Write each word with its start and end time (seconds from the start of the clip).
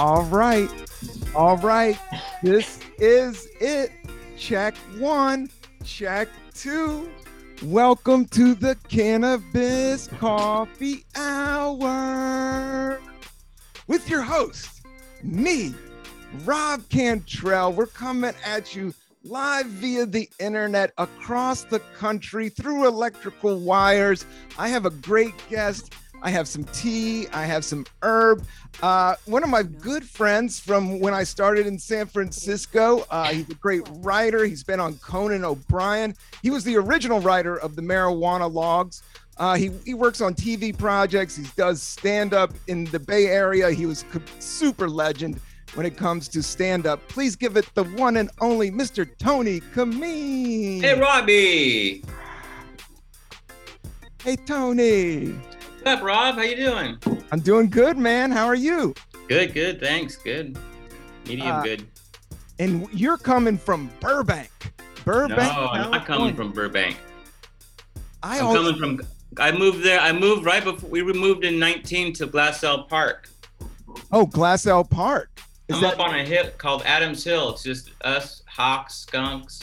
All 0.00 0.22
right. 0.22 0.70
All 1.34 1.58
right. 1.58 1.98
This 2.42 2.80
is 2.96 3.46
it. 3.60 3.92
Check 4.38 4.74
one, 4.96 5.50
check 5.84 6.30
two. 6.54 7.10
Welcome 7.62 8.24
to 8.28 8.54
the 8.54 8.76
Cannabis 8.88 10.06
Coffee 10.06 11.04
Hour 11.14 12.98
with 13.88 14.08
your 14.08 14.22
host, 14.22 14.80
me, 15.22 15.74
Rob 16.46 16.88
Cantrell. 16.88 17.74
We're 17.74 17.84
coming 17.84 18.32
at 18.42 18.74
you 18.74 18.94
live 19.22 19.66
via 19.66 20.06
the 20.06 20.30
internet 20.38 20.94
across 20.96 21.64
the 21.64 21.80
country 21.98 22.48
through 22.48 22.86
electrical 22.86 23.60
wires. 23.60 24.24
I 24.56 24.68
have 24.68 24.86
a 24.86 24.90
great 24.90 25.34
guest. 25.50 25.92
I 26.22 26.30
have 26.30 26.46
some 26.48 26.64
tea. 26.64 27.28
I 27.28 27.44
have 27.44 27.64
some 27.64 27.86
herb. 28.02 28.44
Uh, 28.82 29.14
one 29.24 29.42
of 29.42 29.48
my 29.48 29.62
good 29.62 30.04
friends 30.04 30.60
from 30.60 31.00
when 31.00 31.14
I 31.14 31.24
started 31.24 31.66
in 31.66 31.78
San 31.78 32.06
Francisco. 32.06 33.06
Uh, 33.10 33.28
he's 33.28 33.48
a 33.48 33.54
great 33.54 33.88
writer. 33.96 34.44
He's 34.44 34.62
been 34.62 34.80
on 34.80 34.94
Conan 34.98 35.44
O'Brien. 35.44 36.14
He 36.42 36.50
was 36.50 36.64
the 36.64 36.76
original 36.76 37.20
writer 37.20 37.56
of 37.56 37.76
the 37.76 37.82
Marijuana-Logues. 37.82 39.02
Uh, 39.38 39.54
he, 39.54 39.70
he 39.86 39.94
works 39.94 40.20
on 40.20 40.34
TV 40.34 40.76
projects. 40.76 41.36
He 41.36 41.46
does 41.56 41.82
stand 41.82 42.34
up 42.34 42.52
in 42.66 42.84
the 42.86 43.00
Bay 43.00 43.26
Area. 43.26 43.70
He 43.70 43.86
was 43.86 44.04
super 44.38 44.88
legend 44.88 45.40
when 45.74 45.86
it 45.86 45.96
comes 45.96 46.28
to 46.28 46.42
stand 46.42 46.86
up. 46.86 47.06
Please 47.08 47.36
give 47.36 47.56
it 47.56 47.66
the 47.74 47.84
one 47.84 48.18
and 48.18 48.30
only 48.40 48.70
Mr. 48.70 49.08
Tony 49.18 49.60
Camin. 49.74 50.82
Hey, 50.82 50.98
Robbie. 50.98 52.04
Hey, 54.22 54.36
Tony. 54.36 55.34
What's 55.82 55.98
up, 55.98 56.02
Rob? 56.06 56.34
How 56.34 56.42
you 56.42 56.56
doing? 56.56 56.98
I'm 57.32 57.40
doing 57.40 57.70
good, 57.70 57.96
man. 57.96 58.30
How 58.30 58.44
are 58.44 58.54
you? 58.54 58.94
Good, 59.28 59.54
good. 59.54 59.80
Thanks. 59.80 60.14
Good. 60.14 60.58
Medium 61.26 61.48
Uh, 61.48 61.62
good. 61.62 61.88
And 62.58 62.86
you're 62.92 63.16
coming 63.16 63.56
from 63.56 63.90
Burbank. 63.98 64.50
Burbank. 65.06 65.38
No, 65.38 65.46
Burbank. 65.46 65.70
I'm 65.72 65.90
not 65.90 66.04
coming 66.04 66.36
from 66.36 66.52
Burbank. 66.52 66.98
I 68.22 68.40
I'm 68.40 68.44
always, 68.48 68.74
coming 68.78 68.98
from. 68.98 69.06
I 69.38 69.52
moved 69.52 69.82
there. 69.82 69.98
I 70.00 70.12
moved 70.12 70.44
right 70.44 70.62
before 70.62 70.90
we 70.90 71.02
moved 71.02 71.46
in 71.46 71.58
19 71.58 72.12
to 72.14 72.26
Glassell 72.26 72.86
Park. 72.86 73.30
oh 74.12 74.26
Glassell 74.26 74.88
Park. 74.88 75.30
Is 75.68 75.76
I'm 75.76 75.82
that 75.82 75.94
up 75.94 76.00
on 76.00 76.14
a 76.14 76.22
hill 76.22 76.50
called 76.58 76.82
Adams 76.84 77.24
Hill. 77.24 77.54
It's 77.54 77.62
just 77.62 77.90
us, 78.02 78.42
hawks, 78.46 78.96
skunks. 78.96 79.60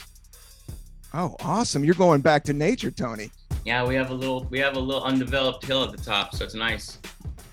oh 1.13 1.35
awesome? 1.43 1.83
You're 1.83 1.93
going 1.93 2.21
back 2.21 2.43
to 2.45 2.53
nature, 2.53 2.89
Tony. 2.89 3.29
Yeah, 3.67 3.85
we 3.85 3.95
have 3.95 4.11
a 4.11 4.13
little. 4.13 4.45
We 4.49 4.59
have 4.59 4.77
a 4.77 4.79
little 4.79 5.03
undeveloped 5.03 5.65
hill 5.65 5.83
at 5.83 5.91
the 5.91 6.01
top, 6.01 6.33
so 6.33 6.45
it's 6.45 6.53
nice. 6.53 6.99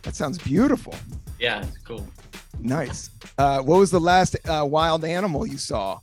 That 0.03 0.15
sounds 0.15 0.39
beautiful. 0.39 0.95
Yeah, 1.41 1.65
it's 1.65 1.77
cool. 1.79 2.07
Nice. 2.61 3.11
Uh, 3.37 3.63
what 3.63 3.81
was 3.81 3.91
the 3.91 3.99
last 3.99 4.37
uh, 4.49 4.65
wild 4.65 5.05
animal 5.05 5.45
you 5.45 5.59
saw? 5.59 5.99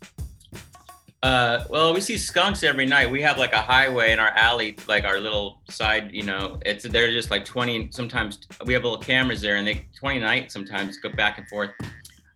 Uh, 1.23 1.63
well, 1.69 1.93
we 1.93 2.01
see 2.01 2.17
skunks 2.17 2.61
every 2.61 2.85
night. 2.85 3.09
We 3.09 3.21
have 3.21 3.37
like 3.37 3.53
a 3.53 3.61
highway 3.61 4.11
in 4.11 4.19
our 4.19 4.31
alley, 4.31 4.75
like 4.85 5.05
our 5.05 5.17
little 5.17 5.61
side. 5.69 6.11
You 6.11 6.23
know, 6.23 6.59
it's 6.65 6.83
they're 6.83 7.09
just 7.11 7.31
like 7.31 7.45
20. 7.45 7.91
Sometimes 7.91 8.39
we 8.65 8.73
have 8.73 8.83
little 8.83 8.99
cameras 8.99 9.39
there, 9.39 9.55
and 9.55 9.65
they 9.65 9.85
20 9.97 10.19
nights 10.19 10.53
sometimes 10.53 10.97
go 10.97 11.07
back 11.07 11.37
and 11.37 11.47
forth. 11.47 11.69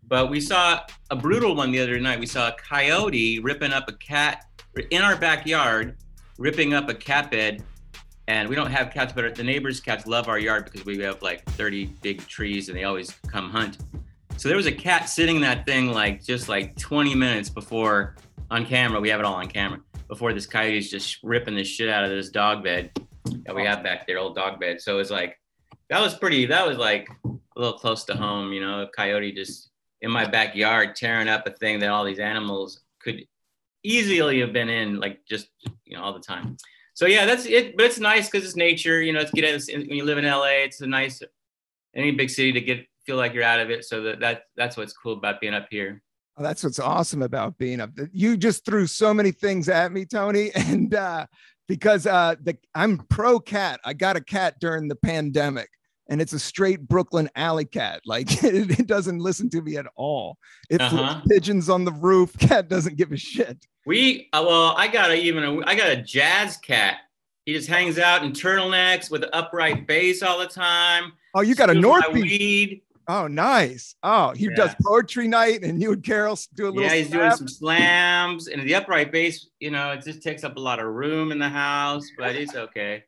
But 0.08 0.30
we 0.30 0.40
saw 0.40 0.80
a 1.09 1.16
brutal 1.18 1.53
one 1.58 1.72
the 1.72 1.81
other 1.81 2.00
night. 2.00 2.22
We 2.22 2.26
saw 2.26 2.48
a 2.48 2.56
coyote 2.56 3.40
ripping 3.40 3.73
up 3.73 3.90
a 3.90 3.94
cat 3.94 4.46
in 4.92 5.02
our 5.02 5.18
backyard, 5.18 5.98
ripping 6.38 6.73
up 6.73 6.90
a 6.90 6.94
cat 6.94 7.31
bed. 7.31 7.63
And 8.28 8.50
we 8.50 8.56
don't 8.56 8.72
have 8.72 8.91
cats, 8.91 9.13
but 9.13 9.35
the 9.35 9.44
neighbors' 9.44 9.79
cats 9.79 10.07
love 10.07 10.28
our 10.28 10.40
yard 10.40 10.66
because 10.66 10.84
we 10.84 10.97
have 11.00 11.22
like 11.22 11.46
30 11.51 11.85
big 12.01 12.25
trees, 12.28 12.69
and 12.69 12.78
they 12.78 12.84
always 12.84 13.12
come 13.28 13.51
hunt. 13.51 13.78
So 14.38 14.50
there 14.50 14.57
was 14.57 14.66
a 14.66 14.72
cat 14.72 15.07
sitting 15.07 15.38
in 15.38 15.41
that 15.44 15.66
thing 15.66 15.91
like 15.91 16.24
just 16.24 16.50
like 16.50 16.75
20 16.78 17.13
minutes 17.16 17.50
before 17.50 18.16
on 18.50 18.66
camera. 18.66 19.00
We 19.00 19.09
have 19.09 19.19
it 19.19 19.25
all 19.25 19.35
on 19.35 19.47
camera 19.47 19.79
before 20.07 20.34
this 20.34 20.45
coyote's 20.45 20.90
just 20.90 21.19
ripping 21.24 21.56
the 21.56 21.63
shit 21.63 21.90
out 21.90 22.03
of 22.03 22.09
this 22.09 22.29
dog 22.29 22.63
bed 22.63 22.91
that 23.45 23.56
we 23.56 23.63
have 23.63 23.84
back 23.84 24.06
there, 24.06 24.18
old 24.18 24.35
dog 24.35 24.59
bed. 24.59 24.81
So 24.81 25.00
it's 25.00 25.12
like 25.12 25.40
that 25.90 26.01
was 26.01 26.16
pretty. 26.16 26.45
That 26.47 26.68
was 26.68 26.78
like 26.78 27.07
a 27.25 27.29
little 27.56 27.78
close 27.78 28.03
to 28.06 28.16
home, 28.16 28.51
you 28.51 28.62
know. 28.62 28.81
A 28.81 28.88
coyote 28.88 29.31
just 29.31 29.69
in 30.01 30.12
my 30.12 30.25
backyard 30.25 30.95
tearing 30.95 31.28
up 31.28 31.47
a 31.47 31.51
thing 31.51 31.79
that 31.79 31.90
all 31.90 32.03
these 32.03 32.19
animals 32.19 32.81
could 33.00 33.25
easily 33.85 34.40
have 34.40 34.53
been 34.53 34.69
in, 34.69 35.00
like 35.00 35.19
just 35.28 35.47
you 35.85 35.96
know 35.96 36.03
all 36.03 36.13
the 36.13 36.19
time. 36.19 36.57
So 36.94 37.06
yeah, 37.06 37.25
that's 37.25 37.46
it. 37.46 37.75
But 37.75 37.88
it's 37.88 38.00
nice 38.00 38.29
because 38.29 38.46
it's 38.46 38.56
nature. 38.56 39.01
You 39.01 39.13
know, 39.13 39.19
it's 39.19 39.31
get 39.31 39.46
when 39.73 39.90
you 39.90 40.06
live 40.06 40.18
in 40.18 40.25
LA. 40.25 40.63
It's 40.63 40.81
a 40.81 40.88
nice 40.88 41.22
any 41.95 42.12
big 42.12 42.29
city 42.29 42.51
to 42.53 42.62
get 42.62 42.85
feel 43.06 43.18
like 43.18 43.34
you're 43.34 43.44
out 43.44 43.59
of 43.59 43.69
it. 43.69 43.85
So 43.85 44.01
that, 44.03 44.19
that 44.19 44.44
that's 44.56 44.78
what's 44.78 44.94
cool 44.94 45.13
about 45.13 45.40
being 45.40 45.53
up 45.53 45.68
here. 45.69 46.01
Oh, 46.38 46.44
that's 46.44 46.63
what's 46.63 46.79
awesome 46.79 47.22
about 47.22 47.57
being 47.57 47.79
up. 47.79 47.91
You 48.12 48.35
just 48.35 48.66
threw 48.66 48.88
so 48.88 49.13
many 49.13 49.31
things 49.31 49.69
at 49.69 49.91
me, 49.91 50.06
Tony, 50.06 50.51
and 50.56 50.94
uh, 50.94 51.28
because 51.68 52.06
uh, 52.07 52.35
the 52.41 52.57
I'm 52.74 52.97
pro 53.09 53.40
cat. 53.40 53.79
I 53.85 53.94
got 53.94 54.18
a 54.18 54.22
cat 54.22 54.56
during 54.59 54.88
the 54.88 54.95
pandemic, 54.95 55.69
and 56.10 56.22
it's 56.22 56.34
a 56.34 56.40
straight 56.40 56.88
Brooklyn 56.88 57.30
alley 57.36 57.66
cat. 57.66 58.02
Like 58.06 58.32
it, 58.44 58.80
it 58.80 58.88
doesn't 58.88 59.20
listen 59.20 59.50
to 59.52 59.62
me 59.62 59.78
at 59.78 59.86
all. 59.96 60.38
It 60.70 60.82
Uh-huh. 60.82 61.22
pigeons 61.30 61.70
on 61.70 61.86
the 61.86 61.92
roof. 61.94 62.38
Cat 62.40 62.68
doesn't 62.70 62.98
give 62.98 63.12
a 63.12 63.18
shit. 63.18 63.66
We 63.86 64.30
uh, 64.34 64.44
well, 64.48 64.74
I 64.78 64.88
got 64.88 65.12
a 65.12 65.16
even 65.16 65.44
a, 65.44 65.60
I 65.66 65.76
got 65.76 65.90
a 65.92 66.02
jazz 66.02 66.58
cat. 66.58 66.98
He 67.46 67.54
just 67.54 67.68
hangs 67.70 68.00
out 68.00 68.24
in 68.24 68.32
turtlenecks 68.32 69.12
with 69.12 69.24
an 69.24 69.30
upright 69.34 69.86
bass 69.86 70.24
all 70.24 70.40
the 70.40 70.48
time. 70.48 71.14
Oh, 71.36 71.42
you 71.42 71.54
got 71.54 71.70
a 71.70 71.74
Steals 71.74 71.84
North 71.84 72.14
Beach. 72.14 72.24
weed. 72.24 72.82
Oh, 73.08 73.28
nice. 73.28 73.94
Oh, 74.02 74.32
he 74.32 74.46
Yeah. 74.46 74.56
does 74.56 74.76
poetry 74.84 75.28
night, 75.28 75.62
and 75.62 75.80
you 75.80 75.94
and 75.94 76.04
Carol 76.04 76.40
do 76.56 76.66
a 76.66 76.70
little. 76.70 76.82
Yeah, 76.82 76.96
he's 76.96 77.12
doing 77.12 77.30
some 77.30 77.48
slams, 77.48 78.48
and 78.48 78.64
the 78.68 78.74
upright 78.74 79.12
bass. 79.12 79.46
You 79.60 79.70
know, 79.70 79.92
it 79.92 80.04
just 80.04 80.24
takes 80.24 80.44
up 80.44 80.56
a 80.58 80.60
lot 80.60 80.80
of 80.80 80.88
room 80.88 81.32
in 81.32 81.38
the 81.38 81.50
house, 81.50 82.04
but 82.18 82.36
it's 82.36 82.56
okay. 82.56 83.04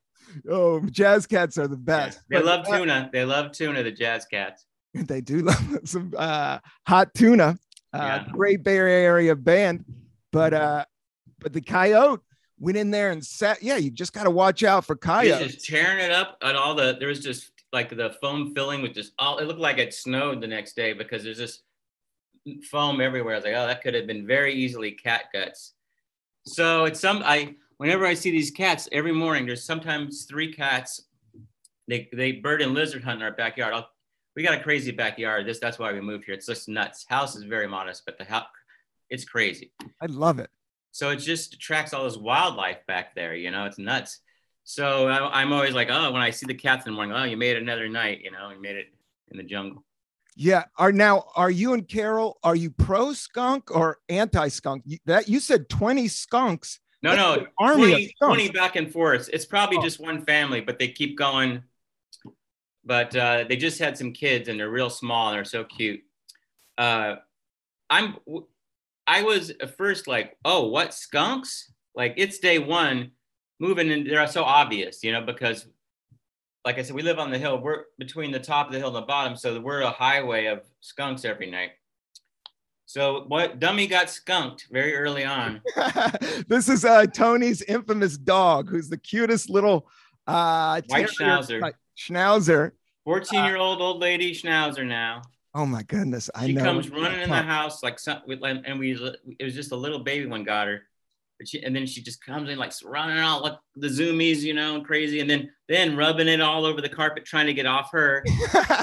Oh, 0.50 0.82
jazz 0.92 1.26
cats 1.28 1.58
are 1.58 1.68
the 1.68 1.76
Yeah. 1.76 2.06
best. 2.06 2.22
They 2.30 2.38
But, 2.38 2.46
love 2.46 2.68
uh, 2.68 2.78
tuna. 2.78 3.10
They 3.14 3.26
love 3.26 3.52
tuna. 3.52 3.84
The 3.84 3.92
jazz 3.92 4.26
cats. 4.26 4.66
They 4.94 5.22
do 5.22 5.42
love 5.42 5.80
some 5.86 6.14
uh, 6.18 6.60
hot 6.88 7.14
tuna. 7.14 7.58
Uh, 7.94 7.98
Yeah. 7.98 8.26
Great 8.32 8.64
Bay 8.64 8.78
Area 8.78 9.36
band, 9.36 9.86
but 10.32 10.54
uh, 10.54 10.86
but 11.40 11.54
the 11.54 11.62
coyote 11.62 12.22
went 12.60 12.78
in 12.78 12.90
there 12.92 13.12
and 13.12 13.24
sat. 13.24 13.62
Yeah, 13.62 13.78
you 13.78 13.92
just 13.92 14.12
got 14.14 14.24
to 14.24 14.32
watch 14.32 14.64
out 14.64 14.86
for 14.86 14.96
coyotes. 14.96 15.54
just 15.54 15.66
tearing 15.66 16.00
it 16.04 16.12
up, 16.12 16.38
and 16.42 16.58
all 16.58 16.74
the 16.76 16.96
there 17.00 17.10
was 17.10 17.20
just 17.20 17.52
like 17.74 17.90
the 17.96 18.16
foam 18.22 18.54
filling 18.56 18.82
with 18.82 18.94
just 18.94 19.14
all. 19.20 19.38
It 19.38 19.46
looked 19.46 19.60
like 19.60 19.78
it 19.78 19.94
snowed 19.94 20.42
the 20.42 20.48
next 20.48 20.76
day 20.76 20.94
because 20.94 21.24
there's 21.24 21.38
just 21.38 21.62
foam 22.72 23.00
everywhere. 23.02 23.34
I 23.34 23.38
was 23.38 23.46
like, 23.46 23.54
oh, 23.56 23.68
that 23.68 23.82
could 23.84 23.94
have 23.94 24.08
been 24.08 24.26
very 24.26 24.54
easily 24.54 24.92
cat 24.92 25.26
guts. 25.34 25.74
So 26.46 26.86
it's 26.86 27.00
some 27.00 27.22
I 27.24 27.56
whenever 27.78 28.06
I 28.06 28.14
see 28.14 28.32
these 28.32 28.52
cats 28.52 28.88
every 28.92 29.14
morning, 29.14 29.46
there's 29.46 29.64
sometimes 29.64 30.26
three 30.26 30.52
cats. 30.52 31.04
They 31.88 32.10
they 32.12 32.34
bird 32.34 32.62
and 32.62 32.74
lizard 32.74 33.04
hunt 33.04 33.22
in 33.22 33.24
our 33.24 33.32
backyard. 33.32 33.74
I'll, 33.74 33.90
we 34.36 34.44
got 34.44 34.60
a 34.60 34.62
crazy 34.64 34.92
backyard. 34.92 35.48
This 35.48 35.60
that's 35.60 35.80
why 35.80 35.94
we 35.94 36.02
moved 36.02 36.26
here. 36.26 36.34
It's 36.34 36.46
just 36.46 36.68
nuts. 36.68 37.06
House 37.08 37.36
is 37.36 37.44
very 37.44 37.68
modest, 37.68 38.04
but 38.06 38.18
the 38.18 38.26
house 38.26 38.46
it's 39.10 39.24
crazy. 39.24 39.72
I 40.02 40.08
love 40.08 40.40
it. 40.40 40.50
So 40.92 41.12
it 41.12 41.18
just 41.18 41.54
attracts 41.54 41.94
all 41.94 42.04
this 42.04 42.18
wildlife 42.18 42.86
back 42.88 43.16
there. 43.16 43.36
You 43.36 43.52
know, 43.52 43.66
it's 43.66 43.78
nuts. 43.78 44.20
So 44.64 45.08
I, 45.08 45.42
I'm 45.42 45.54
always 45.54 45.74
like, 45.74 45.88
oh, 45.90 46.12
when 46.12 46.22
I 46.22 46.30
see 46.30 46.46
the 46.46 46.54
cats 46.54 46.86
in 46.86 46.92
the 46.92 46.96
morning, 46.96 47.16
oh, 47.16 47.24
you 47.24 47.38
made 47.38 47.56
it 47.56 47.62
another 47.62 47.88
night. 47.88 48.22
You 48.22 48.32
know, 48.32 48.50
you 48.50 48.62
made 48.62 48.76
it 48.76 48.88
in 49.32 49.38
the 49.38 49.44
jungle. 49.44 49.86
Yeah. 50.36 50.66
Are 50.78 50.92
now 50.92 51.26
are 51.36 51.50
you 51.50 51.74
and 51.74 51.88
Carol? 51.88 52.38
Are 52.44 52.56
you 52.56 52.70
pro 52.70 53.14
skunk 53.14 53.74
or 53.74 54.00
anti 54.10 54.50
skunk? 54.50 54.84
That 55.06 55.30
you 55.30 55.40
said 55.40 55.70
twenty 55.70 56.08
skunks. 56.08 56.80
No, 57.04 57.16
That's 57.16 57.42
no, 57.42 57.48
army 57.60 57.84
of 57.84 57.90
20, 57.90 58.04
skunks. 58.08 58.36
20 58.44 58.50
back 58.52 58.76
and 58.76 58.92
forth. 58.92 59.30
It's 59.32 59.46
probably 59.46 59.78
Oh. 59.78 59.84
just 59.84 60.00
one 60.00 60.24
family, 60.26 60.62
but 60.62 60.80
they 60.80 60.88
keep 60.88 61.18
going. 61.18 61.64
But 62.84 63.16
uh, 63.16 63.46
they 63.48 63.56
just 63.58 63.80
had 63.80 63.98
some 63.98 64.14
kids, 64.14 64.48
and 64.50 64.60
they're 64.60 64.70
real 64.70 64.90
small, 64.90 65.28
and 65.30 65.36
they're 65.38 65.46
so 65.46 65.64
cute. 65.64 66.02
Uh, 66.78 67.18
I'm, 67.90 68.16
I 69.06 69.24
was 69.24 69.50
at 69.50 69.78
first 69.78 70.08
like, 70.08 70.38
oh, 70.46 70.68
what 70.70 70.94
skunks? 70.94 71.72
Like 71.96 72.14
it's 72.18 72.40
day 72.40 72.60
one, 72.60 73.12
moving, 73.60 73.92
and 73.92 74.10
they're 74.10 74.28
so 74.28 74.44
obvious, 74.44 75.04
you 75.04 75.12
know, 75.12 75.22
because, 75.22 75.68
like 76.66 76.78
I 76.78 76.82
said, 76.82 76.96
we 76.96 77.02
live 77.02 77.20
on 77.20 77.32
the 77.32 77.38
hill. 77.40 77.60
We're 77.60 77.86
between 77.98 78.32
the 78.32 78.40
top 78.40 78.68
of 78.68 78.74
the 78.74 78.80
hill 78.80 78.88
and 78.90 78.96
the 78.98 79.02
bottom, 79.02 79.36
so 79.36 79.60
we're 79.60 79.82
a 79.82 79.90
highway 79.92 80.46
of 80.46 80.62
skunks 80.82 81.26
every 81.26 81.50
night. 81.50 81.72
So 82.88 83.26
what? 83.28 83.60
Dummy 83.60 83.86
got 83.86 84.10
skunked 84.10 84.68
very 84.72 84.96
early 84.96 85.26
on. 85.26 85.62
this 86.48 86.70
is 86.70 86.86
uh, 86.86 87.06
Tony's 87.06 87.62
infamous 87.64 88.18
dog, 88.18 88.70
who's 88.70 88.88
the 88.88 88.98
cutest 88.98 89.50
little 89.50 89.90
uh, 90.26 90.82
White 90.88 91.10
Schnauzer. 91.10 91.74
Schnauzer. 91.98 92.72
14 93.04 93.44
year 93.44 93.58
old 93.58 93.82
old 93.82 94.00
lady 94.00 94.34
schnauzer 94.34 94.86
now. 94.86 95.22
Oh 95.54 95.66
my 95.66 95.84
goodness! 95.84 96.30
I 96.36 96.42
know. 96.42 96.48
She 96.48 96.54
know. 96.54 96.64
comes 96.64 96.90
running 96.90 97.22
in 97.22 97.30
the 97.30 97.36
house 97.36 97.84
like 97.84 98.00
some, 98.00 98.22
and 98.28 98.80
we 98.80 98.94
it 99.40 99.44
was 99.44 99.54
just 99.54 99.72
a 99.72 99.76
little 99.76 100.00
baby 100.00 100.26
one 100.26 100.44
got 100.44 100.68
her. 100.68 100.84
But 101.40 101.48
she, 101.50 101.64
and 101.64 101.76
then 101.76 101.86
she 101.86 102.02
just 102.02 102.24
comes 102.24 102.50
in 102.50 102.58
like 102.58 102.72
running 102.84 103.18
out 103.18 103.44
like 103.44 103.58
the 103.76 103.88
zoomies, 103.88 104.40
you 104.42 104.54
know, 104.54 104.82
crazy, 104.82 105.20
and 105.20 105.30
then 105.30 105.50
then 105.68 105.98
rubbing 105.98 106.28
it 106.28 106.42
all 106.42 106.66
over 106.66 106.82
the 106.82 106.90
carpet 106.90 107.26
trying 107.26 107.48
to 107.48 107.54
get 107.54 107.66
off 107.66 107.92
her. 107.92 108.24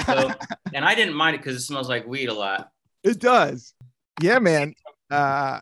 So, 0.05 0.31
and 0.73 0.85
I 0.85 0.93
didn't 0.93 1.15
mind 1.15 1.35
it 1.35 1.39
because 1.39 1.55
it 1.55 1.61
smells 1.61 1.89
like 1.89 2.05
weed 2.05 2.29
a 2.29 2.33
lot. 2.33 2.69
it 3.03 3.19
does. 3.19 3.73
Yeah, 4.21 4.39
man. 4.39 4.73
Uh, 5.11 5.59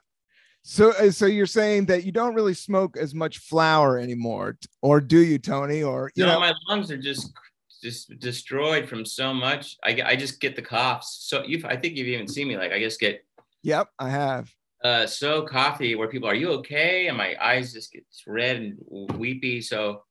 so 0.62 0.92
uh, 0.92 1.12
so 1.12 1.26
you're 1.26 1.46
saying 1.46 1.88
that 1.88 2.06
you 2.06 2.12
don't 2.12 2.34
really 2.34 2.54
smoke 2.54 2.98
as 2.98 3.14
much 3.14 3.40
flower 3.40 3.98
anymore, 3.98 4.58
or 4.82 5.02
do 5.02 5.20
you, 5.20 5.38
Tony? 5.38 5.84
Or 5.84 6.12
you 6.16 6.26
know, 6.26 6.34
know, 6.34 6.40
my 6.40 6.54
lungs 6.70 6.90
are 6.92 6.98
just 6.98 7.34
just 7.82 8.18
destroyed 8.20 8.88
from 8.88 9.06
so 9.06 9.34
much. 9.34 9.78
I, 9.84 10.02
I 10.06 10.16
just 10.16 10.40
get 10.40 10.56
the 10.56 10.62
coughs. 10.62 11.18
So 11.28 11.44
you, 11.44 11.62
I 11.66 11.76
think 11.76 11.98
you've 11.98 12.08
even 12.08 12.28
seen 12.28 12.48
me 12.48 12.58
like 12.58 12.72
I 12.72 12.80
just 12.80 13.00
get 13.00 13.26
yep, 13.62 13.90
I 14.00 14.10
have. 14.10 14.50
uh, 14.84 15.06
so 15.06 15.42
coffee 15.42 15.96
where 15.96 16.08
people 16.08 16.30
are 16.30 16.36
you 16.36 16.52
okay 16.52 17.08
and 17.08 17.18
my 17.18 17.36
eyes 17.42 17.74
just 17.74 17.92
get 17.92 18.06
red 18.28 18.58
and 18.58 18.78
weepy 19.18 19.62
so 19.62 20.04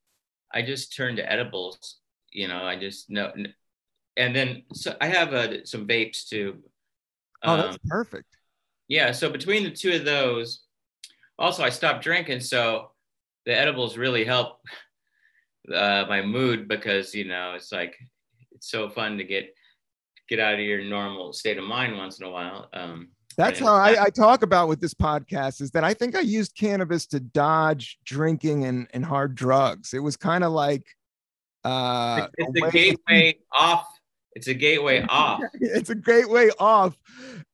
i 0.52 0.62
just 0.62 0.96
turn 0.96 1.14
to 1.16 1.30
edibles 1.30 1.98
you 2.30 2.48
know 2.48 2.64
i 2.64 2.74
just 2.74 3.10
know 3.10 3.30
and 4.16 4.34
then 4.34 4.62
so 4.72 4.96
i 5.00 5.06
have 5.06 5.34
uh, 5.34 5.64
some 5.64 5.86
vapes 5.86 6.26
too 6.26 6.62
Oh, 7.44 7.52
Um, 7.54 7.60
that's 7.60 7.78
perfect. 7.88 8.36
yeah 8.88 9.12
so 9.12 9.30
between 9.30 9.64
the 9.64 9.70
two 9.70 9.92
of 9.92 10.04
those 10.04 10.62
also 11.38 11.62
i 11.64 11.70
stopped 11.70 12.02
drinking 12.04 12.40
so 12.40 12.90
the 13.46 13.56
edibles 13.56 13.96
really 13.96 14.24
help 14.24 14.60
uh, 15.74 16.04
my 16.08 16.22
mood 16.22 16.68
because 16.68 17.14
you 17.14 17.24
know 17.24 17.54
it's 17.54 17.72
like 17.72 17.96
it's 18.52 18.70
so 18.70 18.88
fun 18.88 19.18
to 19.18 19.24
get 19.24 19.54
get 20.28 20.40
out 20.40 20.54
of 20.54 20.60
your 20.60 20.82
normal 20.84 21.32
state 21.32 21.58
of 21.58 21.64
mind 21.64 21.96
once 21.96 22.18
in 22.20 22.26
a 22.26 22.30
while 22.30 22.68
um 22.74 23.08
That's 23.36 23.58
how 23.60 23.74
I, 23.74 24.04
I 24.04 24.10
talk 24.10 24.42
about 24.42 24.68
with 24.68 24.80
this 24.80 24.94
podcast 24.94 25.60
is 25.60 25.70
that 25.72 25.84
I 25.84 25.94
think 25.94 26.14
I 26.14 26.20
used 26.20 26.54
cannabis 26.56 27.06
to 27.08 27.20
dodge 27.20 27.98
drinking 28.04 28.64
and, 28.66 28.86
and 28.92 29.04
hard 29.04 29.34
drugs. 29.34 29.94
It 29.94 30.00
was 30.00 30.16
kind 30.16 30.44
of 30.44 30.52
like 30.52 30.84
uh 31.64 32.28
it's, 32.38 32.48
a 32.48 32.50
it's 32.50 32.60
a 32.60 32.62
way- 32.64 32.70
gateway 32.70 33.38
off 33.56 33.86
it's 34.36 34.48
a 34.48 34.54
gateway 34.54 35.04
off 35.08 35.40
it's 35.54 35.90
a 35.90 35.94
great 35.94 36.28
way 36.28 36.50
off, 36.58 36.96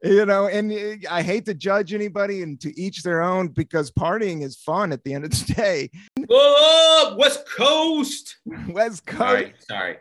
you 0.03 0.25
know. 0.27 0.47
And 0.47 0.73
uh, 0.73 1.11
I 1.11 1.23
hate 1.23 1.45
to 1.47 1.55
judge 1.55 1.93
anybody 1.95 2.43
and 2.43 2.61
to 2.61 2.79
each 2.79 3.03
their 3.03 3.23
own 3.23 3.49
because 3.49 3.91
partying 3.91 4.43
is 4.43 4.57
fun 4.57 4.93
at 4.93 5.05
the 5.05 5.15
end 5.15 5.25
of 5.25 5.31
the 5.31 5.55
day. 5.55 5.91
Whoa, 6.29 7.17
West 7.17 7.49
Coast. 7.49 8.37
West 8.69 9.07
Coast, 9.07 9.19
Sorry, 9.19 9.55
sorry. 9.69 9.97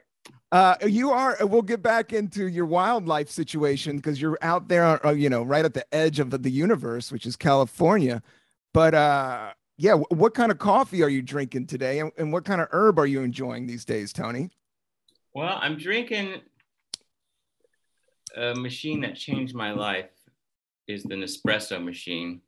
uh, 0.51 0.75
you 0.85 1.11
are. 1.11 1.37
We'll 1.41 1.61
get 1.61 1.81
back 1.81 2.13
into 2.13 2.47
your 2.47 2.65
wildlife 2.65 3.29
situation 3.29 3.97
because 3.97 4.21
you're 4.21 4.37
out 4.41 4.67
there, 4.67 5.05
uh, 5.05 5.11
you 5.11 5.29
know, 5.29 5.43
right 5.43 5.65
at 5.65 5.73
the 5.73 5.85
edge 5.93 6.19
of 6.19 6.29
the, 6.29 6.37
the 6.37 6.51
universe, 6.51 7.11
which 7.11 7.25
is 7.25 7.35
California. 7.35 8.21
But 8.73 8.93
uh, 8.93 9.51
yeah, 9.77 9.93
what 9.93 10.33
kind 10.33 10.51
of 10.51 10.59
coffee 10.59 11.03
are 11.03 11.09
you 11.09 11.21
drinking 11.21 11.67
today, 11.67 11.99
and, 11.99 12.11
and 12.17 12.31
what 12.33 12.45
kind 12.45 12.61
of 12.61 12.67
herb 12.71 12.99
are 12.99 13.07
you 13.07 13.21
enjoying 13.21 13.67
these 13.67 13.85
days, 13.85 14.13
Tony? 14.13 14.49
Well, 15.33 15.59
I'm 15.61 15.77
drinking 15.77 16.41
a 18.35 18.55
machine 18.55 19.01
that 19.01 19.15
changed 19.15 19.55
my 19.55 19.71
life 19.71 20.09
is 20.87 21.03
the 21.03 21.15
Nespresso 21.15 21.83
machine. 21.83 22.41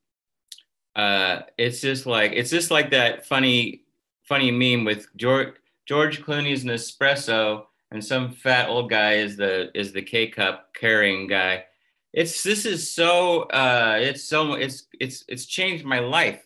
Uh, 0.95 1.41
it's 1.57 1.81
just 1.81 2.05
like 2.05 2.31
it's 2.33 2.49
just 2.49 2.71
like 2.71 2.91
that 2.91 3.25
funny 3.25 3.83
funny 4.23 4.51
meme 4.51 4.85
with 4.85 5.07
George 5.15 5.55
George 5.85 6.21
Clooney's 6.21 6.63
Nespresso 6.63 7.65
and 7.91 8.03
some 8.03 8.31
fat 8.31 8.69
old 8.69 8.89
guy 8.89 9.13
is 9.13 9.37
the 9.37 9.71
is 9.73 9.91
the 9.91 10.01
K 10.01 10.27
cup 10.27 10.73
carrying 10.73 11.27
guy. 11.27 11.65
It's 12.13 12.43
this 12.43 12.65
is 12.65 12.91
so 12.91 13.43
uh 13.43 13.97
it's 13.99 14.23
so 14.23 14.53
it's 14.53 14.87
it's 14.99 15.23
it's 15.27 15.45
changed 15.45 15.85
my 15.85 15.99
life. 15.99 16.43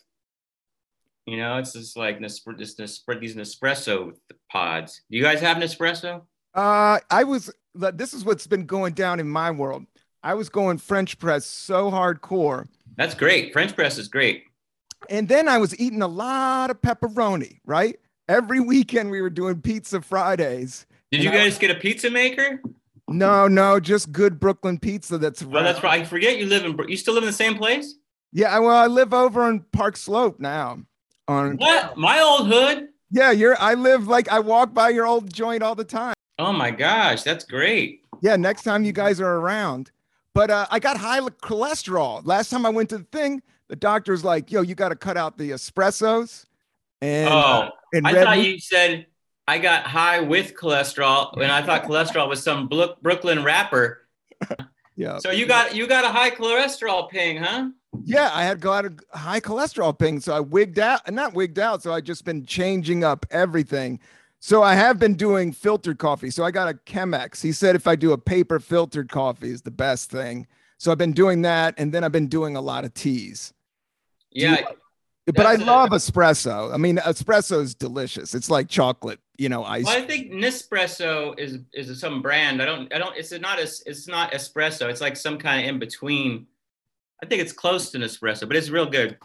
You 1.25 1.37
know, 1.37 1.57
it's 1.57 1.73
just 1.73 1.95
like 1.95 2.19
Nespr- 2.19 2.57
this 2.57 2.75
these 2.75 3.35
Nespresso 3.35 4.13
pods. 4.51 5.01
Do 5.09 5.17
you 5.17 5.23
guys 5.23 5.39
have 5.39 5.57
Nespresso? 5.57 6.23
Uh, 6.53 6.99
I 7.09 7.23
was. 7.23 7.51
This 7.75 8.13
is 8.13 8.23
what's 8.23 8.45
been 8.47 8.65
going 8.65 8.93
down 8.93 9.19
in 9.19 9.27
my 9.27 9.49
world. 9.51 9.85
I 10.21 10.35
was 10.35 10.49
going 10.49 10.77
French 10.77 11.17
press 11.19 11.45
so 11.45 11.89
hardcore, 11.91 12.67
That's 12.95 13.15
great. 13.15 13.51
French 13.51 13.75
press 13.75 13.97
is 13.97 14.07
great. 14.07 14.45
and 15.09 15.27
then 15.27 15.49
I 15.49 15.57
was 15.57 15.77
eating 15.79 16.01
a 16.01 16.07
lot 16.07 16.69
of 16.69 16.81
pepperoni. 16.81 17.59
Right, 17.65 17.97
every 18.29 18.59
weekend 18.59 19.09
we 19.11 19.21
were 19.21 19.29
doing 19.31 19.61
pizza 19.61 20.01
Fridays. 20.01 20.85
Did 21.11 21.23
you 21.23 21.31
guys 21.31 21.57
get 21.57 21.71
a 21.71 21.75
pizza 21.75 22.09
maker? 22.09 22.61
No, 23.09 23.47
no, 23.47 23.79
just 23.79 24.11
good 24.11 24.39
Brooklyn 24.39 24.79
pizza. 24.79 25.17
That's 25.17 25.43
Well, 25.43 25.63
that's 25.63 25.83
right. 25.83 26.01
I 26.01 26.05
forget 26.05 26.37
you 26.37 26.45
live 26.45 26.63
in. 26.65 26.77
You 26.87 26.95
still 26.97 27.13
live 27.15 27.23
in 27.23 27.27
the 27.27 27.33
same 27.33 27.55
place? 27.57 27.95
Yeah, 28.31 28.57
well, 28.59 28.75
I 28.75 28.87
live 28.87 29.13
over 29.13 29.43
on 29.43 29.59
Park 29.73 29.97
Slope 29.97 30.39
now. 30.39 30.79
On 31.27 31.57
What? 31.57 31.97
My 31.97 32.19
old 32.21 32.47
hood? 32.47 32.87
yeah, 33.11 33.31
you're. 33.31 33.59
I 33.59 33.73
live 33.73 34.07
like 34.07 34.29
I 34.29 34.39
walk 34.39 34.73
by 34.73 34.89
your 34.89 35.05
old 35.05 35.31
joint 35.33 35.61
all 35.63 35.75
the 35.75 35.83
time. 35.83 36.13
Oh 36.39 36.51
my 36.51 36.71
gosh, 36.71 37.23
that's 37.23 37.45
great. 37.45 38.03
Yeah, 38.21 38.35
next 38.35 38.63
time 38.63 38.83
you 38.83 38.91
guys 38.91 39.21
are 39.21 39.35
around. 39.35 39.91
But 40.33 40.49
uh, 40.49 40.65
I 40.71 40.79
got 40.79 40.97
high 40.97 41.19
cholesterol. 41.19 42.25
Last 42.25 42.49
time 42.49 42.65
I 42.65 42.69
went 42.69 42.89
to 42.89 42.97
the 42.97 43.03
thing, 43.05 43.43
the 43.67 43.75
doctor's 43.75 44.23
like, 44.23 44.51
"Yo, 44.51 44.61
you 44.61 44.75
got 44.75 44.89
to 44.89 44.95
cut 44.95 45.15
out 45.17 45.37
the 45.37 45.51
espressos." 45.51 46.45
And 47.01 47.29
oh, 47.29 47.69
and 47.93 48.07
I 48.07 48.23
thought 48.23 48.37
meat." 48.37 48.53
you 48.53 48.59
said 48.59 49.05
I 49.47 49.59
got 49.59 49.83
high 49.83 50.21
with 50.21 50.55
cholesterol, 50.55 51.39
and 51.41 51.51
I 51.51 51.61
thought 51.61 51.83
cholesterol 51.83 52.29
was 52.29 52.41
some 52.41 52.67
Brooklyn 52.67 53.43
rapper. 53.43 54.07
yeah, 54.95 55.19
So 55.19 55.31
you 55.31 55.45
got 55.45 55.75
you 55.75 55.85
got 55.85 56.03
a 56.03 56.09
high 56.09 56.31
cholesterol 56.31 57.09
ping, 57.09 57.37
huh? 57.37 57.69
yeah. 58.03 58.31
I 58.33 58.43
had 58.43 58.59
got 58.59 58.85
a 58.85 58.93
high 59.11 59.39
cholesterol 59.39 59.97
ping, 59.97 60.19
so 60.19 60.33
I 60.33 60.39
wigged 60.39 60.79
out, 60.79 61.01
and 61.05 61.15
not 61.15 61.33
wigged 61.33 61.59
out. 61.59 61.83
So 61.83 61.93
I 61.93 62.01
just 62.01 62.25
been 62.25 62.45
changing 62.45 63.03
up 63.03 63.25
everything. 63.29 63.99
So 64.45 64.61
I 64.61 64.75
have 64.75 64.99
been 64.99 65.13
doing 65.13 65.53
filtered 65.53 65.99
coffee. 65.99 66.29
So 66.29 66.43
I 66.43 66.51
got 66.51 66.67
a 66.67 66.73
Chemex. 66.73 67.41
He 67.41 67.53
said 67.53 67.77
if 67.77 67.87
I 67.87 67.95
do 67.95 68.11
a 68.11 68.17
paper 68.17 68.59
filtered 68.59 69.09
coffee 69.09 69.49
is 69.49 69.61
the 69.61 69.71
best 69.71 70.11
thing. 70.11 70.47
So 70.79 70.91
I've 70.91 70.97
been 70.97 71.13
doing 71.13 71.43
that, 71.43 71.75
and 71.77 71.93
then 71.93 72.03
I've 72.03 72.11
been 72.11 72.27
doing 72.27 72.57
a 72.57 72.61
lot 72.61 72.83
of 72.83 72.93
teas. 72.93 73.53
Yeah, 74.31 74.57
But 75.27 75.45
I 75.45 75.55
love 75.55 75.91
espresso. 75.91 76.73
I 76.73 76.75
mean, 76.75 76.97
espresso 76.97 77.61
is 77.61 77.73
delicious. 77.73 78.35
It's 78.35 78.49
like 78.49 78.67
chocolate, 78.67 79.21
you 79.37 79.47
know, 79.47 79.63
ice. 79.63 79.85
Well, 79.85 79.97
I 79.97 80.05
think 80.05 80.33
Nespresso 80.33 81.39
is 81.39 81.59
is 81.71 81.97
some 81.97 82.21
brand. 82.21 82.61
I 82.61 82.65
don't 82.65 82.93
I 82.93 82.97
don't. 82.97 83.15
It's 83.15 83.31
not 83.31 83.59
as 83.59 83.81
it's 83.85 84.09
not 84.09 84.33
espresso. 84.33 84.89
It's 84.89 84.99
like 84.99 85.15
some 85.15 85.37
kind 85.37 85.61
of 85.61 85.69
in 85.69 85.79
between. 85.79 86.47
I 87.23 87.27
think 87.27 87.41
it's 87.41 87.53
close 87.53 87.91
to 87.91 87.97
Nespresso, 87.97 88.45
but 88.45 88.57
it's 88.57 88.69
real 88.69 88.87
good. 88.87 89.17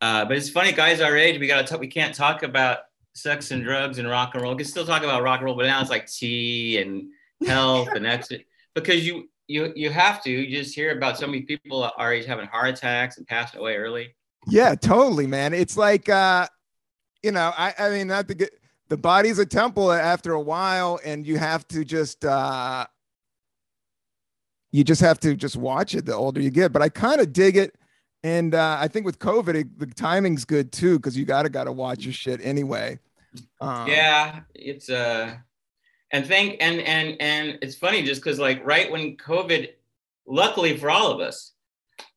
Uh, 0.00 0.24
but 0.24 0.36
it's 0.36 0.48
funny, 0.48 0.70
guys 0.70 1.00
our 1.00 1.16
age, 1.16 1.40
we 1.40 1.48
gotta 1.48 1.66
talk. 1.66 1.80
We 1.80 1.88
can't 1.88 2.14
talk 2.14 2.44
about 2.44 2.78
sex 3.14 3.50
and 3.50 3.62
drugs 3.62 3.98
and 3.98 4.08
rock 4.08 4.34
and 4.34 4.42
roll. 4.42 4.52
We 4.52 4.58
can 4.58 4.66
still 4.66 4.86
talk 4.86 5.02
about 5.02 5.22
rock 5.22 5.38
and 5.38 5.46
roll, 5.46 5.56
but 5.56 5.66
now 5.66 5.80
it's 5.80 5.90
like 5.90 6.06
tea 6.06 6.78
and 6.78 7.08
health 7.46 7.88
and 7.94 8.06
exit 8.06 8.46
because 8.74 9.06
you 9.06 9.28
you 9.46 9.72
you 9.76 9.90
have 9.90 10.22
to. 10.24 10.30
You 10.30 10.56
just 10.56 10.74
hear 10.74 10.96
about 10.96 11.18
so 11.18 11.26
many 11.26 11.42
people 11.42 11.90
age 12.00 12.24
having 12.24 12.46
heart 12.46 12.68
attacks 12.68 13.18
and 13.18 13.26
passing 13.26 13.60
away 13.60 13.76
early. 13.76 14.14
Yeah, 14.46 14.74
totally, 14.74 15.26
man. 15.26 15.54
It's 15.54 15.76
like 15.76 16.08
uh, 16.08 16.46
you 17.22 17.32
know, 17.32 17.52
I, 17.56 17.74
I 17.78 17.90
mean, 17.90 18.06
not 18.08 18.28
to 18.28 18.34
get 18.34 18.50
the 18.88 18.96
body's 18.96 19.38
a 19.38 19.46
temple 19.46 19.90
after 19.92 20.32
a 20.32 20.40
while, 20.40 21.00
and 21.04 21.26
you 21.26 21.38
have 21.38 21.66
to 21.68 21.84
just 21.84 22.24
uh 22.24 22.86
you 24.72 24.82
just 24.82 25.00
have 25.00 25.20
to 25.20 25.36
just 25.36 25.56
watch 25.56 25.94
it 25.94 26.04
the 26.04 26.14
older 26.14 26.40
you 26.40 26.50
get. 26.50 26.72
But 26.72 26.82
I 26.82 26.88
kind 26.88 27.20
of 27.20 27.32
dig 27.32 27.56
it. 27.56 27.76
And 28.24 28.54
uh, 28.54 28.78
I 28.80 28.88
think 28.88 29.06
with 29.06 29.20
COVID, 29.20 29.54
it, 29.54 29.78
the 29.78 29.86
timing's 29.86 30.44
good 30.44 30.72
too, 30.72 30.98
because 30.98 31.16
you 31.16 31.24
gotta 31.24 31.48
gotta 31.48 31.70
watch 31.70 32.04
your 32.04 32.12
shit 32.12 32.40
anyway. 32.42 32.98
Um, 33.60 33.88
yeah 33.88 34.40
it's 34.54 34.88
uh 34.90 35.34
and 36.12 36.26
thank 36.26 36.56
and 36.60 36.80
and 36.80 37.16
and 37.20 37.58
it's 37.62 37.74
funny 37.74 38.02
just 38.02 38.22
because 38.22 38.38
like 38.38 38.64
right 38.64 38.90
when 38.90 39.16
covid 39.16 39.70
luckily 40.26 40.76
for 40.76 40.90
all 40.90 41.10
of 41.10 41.20
us 41.20 41.52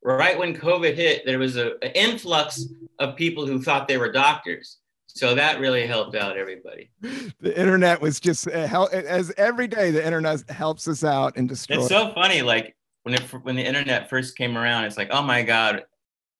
right 0.02 0.38
when 0.38 0.54
covid 0.54 0.94
hit 0.94 1.24
there 1.26 1.38
was 1.38 1.56
a, 1.56 1.72
an 1.82 1.90
influx 1.94 2.66
of 2.98 3.16
people 3.16 3.46
who 3.46 3.60
thought 3.60 3.88
they 3.88 3.98
were 3.98 4.12
doctors 4.12 4.78
so 5.06 5.34
that 5.34 5.58
really 5.58 5.86
helped 5.86 6.14
out 6.14 6.36
everybody 6.36 6.90
the 7.40 7.58
internet 7.58 8.00
was 8.00 8.20
just 8.20 8.46
uh, 8.46 8.86
as 8.92 9.32
every 9.36 9.66
day 9.66 9.90
the 9.90 10.04
internet 10.04 10.48
helps 10.50 10.86
us 10.86 11.02
out 11.02 11.36
and 11.36 11.48
destroys. 11.48 11.78
it's 11.78 11.88
so 11.88 12.12
funny 12.12 12.42
like 12.42 12.76
when 13.02 13.14
it 13.14 13.22
when 13.42 13.56
the 13.56 13.64
internet 13.64 14.08
first 14.08 14.36
came 14.36 14.56
around 14.56 14.84
it's 14.84 14.96
like 14.96 15.08
oh 15.10 15.22
my 15.22 15.42
god 15.42 15.84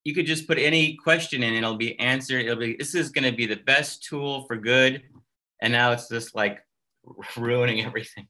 you 0.08 0.14
could 0.14 0.24
just 0.24 0.46
put 0.46 0.58
any 0.58 0.94
question 0.96 1.42
in 1.42 1.50
and 1.52 1.64
it'll 1.64 1.76
be 1.76 1.98
answered 2.00 2.46
it'll 2.46 2.56
be 2.56 2.74
this 2.78 2.94
is 2.94 3.10
going 3.10 3.30
to 3.30 3.36
be 3.36 3.44
the 3.44 3.60
best 3.66 4.02
tool 4.02 4.46
for 4.46 4.56
good 4.56 5.02
and 5.60 5.70
now 5.70 5.92
it's 5.92 6.08
just 6.08 6.34
like 6.34 6.64
ruining 7.36 7.84
everything 7.84 8.26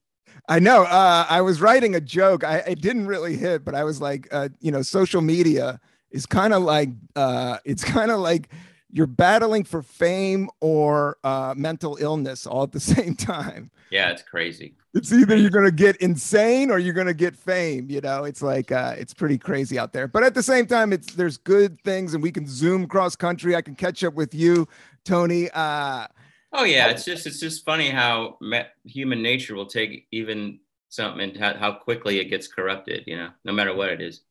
I 0.49 0.59
know. 0.61 0.85
Uh, 0.85 1.27
I 1.29 1.41
was 1.41 1.61
writing 1.61 1.95
a 1.95 2.01
joke. 2.01 2.45
I 2.45 2.59
it 2.59 2.81
didn't 2.81 3.07
really 3.07 3.37
hit, 3.37 3.65
but 3.65 3.75
I 3.75 3.83
was 3.83 4.01
like, 4.01 4.29
uh, 4.31 4.51
you 4.61 4.71
know, 4.71 4.83
social 4.83 5.21
media 5.21 5.81
is 6.11 6.27
kind 6.27 6.53
of 6.55 6.63
like 6.63 6.91
uh, 7.17 7.59
it's 7.65 7.83
kind 7.83 8.11
of 8.11 8.21
like 8.21 8.51
you're 8.91 9.07
battling 9.07 9.65
for 9.65 9.83
fame 9.83 10.49
or 10.61 11.19
uh, 11.25 11.55
mental 11.57 11.99
illness 12.01 12.47
all 12.47 12.63
at 12.63 12.73
the 12.73 12.81
same 12.95 13.15
time. 13.15 13.71
Yeah, 13.91 14.11
it's 14.11 14.23
crazy. 14.23 14.75
It's 14.95 15.13
either 15.13 15.37
you're 15.37 15.51
gonna 15.51 15.71
get 15.71 15.97
insane 15.97 16.71
or 16.71 16.79
you're 16.79 16.95
gonna 16.95 17.15
get 17.15 17.37
fame. 17.37 17.91
You 17.91 18.01
know, 18.01 18.25
it's 18.25 18.43
like 18.43 18.73
uh, 18.73 18.95
it's 18.99 19.15
pretty 19.15 19.39
crazy 19.39 19.79
out 19.79 19.93
there. 19.93 20.09
But 20.09 20.25
at 20.25 20.35
the 20.35 20.43
same 20.43 20.67
time, 20.67 20.93
it's 20.93 21.15
there's 21.15 21.37
good 21.37 21.81
things, 21.83 22.15
and 22.15 22.23
we 22.23 22.31
can 22.31 22.47
zoom 22.47 22.87
cross 22.87 23.17
country. 23.17 23.55
I 23.55 23.63
can 23.63 23.75
catch 23.75 24.03
up 24.05 24.15
with 24.15 24.35
you, 24.35 24.67
Tony. 25.05 25.51
Uh, 25.51 26.07
oh 26.53 26.65
yeah, 26.65 26.89
it's 26.89 27.05
just 27.05 27.27
it's 27.27 27.41
just 27.41 27.65
funny 27.65 27.91
how 27.91 28.39
human 28.85 29.23
nature 29.23 29.55
will 29.55 29.67
take 29.67 30.07
even 30.11 30.59
something 30.91 31.21
and 31.21 31.37
how, 31.37 31.55
how 31.55 31.73
quickly 31.73 32.19
it 32.19 32.25
gets 32.27 32.49
corrupted. 32.49 33.05
You 33.07 33.17
know, 33.17 33.31
no 33.45 33.53
matter 33.53 33.75
what 33.75 33.91
it 33.91 34.01
is. 34.01 34.23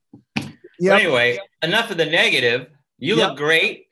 Yeah. 0.80 0.96
Anyway, 0.96 1.40
enough 1.64 1.90
of 1.92 1.98
the 1.98 2.06
negative. 2.06 2.68
You 3.00 3.16
yep. 3.16 3.30
look 3.30 3.38
great. 3.38 3.87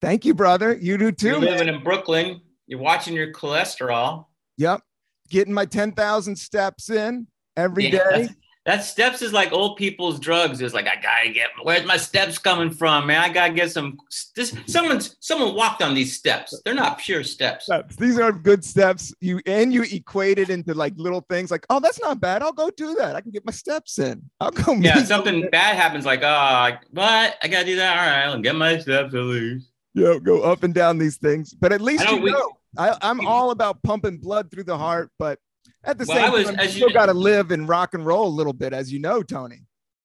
Thank 0.00 0.24
you, 0.24 0.34
brother. 0.34 0.74
You 0.74 0.96
do 0.96 1.12
too. 1.12 1.28
You're 1.28 1.40
living 1.40 1.66
man. 1.66 1.74
in 1.76 1.82
Brooklyn. 1.82 2.40
You're 2.66 2.78
watching 2.78 3.14
your 3.14 3.32
cholesterol. 3.32 4.26
Yep. 4.56 4.82
Getting 5.28 5.52
my 5.52 5.66
10,000 5.66 6.36
steps 6.36 6.90
in 6.90 7.26
every 7.56 7.88
yeah, 7.88 8.10
day. 8.10 8.28
That 8.66 8.84
steps 8.84 9.22
is 9.22 9.32
like 9.32 9.52
old 9.52 9.78
people's 9.78 10.20
drugs. 10.20 10.60
It's 10.60 10.74
like 10.74 10.86
I 10.86 11.00
gotta 11.00 11.32
get 11.32 11.48
where's 11.62 11.86
my 11.86 11.96
steps 11.96 12.36
coming 12.36 12.70
from, 12.70 13.06
man? 13.06 13.18
I 13.22 13.30
gotta 13.30 13.54
get 13.54 13.72
some. 13.72 13.98
This 14.36 14.54
someone's 14.66 15.16
someone 15.20 15.54
walked 15.54 15.82
on 15.82 15.94
these 15.94 16.14
steps. 16.14 16.60
They're 16.62 16.74
not 16.74 16.98
pure 16.98 17.24
steps. 17.24 17.64
steps. 17.64 17.96
These 17.96 18.18
are 18.18 18.30
good 18.30 18.62
steps. 18.62 19.14
You 19.20 19.40
and 19.46 19.72
you 19.72 19.84
equate 19.90 20.38
it 20.38 20.50
into 20.50 20.74
like 20.74 20.92
little 20.98 21.24
things 21.30 21.50
like, 21.50 21.64
oh, 21.70 21.80
that's 21.80 22.00
not 22.00 22.20
bad. 22.20 22.42
I'll 22.42 22.52
go 22.52 22.68
do 22.76 22.94
that. 22.96 23.16
I 23.16 23.22
can 23.22 23.30
get 23.30 23.46
my 23.46 23.52
steps 23.52 23.98
in. 23.98 24.22
I'll 24.40 24.50
go. 24.50 24.74
Yeah, 24.74 25.02
something 25.04 25.48
bad 25.50 25.76
happens. 25.76 26.04
Like, 26.04 26.22
oh, 26.22 26.76
what? 26.90 27.38
I 27.42 27.48
gotta 27.48 27.64
do 27.64 27.76
that. 27.76 27.98
All 27.98 28.06
right, 28.06 28.24
I'll 28.26 28.42
get 28.42 28.54
my 28.56 28.78
steps 28.78 29.14
at 29.14 29.20
least. 29.20 29.69
Yeah, 29.94 30.18
go 30.22 30.42
up 30.42 30.62
and 30.62 30.72
down 30.72 30.98
these 30.98 31.16
things. 31.16 31.52
But 31.52 31.72
at 31.72 31.80
least 31.80 32.08
you 32.08 32.20
know, 32.30 32.52
I, 32.78 32.96
I'm 33.02 33.26
all 33.26 33.50
about 33.50 33.82
pumping 33.82 34.18
blood 34.18 34.50
through 34.50 34.64
the 34.64 34.78
heart, 34.78 35.10
but 35.18 35.38
at 35.84 35.98
the 35.98 36.04
well, 36.08 36.16
same 36.16 36.32
was, 36.32 36.46
time, 36.46 36.60
you 36.60 36.68
still 36.68 36.90
got 36.90 37.06
to 37.06 37.14
live 37.14 37.50
and 37.50 37.68
rock 37.68 37.94
and 37.94 38.04
roll 38.04 38.28
a 38.28 38.30
little 38.30 38.52
bit, 38.52 38.72
as 38.72 38.92
you 38.92 38.98
know, 38.98 39.22
Tony. 39.22 39.62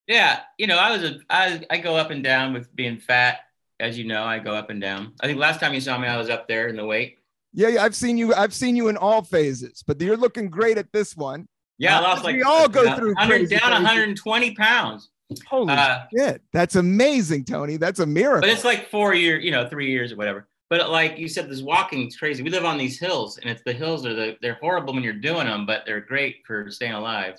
Yeah, 0.08 0.42
you 0.58 0.68
know, 0.68 0.77
I 0.77 0.92
was 0.92 1.04
a, 1.04 1.20
I, 1.30 1.62
I 1.70 1.77
go 1.77 1.96
up 1.96 2.12
and 2.12 2.24
down 2.24 2.54
with 2.54 2.74
being 2.75 2.98
fat, 2.98 3.39
as 3.80 3.98
you 3.98 4.06
know. 4.06 4.24
I 4.24 4.39
go 4.39 4.54
up 4.54 4.70
and 4.70 4.80
down. 4.80 5.13
I 5.22 5.27
think 5.27 5.39
last 5.39 5.60
time 5.60 5.74
you 5.74 5.82
saw 5.82 5.98
me, 5.98 6.08
I 6.08 6.18
was 6.18 6.30
up 6.30 6.48
there 6.48 6.68
in 6.68 6.75
the 6.75 6.86
weight. 6.86 7.20
Yeah, 7.54 7.70
yeah, 7.70 7.84
I've 7.84 7.96
seen 7.96 8.18
you. 8.18 8.34
I've 8.34 8.54
seen 8.54 8.75
you 8.75 8.88
in 8.88 8.98
all 8.98 9.24
phases, 9.24 9.84
but 9.86 10.00
you're 10.00 10.18
looking 10.18 10.50
great 10.50 10.77
at 10.77 10.92
this 10.92 11.15
one. 11.15 11.48
Yeah, 11.77 12.00
I 12.00 12.01
lost 12.01 12.24
like 12.24 12.36
we 12.36 12.44
all 12.44 12.70
go 12.70 12.88
uh, 12.88 12.96
through 12.96 13.15
100 13.15 13.50
down 13.50 13.72
120 13.72 14.56
pounds. 14.56 15.10
Holy 15.48 15.74
uh, 15.74 16.03
shit, 16.15 16.41
that's 16.53 16.75
amazing, 16.75 17.46
Tony. 17.46 17.77
That's 17.77 18.00
a 18.00 18.05
miracle. 18.05 18.41
But 18.41 18.50
it's 18.50 18.63
like 18.63 18.89
four 18.89 19.13
years, 19.13 19.44
you 19.44 19.51
know, 19.51 19.67
three 19.67 19.89
years 19.89 20.12
or 20.12 20.17
whatever. 20.17 20.48
But 20.70 20.89
like 20.89 21.17
you 21.17 21.27
said, 21.27 21.50
this 21.50 21.62
walking 21.62 22.08
is 22.08 22.17
crazy. 22.17 22.44
We 22.44 22.50
live 22.50 22.65
on 22.65 22.77
these 22.77 23.00
hills, 23.00 23.38
and 23.38 23.50
it's 23.50 23.62
the 23.65 23.74
hills 23.74 24.05
are 24.05 24.13
the 24.13 24.38
they're 24.41 24.60
horrible 24.62 24.94
when 24.94 25.03
you're 25.03 25.13
doing 25.13 25.48
them, 25.48 25.65
but 25.65 25.84
they're 25.86 26.01
great 26.01 26.38
for 26.46 26.70
staying 26.70 26.94
alive. 26.94 27.36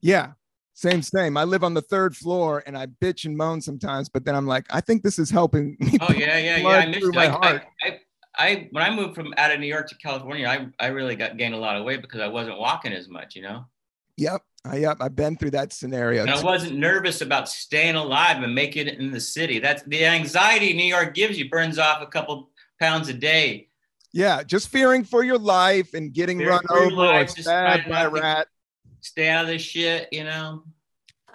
Yeah, 0.00 0.32
same, 0.74 1.02
same. 1.02 1.36
I 1.36 1.42
live 1.42 1.64
on 1.64 1.74
the 1.74 1.82
third 1.82 2.16
floor, 2.16 2.62
and 2.64 2.78
I 2.78 2.86
bitch 2.86 3.24
and 3.24 3.36
moan 3.36 3.60
sometimes, 3.60 4.08
but 4.08 4.24
then 4.24 4.36
I'm 4.36 4.46
like, 4.46 4.64
I 4.70 4.80
think 4.80 5.02
this 5.02 5.18
is 5.18 5.28
helping 5.28 5.76
me. 5.80 5.98
Oh 6.00 6.12
yeah, 6.12 6.38
yeah, 6.38 6.56
yeah. 6.58 6.68
I 6.68 6.86
missed 6.86 7.12
my 7.14 7.26
I, 7.26 7.28
heart. 7.28 7.62
I, 7.82 7.88
I, 7.88 8.00
I, 8.38 8.68
when 8.70 8.84
I 8.84 8.94
moved 8.94 9.16
from 9.16 9.34
out 9.36 9.50
of 9.50 9.58
New 9.58 9.66
York 9.66 9.88
to 9.88 9.96
California, 9.96 10.46
I, 10.46 10.68
I 10.78 10.88
really 10.88 11.16
got 11.16 11.36
gained 11.36 11.54
a 11.54 11.58
lot 11.58 11.76
of 11.76 11.84
weight 11.84 12.00
because 12.00 12.20
I 12.20 12.28
wasn't 12.28 12.58
walking 12.58 12.92
as 12.92 13.08
much, 13.08 13.34
you 13.34 13.42
know. 13.42 13.64
Yep. 14.16 14.42
I, 14.64 14.76
yep. 14.76 14.98
I've 15.00 15.16
been 15.16 15.36
through 15.36 15.52
that 15.52 15.72
scenario. 15.72 16.22
And 16.22 16.30
I 16.30 16.42
wasn't 16.42 16.76
nervous 16.76 17.20
about 17.20 17.48
staying 17.48 17.94
alive 17.94 18.42
and 18.42 18.54
making 18.54 18.88
it 18.88 18.98
in 18.98 19.10
the 19.10 19.20
city. 19.20 19.58
That's 19.58 19.82
the 19.84 20.04
anxiety 20.04 20.72
New 20.74 20.84
York 20.84 21.14
gives 21.14 21.38
you 21.38 21.48
burns 21.48 21.78
off 21.78 22.02
a 22.02 22.06
couple 22.06 22.50
pounds 22.80 23.08
a 23.08 23.14
day. 23.14 23.68
Yeah. 24.12 24.42
Just 24.42 24.68
fearing 24.68 25.04
for 25.04 25.22
your 25.22 25.38
life 25.38 25.94
and 25.94 26.12
getting 26.12 26.38
run 26.38 26.64
over 26.70 26.90
life, 26.90 27.30
or 27.38 27.42
stabbed 27.42 27.88
by 27.88 28.02
a 28.02 28.10
rat. 28.10 28.48
Stay 29.00 29.28
out 29.28 29.44
of 29.44 29.48
this 29.48 29.62
shit, 29.62 30.08
you 30.10 30.24
know. 30.24 30.64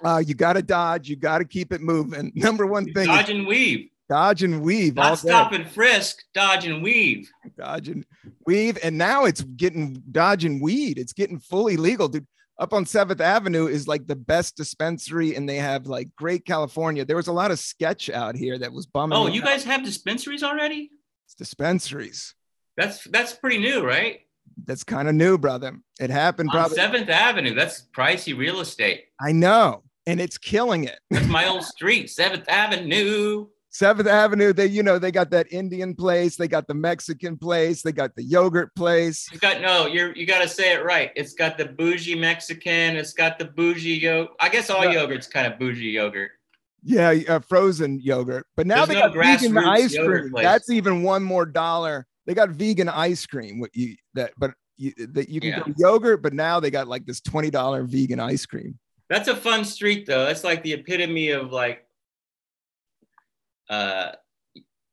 Uh, 0.04 0.22
you 0.26 0.34
got 0.34 0.54
to 0.54 0.62
dodge. 0.62 1.08
You 1.08 1.16
got 1.16 1.38
to 1.38 1.46
keep 1.46 1.72
it 1.72 1.82
moving. 1.82 2.32
Number 2.36 2.68
one 2.68 2.92
thing. 2.92 3.08
Dodge 3.08 3.30
and 3.30 3.48
weave. 3.48 3.90
Dodge 4.10 4.44
and 4.44 4.62
weave. 4.62 4.96
Not 4.96 5.18
stop 5.18 5.54
and 5.54 5.66
frisk. 5.66 6.24
Dodge 6.34 6.66
and 6.66 6.84
weave. 6.84 7.32
Dodge 7.58 7.88
and 7.88 8.06
weave. 8.46 8.78
And 8.84 8.98
now 8.98 9.24
it's 9.24 9.42
getting 9.42 10.04
dodge 10.12 10.44
and 10.44 10.62
weed. 10.62 11.00
It's 11.00 11.14
getting 11.14 11.40
fully 11.40 11.78
legal, 11.78 12.10
dude 12.10 12.28
up 12.60 12.74
on 12.74 12.86
Seventh 12.86 13.22
Avenue 13.22 13.68
is 13.68 13.88
like 13.88 14.08
the 14.08 14.16
best 14.16 14.56
dispensary, 14.56 15.36
and 15.36 15.48
they 15.48 15.58
have 15.58 15.88
like 15.88 16.10
great 16.16 16.46
California. 16.46 17.06
There 17.06 17.16
was 17.16 17.28
a 17.28 17.34
lot 17.34 17.52
of 17.52 17.60
sketch 17.60 18.10
out 18.10 18.36
here 18.36 18.58
that 18.60 18.72
was 18.72 18.86
bumming. 18.86 19.18
Oh, 19.18 19.28
you 19.28 19.42
out. 19.42 19.48
guys 19.48 19.64
have 19.64 19.84
dispensaries 19.84 20.44
already? 20.44 20.92
It's 21.26 21.36
dispensaries. 21.36 22.36
That's 22.78 23.04
that's 23.06 23.34
pretty 23.34 23.58
new, 23.58 23.86
right? 23.86 24.22
That's 24.66 24.84
kind 24.84 25.08
of 25.08 25.16
new, 25.16 25.38
brother. 25.38 25.80
It 26.00 26.10
happened 26.10 26.50
on 26.50 26.56
probably 26.56 26.78
Seventh 26.78 27.10
Avenue. 27.10 27.56
That's 27.56 27.88
pricey 27.96 28.38
real 28.38 28.60
estate. 28.60 29.06
I 29.20 29.32
know, 29.32 29.84
and 30.06 30.22
it's 30.22 30.38
killing 30.38 30.84
it. 30.84 31.00
That's 31.10 31.28
my 31.28 31.48
old 31.50 31.64
street, 31.64 32.10
Seventh 32.10 32.46
Avenue. 32.48 33.48
Seventh 33.74 34.08
Avenue, 34.08 34.54
they 34.54 34.68
you 34.68 34.84
know 34.84 35.00
they 35.00 35.12
got 35.12 35.32
that 35.32 35.52
Indian 35.52 35.96
place, 35.96 36.36
they 36.36 36.48
got 36.48 36.68
the 36.68 36.76
Mexican 36.76 37.38
place, 37.38 37.82
they 37.82 37.92
got 37.92 38.16
the 38.16 38.22
yogurt 38.22 38.74
place. 38.76 39.28
You 39.32 39.40
got 39.40 39.62
no, 39.62 39.88
you're 39.88 40.16
you 40.16 40.28
got 40.28 40.44
to 40.44 40.48
say 40.48 40.74
it 40.74 40.86
right. 40.86 41.12
It's 41.16 41.34
got 41.34 41.58
the 41.58 41.66
bougie 41.66 42.14
Mexican, 42.14 42.96
it's 42.96 43.14
got 43.14 43.40
the 43.40 43.46
bougie 43.46 43.96
yogurt. 43.96 44.36
I 44.40 44.50
guess 44.50 44.70
all 44.70 44.86
yogurt's 44.86 45.26
kind 45.26 45.52
of 45.52 45.58
bougie 45.58 45.90
yogurt. 45.90 46.32
Yeah, 46.84 47.16
uh, 47.28 47.40
frozen 47.40 48.00
yogurt. 48.00 48.46
But 48.56 48.68
now 48.68 48.86
There's 48.86 48.90
they 48.90 48.94
no 48.96 49.12
got 49.12 49.42
vegan 49.42 49.58
ice 49.58 49.98
cream. 49.98 50.30
Place. 50.30 50.44
That's 50.44 50.70
even 50.70 51.02
one 51.02 51.24
more 51.24 51.48
dollar. 51.48 52.06
They 52.28 52.36
got 52.36 52.50
vegan 52.50 52.90
ice 52.90 53.26
cream. 53.26 53.60
What 53.60 53.72
you 53.74 53.96
that, 54.14 54.34
but 54.38 54.54
you, 54.78 54.94
that 55.14 55.30
you 55.30 55.42
can 55.42 55.50
yeah. 55.50 55.60
go 55.62 55.74
yogurt, 55.78 56.22
but 56.22 56.34
now 56.34 56.60
they 56.60 56.70
got 56.70 56.88
like 56.88 57.08
this 57.08 57.22
twenty 57.22 57.50
dollar 57.50 57.86
vegan 57.86 58.20
ice 58.20 58.46
cream. 58.46 58.78
That's 59.10 59.30
a 59.30 59.36
fun 59.36 59.66
street 59.66 60.06
though. 60.06 60.26
That's 60.26 60.44
like 60.44 60.62
the 60.62 60.74
epitome 60.74 61.30
of 61.30 61.52
like 61.52 61.88
uh, 63.74 64.12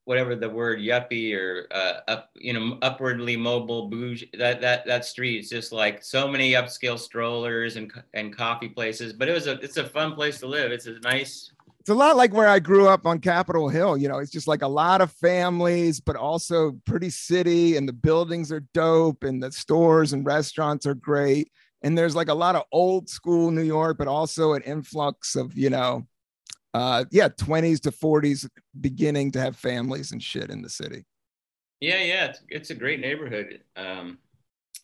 whatever 0.04 0.34
the 0.34 0.48
word 0.48 0.80
yuppie 0.80 1.36
or 1.36 1.66
uh, 1.70 2.00
up, 2.08 2.30
you 2.34 2.52
know, 2.52 2.78
upwardly 2.82 3.36
mobile 3.36 3.88
bougie. 3.88 4.30
That 4.38 4.60
that 4.60 4.86
that 4.86 5.04
street 5.04 5.44
is 5.44 5.50
just 5.50 5.72
like 5.72 6.02
so 6.02 6.26
many 6.26 6.52
upscale 6.52 6.98
strollers 6.98 7.76
and 7.76 7.92
and 8.14 8.36
coffee 8.36 8.68
places. 8.68 9.12
But 9.12 9.28
it 9.28 9.32
was 9.32 9.46
a 9.46 9.52
it's 9.60 9.76
a 9.76 9.84
fun 9.84 10.14
place 10.14 10.40
to 10.40 10.46
live. 10.46 10.72
It's 10.72 10.86
a 10.86 10.98
nice. 11.00 11.52
It's 11.78 11.90
a 11.90 11.94
lot 11.94 12.16
like 12.16 12.34
where 12.34 12.48
I 12.48 12.58
grew 12.58 12.88
up 12.88 13.06
on 13.06 13.20
Capitol 13.20 13.68
Hill. 13.68 13.96
You 13.96 14.08
know, 14.08 14.18
it's 14.18 14.30
just 14.30 14.48
like 14.48 14.62
a 14.62 14.68
lot 14.68 15.00
of 15.00 15.12
families, 15.12 15.98
but 15.98 16.16
also 16.16 16.72
pretty 16.84 17.10
city, 17.10 17.76
and 17.76 17.88
the 17.88 17.92
buildings 17.92 18.52
are 18.52 18.66
dope, 18.74 19.24
and 19.24 19.42
the 19.42 19.50
stores 19.52 20.12
and 20.12 20.26
restaurants 20.26 20.86
are 20.86 20.94
great. 20.94 21.50
And 21.82 21.96
there's 21.96 22.14
like 22.14 22.28
a 22.28 22.34
lot 22.34 22.56
of 22.56 22.64
old 22.72 23.08
school 23.08 23.50
New 23.50 23.62
York, 23.62 23.96
but 23.96 24.08
also 24.08 24.52
an 24.52 24.62
influx 24.62 25.36
of 25.36 25.56
you 25.56 25.70
know 25.70 26.06
uh 26.74 27.04
yeah 27.10 27.28
20s 27.28 27.80
to 27.80 27.90
40s 27.90 28.48
beginning 28.80 29.30
to 29.32 29.40
have 29.40 29.56
families 29.56 30.12
and 30.12 30.22
shit 30.22 30.50
in 30.50 30.62
the 30.62 30.68
city. 30.68 31.04
Yeah 31.80 32.02
yeah 32.02 32.26
it's, 32.26 32.40
it's 32.48 32.70
a 32.70 32.74
great 32.74 33.00
neighborhood 33.00 33.62
um 33.76 34.18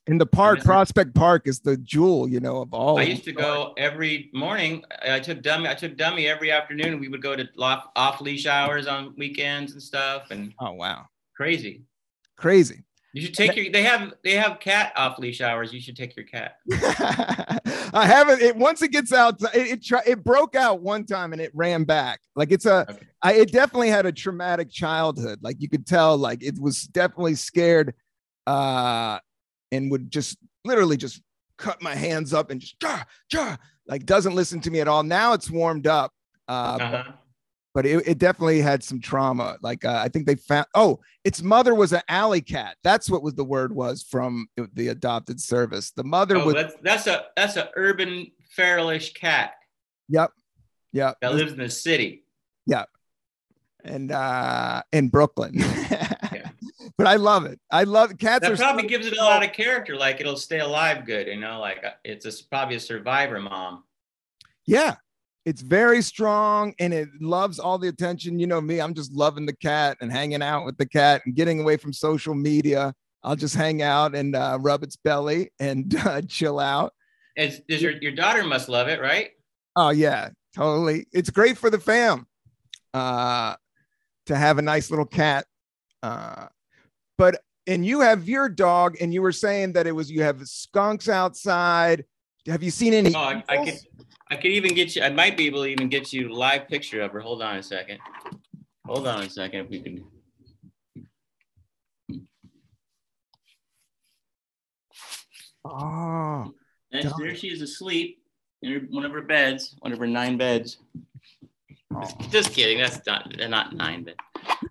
in 0.07 0.19
the 0.19 0.27
park 0.27 0.63
prospect 0.63 1.15
park 1.15 1.47
is 1.47 1.61
the 1.61 1.77
jewel 1.79 2.29
you 2.29 2.41
know 2.41 2.63
of 2.63 2.73
all 2.73 2.99
i 2.99 3.03
used 3.03 3.25
to 3.25 3.33
go 3.33 3.75
every 3.77 4.31
morning 4.33 4.85
i 5.07 5.19
took 5.19 5.43
dummy 5.43 5.69
i 5.69 5.75
took 5.75 5.97
dummy 5.97 6.29
every 6.29 6.53
afternoon 6.53 7.01
we 7.01 7.09
would 7.09 7.21
go 7.21 7.35
to 7.35 7.47
off 7.59 8.21
leash 8.21 8.47
hours 8.47 8.87
on 8.87 9.15
weekends 9.19 9.73
and 9.73 9.83
stuff 9.83 10.31
and 10.31 10.55
oh 10.61 10.73
wow. 10.73 11.07
Crazy. 11.37 11.83
Crazy 12.39 12.86
you 13.17 13.23
should 13.23 13.35
take 13.35 13.57
your. 13.57 13.73
They 13.73 13.83
have 13.83 14.13
they 14.23 14.33
have 14.33 14.61
cat 14.61 14.93
off 14.95 15.19
leash 15.19 15.41
hours. 15.41 15.73
You 15.73 15.81
should 15.81 15.97
take 15.97 16.15
your 16.19 16.27
cat. 16.27 16.57
I 17.95 18.05
haven't. 18.05 18.43
It 18.43 18.55
once 18.55 18.83
it 18.83 18.93
gets 18.93 19.11
out, 19.11 19.41
it 19.55 19.83
it, 19.91 20.03
it 20.07 20.23
broke 20.23 20.55
out 20.55 20.83
one 20.83 21.07
time 21.07 21.33
and 21.33 21.41
it 21.41 21.51
ran 21.55 21.85
back. 21.85 22.21
Like 22.35 22.53
it's 22.53 22.67
a. 22.67 22.83
Okay. 22.91 23.07
I, 23.23 23.33
it 23.33 23.53
definitely 23.53 23.89
had 23.89 24.05
a 24.05 24.13
traumatic 24.13 24.71
childhood. 24.71 25.39
Like 25.41 25.57
you 25.61 25.69
could 25.71 25.87
tell. 25.87 26.19
Like 26.19 26.43
it 26.43 26.61
was 26.61 26.83
definitely 26.83 27.37
scared, 27.37 27.95
uh, 28.47 29.19
and 29.73 29.91
would 29.91 30.11
just 30.11 30.37
literally 30.67 30.99
just 30.99 31.23
cut 31.57 31.81
my 31.81 31.95
hands 31.95 32.35
up 32.35 32.51
and 32.51 32.61
just 32.61 32.79
jar 32.81 33.07
jar. 33.31 33.59
Like 33.89 34.05
doesn't 34.05 34.35
listen 34.35 34.61
to 34.61 34.71
me 34.71 34.81
at 34.81 34.89
all. 34.89 35.03
Now 35.03 35.33
it's 35.33 35.51
warmed 35.51 35.87
up. 35.87 36.13
Uh, 36.47 36.79
uh-huh 36.79 37.13
but 37.77 37.85
it, 37.85 38.09
it 38.09 38.17
definitely 38.17 38.63
had 38.63 38.83
some 38.83 38.99
trauma. 38.99 39.59
Like 39.61 39.85
uh, 39.85 40.01
I 40.03 40.09
think 40.09 40.25
they 40.25 40.37
found. 40.37 40.67
Oh, 40.75 40.99
its 41.25 41.43
mother 41.43 41.75
was 41.75 41.93
an 41.93 42.01
alley 42.09 42.41
cat. 42.41 42.79
That's 42.83 43.11
what 43.11 43.23
was 43.23 43.35
the 43.35 43.45
word 43.45 43.71
was 43.71 44.03
from 44.03 44.49
the 44.73 44.89
adopted 44.89 45.39
service. 45.43 45.91
The 45.91 46.03
mother 46.03 46.39
oh, 46.39 46.47
was. 46.47 46.55
That's, 46.55 46.75
that's 46.83 47.07
a 47.07 47.27
that's 47.37 47.57
a 47.57 47.69
urban 47.77 48.33
feralish 48.57 49.15
cat. 49.15 49.57
Yep. 50.09 50.31
Yep. 50.95 51.19
That 51.21 51.35
lives 51.35 51.53
in 51.53 51.59
the 51.59 51.69
city. 51.69 52.25
Yep. 52.65 52.89
And 53.85 54.11
uh 54.11 54.83
in 54.91 55.11
Brooklyn. 55.11 55.53
yeah. 55.55 56.13
But 56.99 57.09
I 57.09 57.17
love 57.17 57.45
it. 57.45 57.61
I 57.71 57.85
love 57.85 58.17
cats. 58.17 58.49
That 58.49 58.57
probably 58.57 58.85
so- 58.85 58.89
gives 58.89 59.07
it 59.07 59.19
a 59.19 59.23
lot 59.23 59.45
of 59.45 59.53
character. 59.53 59.97
Like 59.97 60.19
it'll 60.23 60.39
stay 60.39 60.61
alive 60.61 61.05
good. 61.05 61.27
You 61.27 61.39
know, 61.39 61.61
like 61.61 61.85
uh, 61.85 61.91
it's 62.05 62.25
a, 62.25 62.45
probably 62.47 62.77
a 62.77 62.81
survivor 62.81 63.39
mom. 63.39 63.85
Yeah, 64.65 64.97
it's 65.47 65.63
very 65.63 66.03
strong 66.03 66.75
and 66.81 66.93
it 66.93 67.09
loves 67.21 67.61
all 67.61 67.79
the 67.79 67.87
attention. 67.87 68.41
You 68.41 68.49
know 68.49 68.61
me, 68.61 68.81
I'm 68.81 68.95
just 68.95 69.13
loving 69.13 69.47
the 69.47 69.55
cat 69.55 69.97
and 70.01 70.11
hanging 70.11 70.43
out 70.43 70.67
with 70.67 70.77
the 70.77 70.87
cat 70.87 71.23
and 71.25 71.37
getting 71.37 71.61
away 71.61 71.77
from 71.77 71.93
social 71.93 72.35
media. 72.35 72.93
I'll 73.23 73.37
just 73.37 73.55
hang 73.55 73.81
out 73.81 74.17
and 74.17 74.35
uh, 74.35 74.59
rub 74.61 74.83
its 74.83 74.97
belly 74.97 75.53
and 75.61 75.95
uh, 76.05 76.23
chill 76.23 76.59
out. 76.59 76.93
Is, 77.37 77.63
is 77.69 77.81
your, 77.81 77.93
your 77.93 78.11
daughter 78.11 78.43
must 78.43 78.69
love 78.69 78.89
it, 78.89 79.01
right? 79.01 79.31
Oh 79.77 79.91
yeah, 79.91 80.31
totally. 80.55 81.07
It's 81.13 81.31
great 81.31 81.57
for 81.57 81.71
the 81.71 81.79
fam 81.79 82.27
uh, 82.93 83.55
to 84.27 84.37
have 84.37 84.59
a 84.59 84.63
nice 84.63 84.91
little 84.91 85.07
cat. 85.07 85.47
Uh, 86.03 86.47
but 87.19 87.41
and 87.69 87.87
you 87.87 88.01
have 88.01 88.29
your 88.29 88.49
dog, 88.49 88.97
and 89.01 89.13
you 89.13 89.23
were 89.23 89.33
saying 89.33 89.75
that 89.75 89.87
it 89.87 89.93
was 89.93 90.11
you 90.11 90.23
have 90.23 90.41
skunks 90.47 91.09
outside. 91.09 92.05
Have 92.47 92.63
you 92.63 92.71
seen 92.71 92.95
any? 92.95 93.15
Oh, 93.15 93.19
I, 93.19 93.45
I 93.49 93.65
could 93.65 93.79
I 94.29 94.37
could 94.37 94.51
even 94.51 94.75
get 94.75 94.97
you. 94.97 95.03
I 95.03 95.11
might 95.11 95.37
be 95.37 95.47
able 95.47 95.63
to 95.63 95.69
even 95.69 95.89
get 95.89 96.13
you 96.13 96.33
live 96.33 96.67
picture 96.69 97.01
of 97.01 97.13
her. 97.13 97.21
Hold 97.21 97.43
on 97.43 97.57
a 97.57 97.63
second. 97.63 97.99
Hold 98.85 99.07
on 99.07 99.23
a 99.23 99.31
second. 99.31 99.61
If 99.61 99.71
we 99.71 99.81
can. 99.81 100.05
Oh, 105.65 106.53
and 106.93 107.13
there 107.19 107.35
she 107.35 107.49
is 107.49 107.61
asleep 107.61 108.23
in 108.63 108.73
her, 108.73 108.81
one 108.91 109.05
of 109.05 109.13
her 109.13 109.23
beds, 109.23 109.75
one 109.81 109.93
of 109.93 109.99
her 109.99 110.07
nine 110.07 110.37
beds. 110.37 110.79
Oh. 111.95 112.09
Just 112.31 112.53
kidding. 112.53 112.79
That's 112.79 113.05
not. 113.07 113.33
They're 113.37 113.49
not 113.49 113.75
nine, 113.75 114.05
but 114.05 114.15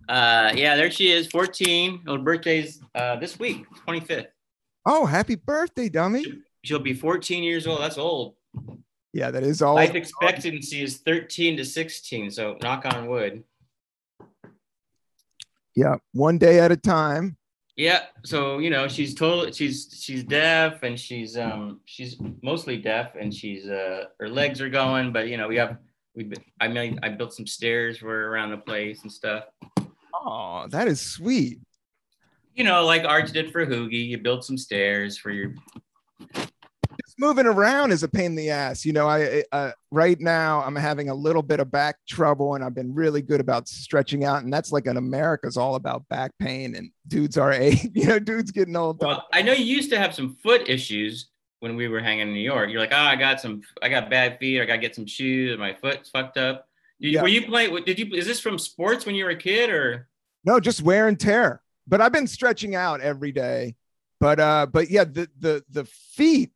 uh, 0.07 0.53
yeah, 0.55 0.75
there 0.75 0.91
she 0.91 1.11
is. 1.11 1.27
Fourteen. 1.27 2.01
Her 2.07 2.17
birthday's 2.17 2.81
uh, 2.93 3.17
this 3.17 3.39
week, 3.39 3.65
twenty 3.83 3.99
fifth. 3.99 4.27
Oh, 4.85 5.05
happy 5.05 5.35
birthday, 5.35 5.89
dummy! 5.89 6.23
She'll, 6.23 6.33
she'll 6.63 6.79
be 6.79 6.93
fourteen 6.93 7.43
years 7.43 7.67
old. 7.67 7.81
That's 7.81 7.97
old. 7.97 8.35
Yeah, 9.15 9.31
that 9.31 9.43
is 9.43 9.61
all. 9.61 9.75
Life 9.75 9.95
expectancy 9.95 10.83
is 10.83 10.97
13 10.97 11.55
to 11.55 11.63
16. 11.63 12.31
So 12.31 12.57
knock 12.61 12.85
on 12.85 13.07
wood. 13.07 13.45
Yeah, 15.73 15.95
one 16.11 16.37
day 16.37 16.59
at 16.59 16.73
a 16.73 16.75
time. 16.75 17.37
Yeah. 17.77 18.01
So 18.25 18.57
you 18.57 18.69
know 18.69 18.89
she's 18.89 19.15
totally 19.15 19.53
she's 19.53 19.97
she's 20.01 20.25
deaf 20.25 20.83
and 20.83 20.99
she's 20.99 21.37
um 21.37 21.79
she's 21.85 22.17
mostly 22.41 22.75
deaf 22.75 23.15
and 23.17 23.33
she's 23.33 23.69
uh 23.69 24.03
her 24.19 24.27
legs 24.27 24.59
are 24.59 24.69
going, 24.69 25.13
but 25.13 25.29
you 25.29 25.37
know 25.37 25.47
we 25.47 25.55
have 25.55 25.77
we 26.13 26.29
I 26.59 26.67
mean 26.67 26.99
I 27.01 27.07
built 27.07 27.33
some 27.33 27.47
stairs 27.47 27.99
for 27.99 28.07
her 28.07 28.33
around 28.33 28.51
the 28.51 28.57
place 28.57 29.01
and 29.03 29.11
stuff. 29.11 29.45
Oh, 30.13 30.67
that 30.71 30.89
is 30.89 30.99
sweet. 30.99 31.61
You 32.53 32.65
know, 32.65 32.83
like 32.83 33.03
Arj 33.03 33.31
did 33.31 33.53
for 33.53 33.65
Hoogie, 33.65 34.09
you 34.09 34.17
built 34.17 34.43
some 34.43 34.57
stairs 34.57 35.17
for 35.17 35.31
your 35.31 35.53
moving 37.17 37.45
around 37.45 37.91
is 37.91 38.03
a 38.03 38.07
pain 38.07 38.27
in 38.27 38.35
the 38.35 38.49
ass. 38.49 38.85
You 38.85 38.93
know, 38.93 39.07
I 39.07 39.43
uh, 39.51 39.71
right 39.91 40.19
now 40.19 40.61
I'm 40.61 40.75
having 40.75 41.09
a 41.09 41.15
little 41.15 41.41
bit 41.41 41.59
of 41.59 41.71
back 41.71 41.97
trouble, 42.07 42.55
and 42.55 42.63
I've 42.63 42.75
been 42.75 42.93
really 42.93 43.21
good 43.21 43.39
about 43.39 43.67
stretching 43.67 44.23
out, 44.23 44.43
and 44.43 44.51
that's 44.51 44.71
like 44.71 44.87
an 44.87 44.97
America's 44.97 45.57
all 45.57 45.75
about 45.75 46.07
back 46.09 46.31
pain, 46.39 46.75
and 46.75 46.91
dudes 47.07 47.37
are 47.37 47.51
a 47.53 47.71
you 47.93 48.07
know 48.07 48.19
dudes 48.19 48.51
getting 48.51 48.75
old. 48.75 49.01
Well, 49.01 49.25
I 49.33 49.41
know 49.41 49.53
you 49.53 49.65
used 49.65 49.91
to 49.91 49.97
have 49.97 50.13
some 50.13 50.37
foot 50.43 50.69
issues 50.69 51.29
when 51.59 51.75
we 51.75 51.87
were 51.87 51.99
hanging 51.99 52.27
in 52.27 52.33
New 52.33 52.41
York. 52.41 52.69
You're 52.69 52.81
like, 52.81 52.93
oh, 52.93 52.97
I 52.97 53.15
got 53.15 53.39
some, 53.39 53.61
I 53.81 53.89
got 53.89 54.09
bad 54.09 54.37
feet, 54.39 54.61
I 54.61 54.65
got 54.65 54.75
to 54.75 54.81
get 54.81 54.93
some 54.93 55.07
shoes, 55.07 55.57
my 55.57 55.73
foot's 55.73 56.09
fucked 56.09 56.37
up. 56.37 56.67
Did, 57.01 57.13
yeah. 57.13 57.21
Were 57.21 57.27
you 57.27 57.45
playing? 57.45 57.83
Did 57.85 57.99
you? 57.99 58.13
Is 58.13 58.25
this 58.25 58.39
from 58.39 58.57
sports 58.57 59.05
when 59.05 59.15
you 59.15 59.25
were 59.25 59.31
a 59.31 59.35
kid, 59.35 59.69
or 59.69 60.07
no? 60.43 60.59
Just 60.59 60.81
wear 60.81 61.07
and 61.07 61.19
tear. 61.19 61.61
But 61.87 62.01
I've 62.01 62.13
been 62.13 62.27
stretching 62.27 62.73
out 62.73 63.01
every 63.01 63.31
day. 63.31 63.75
But 64.19 64.39
uh, 64.39 64.67
but 64.71 64.89
yeah, 64.89 65.03
the 65.03 65.27
the 65.39 65.63
the 65.69 65.85
feet 65.85 66.51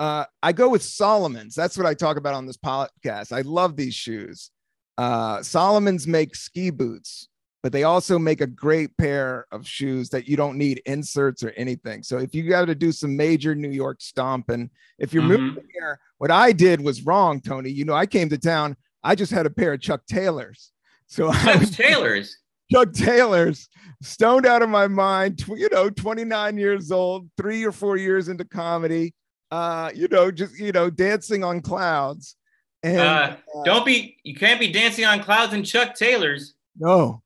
uh, 0.00 0.24
I 0.42 0.52
go 0.52 0.68
with 0.68 0.82
Salomon's. 0.82 1.54
That's 1.54 1.76
what 1.76 1.86
I 1.86 1.94
talk 1.94 2.16
about 2.16 2.34
on 2.34 2.46
this 2.46 2.56
podcast. 2.56 3.32
I 3.32 3.40
love 3.42 3.76
these 3.76 3.94
shoes. 3.94 4.50
Uh, 4.96 5.42
Salomon's 5.42 6.06
make 6.06 6.34
ski 6.34 6.70
boots, 6.70 7.28
but 7.62 7.72
they 7.72 7.84
also 7.84 8.18
make 8.18 8.40
a 8.40 8.46
great 8.46 8.96
pair 8.96 9.46
of 9.50 9.66
shoes 9.66 10.08
that 10.10 10.28
you 10.28 10.36
don't 10.36 10.58
need 10.58 10.82
inserts 10.86 11.42
or 11.42 11.50
anything. 11.50 12.02
So 12.02 12.18
if 12.18 12.34
you 12.34 12.48
got 12.48 12.66
to 12.66 12.74
do 12.74 12.92
some 12.92 13.16
major 13.16 13.54
New 13.54 13.70
York 13.70 14.00
stomping, 14.00 14.70
if 14.98 15.12
you're 15.12 15.22
mm-hmm. 15.22 15.46
moving 15.46 15.68
here, 15.72 15.98
what 16.18 16.30
I 16.30 16.52
did 16.52 16.80
was 16.80 17.04
wrong, 17.04 17.40
Tony. 17.40 17.70
You 17.70 17.84
know, 17.84 17.94
I 17.94 18.06
came 18.06 18.28
to 18.28 18.38
town. 18.38 18.76
I 19.02 19.14
just 19.14 19.32
had 19.32 19.46
a 19.46 19.50
pair 19.50 19.72
of 19.72 19.80
Chuck 19.80 20.02
Taylors. 20.08 20.72
So 21.06 21.32
Chuck 21.44 21.62
Taylors. 21.70 22.36
Chuck 22.70 22.92
Taylors, 22.92 23.66
stoned 24.02 24.44
out 24.44 24.60
of 24.60 24.68
my 24.68 24.88
mind. 24.88 25.42
You 25.48 25.70
know, 25.70 25.88
29 25.88 26.58
years 26.58 26.92
old, 26.92 27.30
three 27.36 27.64
or 27.64 27.72
four 27.72 27.96
years 27.96 28.28
into 28.28 28.44
comedy 28.44 29.14
uh, 29.50 29.90
you 29.94 30.08
know, 30.08 30.30
just 30.30 30.58
you 30.58 30.72
know, 30.72 30.90
dancing 30.90 31.44
on 31.44 31.60
clouds. 31.60 32.36
And 32.82 33.00
uh, 33.00 33.36
uh, 33.56 33.64
don't 33.64 33.84
be 33.84 34.18
you 34.22 34.34
can't 34.34 34.60
be 34.60 34.70
dancing 34.70 35.04
on 35.04 35.20
clouds 35.22 35.52
in 35.52 35.64
Chuck 35.64 35.94
Taylor's. 35.94 36.54
No. 36.78 37.22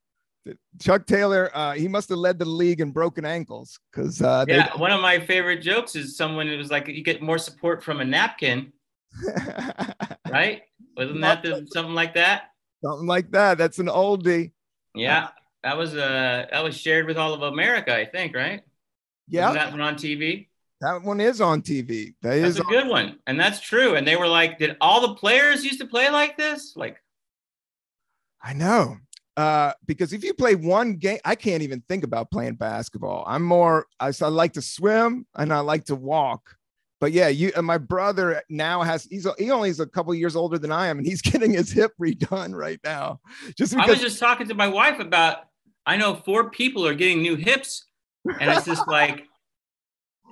Chuck 0.80 1.06
Taylor, 1.06 1.50
uh, 1.54 1.74
he 1.74 1.86
must 1.86 2.08
have 2.08 2.18
led 2.18 2.38
the 2.38 2.44
league 2.44 2.80
in 2.80 2.90
broken 2.90 3.24
ankles 3.24 3.78
because 3.92 4.20
uh, 4.20 4.44
yeah, 4.48 4.76
one 4.76 4.90
of 4.90 5.00
my 5.00 5.20
favorite 5.20 5.58
jokes 5.58 5.94
is 5.94 6.16
someone 6.16 6.48
who 6.48 6.56
was 6.56 6.70
like, 6.70 6.88
you 6.88 7.04
get 7.04 7.22
more 7.22 7.38
support 7.38 7.84
from 7.84 8.00
a 8.00 8.04
napkin, 8.04 8.72
right? 10.30 10.62
Wasn't 10.96 11.20
that 11.20 11.42
the, 11.42 11.66
something 11.70 11.94
like 11.94 12.14
that? 12.14 12.50
Something 12.82 13.06
like 13.06 13.30
that. 13.30 13.58
That's 13.58 13.78
an 13.78 13.86
oldie. 13.86 14.52
Yeah, 14.94 15.28
that 15.62 15.76
was 15.76 15.94
uh 15.94 16.46
that 16.50 16.64
was 16.64 16.76
shared 16.76 17.06
with 17.06 17.18
all 17.18 17.34
of 17.34 17.42
America, 17.42 17.94
I 17.94 18.04
think, 18.04 18.34
right? 18.34 18.62
Yeah, 19.28 19.48
Wasn't 19.48 19.64
that 19.64 19.72
one 19.72 19.80
on 19.80 19.94
TV. 19.94 20.48
That 20.82 21.00
one 21.04 21.20
is 21.20 21.40
on 21.40 21.62
TV. 21.62 22.14
That 22.22 22.40
that's 22.40 22.56
is 22.56 22.58
a 22.58 22.64
good 22.64 22.88
one, 22.88 23.20
and 23.28 23.38
that's 23.38 23.60
true. 23.60 23.94
And 23.94 24.06
they 24.06 24.16
were 24.16 24.26
like, 24.26 24.58
"Did 24.58 24.76
all 24.80 25.00
the 25.00 25.14
players 25.14 25.64
used 25.64 25.78
to 25.78 25.86
play 25.86 26.10
like 26.10 26.36
this?" 26.36 26.72
Like, 26.74 27.00
I 28.42 28.52
know, 28.52 28.96
uh, 29.36 29.74
because 29.86 30.12
if 30.12 30.24
you 30.24 30.34
play 30.34 30.56
one 30.56 30.96
game, 30.96 31.20
I 31.24 31.36
can't 31.36 31.62
even 31.62 31.84
think 31.88 32.02
about 32.02 32.32
playing 32.32 32.56
basketball. 32.56 33.22
I'm 33.28 33.44
more. 33.44 33.86
I, 34.00 34.08
I 34.08 34.26
like 34.26 34.54
to 34.54 34.62
swim 34.62 35.24
and 35.36 35.52
I 35.52 35.60
like 35.60 35.84
to 35.84 35.94
walk. 35.94 36.56
But 37.00 37.12
yeah, 37.12 37.28
you. 37.28 37.52
And 37.56 37.64
my 37.64 37.78
brother 37.78 38.42
now 38.48 38.82
has. 38.82 39.04
He's 39.04 39.24
he 39.38 39.52
only 39.52 39.70
is 39.70 39.78
a 39.78 39.86
couple 39.86 40.12
years 40.16 40.34
older 40.34 40.58
than 40.58 40.72
I 40.72 40.88
am, 40.88 40.98
and 40.98 41.06
he's 41.06 41.22
getting 41.22 41.52
his 41.52 41.70
hip 41.70 41.92
redone 42.00 42.56
right 42.56 42.80
now. 42.82 43.20
Just 43.56 43.72
because, 43.72 43.88
I 43.88 43.92
was 43.92 44.00
just 44.00 44.18
talking 44.18 44.48
to 44.48 44.54
my 44.54 44.66
wife 44.66 44.98
about. 44.98 45.44
I 45.86 45.96
know 45.96 46.16
four 46.16 46.50
people 46.50 46.84
are 46.84 46.94
getting 46.94 47.22
new 47.22 47.36
hips, 47.36 47.84
and 48.40 48.50
it's 48.50 48.66
just 48.66 48.88
like 48.88 49.28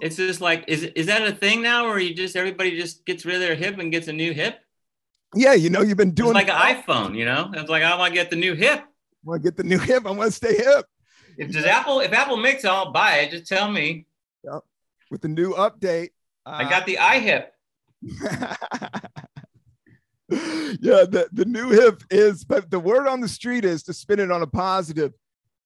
it's 0.01 0.17
just 0.17 0.41
like, 0.41 0.65
is 0.69 0.83
is 0.83 1.07
that 1.07 1.27
a 1.27 1.33
thing 1.33 1.63
now, 1.63 1.87
where 1.87 1.99
you 1.99 2.15
just 2.15 2.37
everybody 2.37 2.79
just 2.79 3.05
gets 3.05 3.25
rid 3.25 3.37
of 3.37 3.41
their 3.41 3.55
hip 3.55 3.79
and 3.79 3.91
gets 3.91 4.09
a 4.09 4.13
new 4.13 4.33
hip? 4.33 4.61
Yeah, 5.35 5.55
you 5.55 5.71
know, 5.71 5.83
you've 5.83 5.97
been 5.97 6.13
doing 6.13 6.37
it's 6.37 6.49
like 6.49 6.49
an 6.49 6.83
iPhone. 6.83 7.17
You 7.17 7.25
know, 7.25 7.51
it's 7.55 7.71
like 7.71 7.83
I 7.83 7.97
want 7.97 8.13
to 8.13 8.15
get 8.15 8.31
the 8.31 8.37
new 8.37 8.55
hip. 8.55 8.81
I 8.81 8.85
want 9.25 9.43
to 9.43 9.47
get 9.49 9.57
the 9.57 9.65
new 9.65 9.79
hip. 9.79 10.07
I 10.07 10.11
want 10.11 10.31
to 10.31 10.37
stay 10.37 10.57
hip. 10.57 10.87
If 11.39 11.53
does 11.53 11.65
Apple, 11.65 12.01
if 12.01 12.13
Apple 12.13 12.37
makes 12.37 12.65
it, 12.65 12.69
I'll 12.69 12.93
buy 12.93 13.19
it. 13.19 13.31
Just 13.31 13.47
tell 13.47 13.71
me. 13.71 14.07
Yep. 14.45 14.63
With 15.11 15.23
the 15.23 15.29
new 15.29 15.55
update. 15.55 16.11
Uh, 16.45 16.51
I 16.51 16.69
got 16.69 16.87
the 16.87 16.97
iHip. 16.97 17.47
yeah, 20.31 21.05
the, 21.05 21.29
the 21.33 21.45
new 21.45 21.71
hip 21.71 22.03
is, 22.11 22.45
but 22.45 22.71
the 22.71 22.79
word 22.79 23.07
on 23.07 23.21
the 23.21 23.29
street 23.29 23.65
is 23.65 23.83
to 23.85 23.93
spin 23.93 24.21
it 24.21 24.31
on 24.31 24.43
a 24.43 24.47
positive. 24.47 25.13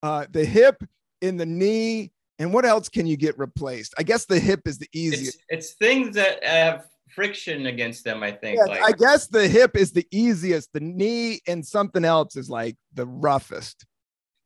Uh, 0.03 0.27
the 0.31 0.45
hip 0.45 0.83
in 1.21 1.37
the 1.37 1.47
knee 1.47 2.13
and 2.39 2.53
what 2.53 2.65
else 2.65 2.89
can 2.89 3.07
you 3.07 3.17
get 3.17 3.39
replaced? 3.39 3.95
I 3.99 4.03
guess 4.03 4.25
the 4.25 4.41
hip 4.41 4.63
is 4.67 4.79
the 4.79 4.89
easiest. 4.93 5.39
It's, 5.49 5.71
it's 5.71 5.73
things 5.75 6.17
that 6.17 6.43
have 6.45 6.87
friction 7.15 7.67
against 7.67 8.05
them, 8.05 8.23
I 8.23 8.33
think. 8.33 8.59
Yeah, 8.59 8.65
like. 8.65 8.83
I 8.83 8.93
guess 8.93 9.29
the 9.29 9.47
hip 9.47 9.77
is 9.77 9.93
the 9.93 10.07
easiest. 10.11 10.73
The 10.73 10.81
knee 10.81 11.41
and 11.47 11.65
something 11.65 12.05
else 12.05 12.37
is 12.37 12.51
like 12.51 12.77
the 12.95 13.07
roughest. 13.07 13.87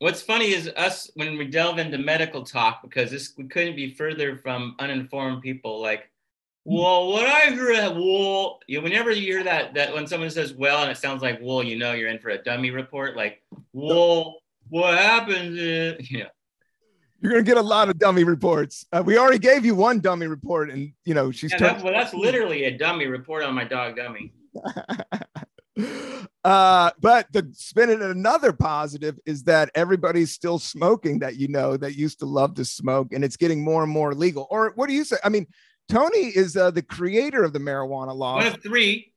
What's 0.00 0.22
funny 0.22 0.52
is 0.52 0.70
us 0.76 1.10
when 1.14 1.36
we 1.38 1.48
delve 1.48 1.78
into 1.78 1.98
medical 1.98 2.44
talk, 2.44 2.82
because 2.82 3.10
this 3.10 3.32
we 3.36 3.48
couldn't 3.48 3.74
be 3.74 3.94
further 3.94 4.36
from 4.36 4.76
uninformed 4.78 5.42
people. 5.42 5.80
Like, 5.80 6.08
well, 6.64 7.08
what 7.08 7.26
I 7.26 7.50
heard, 7.52 7.96
well, 7.96 8.60
you 8.68 8.80
whenever 8.80 9.10
you 9.10 9.22
hear 9.22 9.44
that 9.44 9.74
that 9.74 9.92
when 9.92 10.06
someone 10.06 10.30
says 10.30 10.52
well 10.52 10.82
and 10.82 10.90
it 10.90 10.98
sounds 10.98 11.22
like 11.22 11.40
well, 11.42 11.64
you 11.64 11.78
know 11.78 11.94
you're 11.94 12.10
in 12.10 12.20
for 12.20 12.28
a 12.28 12.42
dummy 12.42 12.70
report. 12.70 13.16
Like, 13.16 13.42
well, 13.72 14.36
what 14.68 14.96
happens 14.96 15.58
is, 15.58 16.10
you 16.10 16.18
know, 16.20 16.28
you're 17.20 17.32
gonna 17.32 17.42
get 17.44 17.56
a 17.56 17.62
lot 17.62 17.88
of 17.88 17.98
dummy 17.98 18.24
reports. 18.24 18.86
Uh, 18.92 19.02
we 19.04 19.18
already 19.18 19.38
gave 19.38 19.64
you 19.64 19.74
one 19.74 20.00
dummy 20.00 20.26
report, 20.26 20.70
and 20.70 20.92
you 21.04 21.14
know 21.14 21.30
she's. 21.30 21.52
Yeah, 21.52 21.58
that's, 21.58 21.82
well, 21.82 21.92
that's 21.92 22.14
literally 22.14 22.64
a 22.64 22.78
dummy 22.78 23.06
report 23.06 23.42
on 23.42 23.54
my 23.54 23.64
dog 23.64 23.96
Dummy. 23.96 24.32
uh, 26.44 26.90
but 27.00 27.26
the 27.32 27.50
spin 27.52 27.90
it 27.90 28.00
another 28.00 28.52
positive 28.52 29.18
is 29.26 29.44
that 29.44 29.70
everybody's 29.74 30.32
still 30.32 30.58
smoking 30.58 31.18
that 31.20 31.36
you 31.36 31.48
know 31.48 31.76
that 31.76 31.96
used 31.96 32.20
to 32.20 32.26
love 32.26 32.54
to 32.54 32.64
smoke, 32.64 33.12
and 33.12 33.24
it's 33.24 33.36
getting 33.36 33.64
more 33.64 33.82
and 33.82 33.92
more 33.92 34.14
legal. 34.14 34.46
Or 34.50 34.72
what 34.76 34.88
do 34.88 34.94
you 34.94 35.04
say? 35.04 35.16
I 35.24 35.28
mean, 35.28 35.46
Tony 35.88 36.26
is 36.28 36.56
uh, 36.56 36.70
the 36.70 36.82
creator 36.82 37.42
of 37.42 37.52
the 37.52 37.58
marijuana 37.58 38.14
law. 38.14 38.36
One 38.36 38.46
of 38.46 38.62
three. 38.62 39.12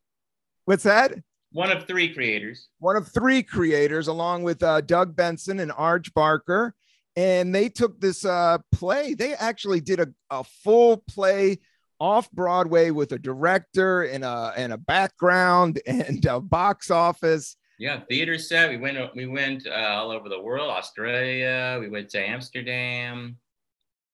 What's 0.66 0.84
that? 0.84 1.14
One 1.52 1.72
of 1.72 1.86
three 1.86 2.14
creators. 2.14 2.70
One 2.80 2.96
of 2.96 3.10
three 3.10 3.44
creators, 3.44 4.08
along 4.08 4.44
with 4.44 4.64
uh, 4.64 4.82
Doug 4.82 5.16
Benson 5.16 5.60
and 5.60 5.70
Arj 5.72 6.14
Barker 6.14 6.74
and 7.16 7.54
they 7.54 7.70
took 7.70 8.00
this 8.00 8.26
uh, 8.26 8.58
play. 8.72 9.14
They 9.14 9.34
actually 9.34 9.82
did 9.82 10.00
a, 10.00 10.08
a 10.30 10.44
full 10.44 10.98
play 11.10 11.60
off 12.00 12.32
Broadway 12.32 12.90
with 12.92 13.12
a 13.12 13.20
director 13.20 14.04
and 14.04 14.24
a 14.24 14.54
and 14.58 14.74
a 14.74 14.78
background 14.78 15.80
and 15.86 16.26
a 16.26 16.40
box 16.40 16.90
office. 16.90 17.56
Yeah, 17.78 18.00
theater 18.10 18.38
set. 18.38 18.70
We 18.70 18.78
went 18.78 18.98
we 19.16 19.26
went 19.26 19.68
uh, 19.68 19.72
all 19.72 20.12
over 20.12 20.30
the 20.30 20.40
world, 20.42 20.70
Australia. 20.70 21.78
We 21.80 21.90
went 21.90 22.10
to 22.12 22.20
Amsterdam. 22.20 23.38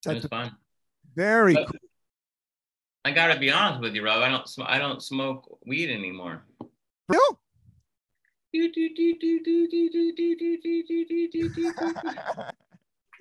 It 0.06 0.14
was 0.16 0.26
fun. 0.26 0.56
Very 1.16 1.54
But- 1.54 1.68
cool. 1.68 1.80
I 3.06 3.12
gotta 3.12 3.40
be 3.40 3.50
honest 3.52 3.80
with 3.80 3.96
you, 3.96 4.04
Rob. 4.04 4.22
I 4.22 4.28
don't 4.28 4.48
sm- 4.50 4.64
I 4.68 4.80
don't 4.80 5.02
smoke 5.02 5.60
weed 5.66 5.90
anymore. 5.90 6.44
Real? 7.08 7.40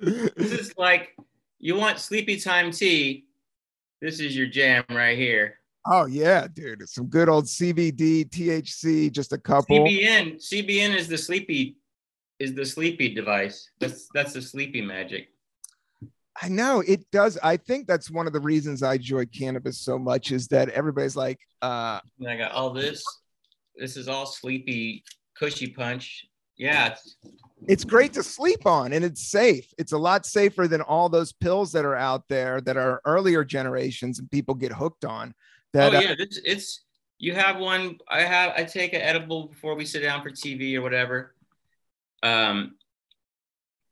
This 0.00 0.52
is 0.52 0.76
like 0.76 1.16
you 1.58 1.76
want 1.76 1.98
sleepy 1.98 2.38
time 2.38 2.70
tea. 2.70 3.26
This 4.00 4.20
is 4.20 4.36
your 4.36 4.46
jam 4.46 4.84
right 4.90 5.16
here. 5.16 5.58
oh 5.86 6.06
yeah, 6.06 6.46
dude. 6.52 6.82
It's 6.82 6.94
some 6.94 7.06
good 7.06 7.28
old 7.28 7.46
CBD, 7.46 8.28
THC, 8.28 9.10
just 9.10 9.32
a 9.32 9.38
couple. 9.38 9.76
CBN. 9.78 10.36
CBN 10.36 10.94
is 10.94 11.08
the 11.08 11.18
sleepy 11.18 11.76
is 12.38 12.54
the 12.54 12.66
sleepy 12.66 13.14
device. 13.14 13.70
That's 13.80 14.08
that's 14.14 14.34
the 14.34 14.42
sleepy 14.42 14.82
magic. 14.82 15.28
I 16.42 16.48
know 16.48 16.82
it 16.86 17.10
does. 17.10 17.38
I 17.42 17.56
think 17.56 17.86
that's 17.86 18.10
one 18.10 18.26
of 18.26 18.32
the 18.34 18.40
reasons 18.40 18.82
I 18.82 18.94
enjoy 18.94 19.24
cannabis 19.26 19.80
so 19.80 19.98
much 19.98 20.32
is 20.32 20.48
that 20.48 20.68
everybody's 20.68 21.16
like, 21.16 21.40
uh, 21.62 22.00
And 22.20 22.28
I 22.28 22.36
got 22.36 22.52
all 22.52 22.70
this. 22.70 23.02
This 23.74 23.96
is 23.96 24.06
all 24.06 24.26
sleepy, 24.26 25.02
cushy 25.38 25.68
punch. 25.68 26.26
Yeah, 26.58 26.94
it's, 27.68 27.84
great 27.84 28.12
to 28.14 28.22
sleep 28.22 28.66
on 28.66 28.92
and 28.92 29.04
it's 29.04 29.28
safe. 29.30 29.72
It's 29.78 29.92
a 29.92 29.98
lot 29.98 30.26
safer 30.26 30.68
than 30.68 30.80
all 30.80 31.08
those 31.08 31.32
pills 31.32 31.72
that 31.72 31.84
are 31.84 31.96
out 31.96 32.24
there 32.28 32.60
that 32.62 32.76
are 32.76 33.00
earlier 33.04 33.44
generations 33.44 34.18
and 34.18 34.30
people 34.30 34.54
get 34.54 34.72
hooked 34.72 35.04
on. 35.04 35.34
That 35.72 35.94
oh 35.94 35.98
uh, 35.98 36.00
yeah, 36.00 36.14
it's, 36.18 36.40
it's 36.44 36.80
you 37.18 37.34
have 37.34 37.58
one. 37.58 37.98
I 38.08 38.22
have 38.22 38.52
I 38.56 38.64
take 38.64 38.94
an 38.94 39.02
edible 39.02 39.48
before 39.48 39.74
we 39.74 39.84
sit 39.84 40.00
down 40.00 40.22
for 40.22 40.30
TV 40.30 40.74
or 40.76 40.82
whatever. 40.82 41.34
Um, 42.22 42.76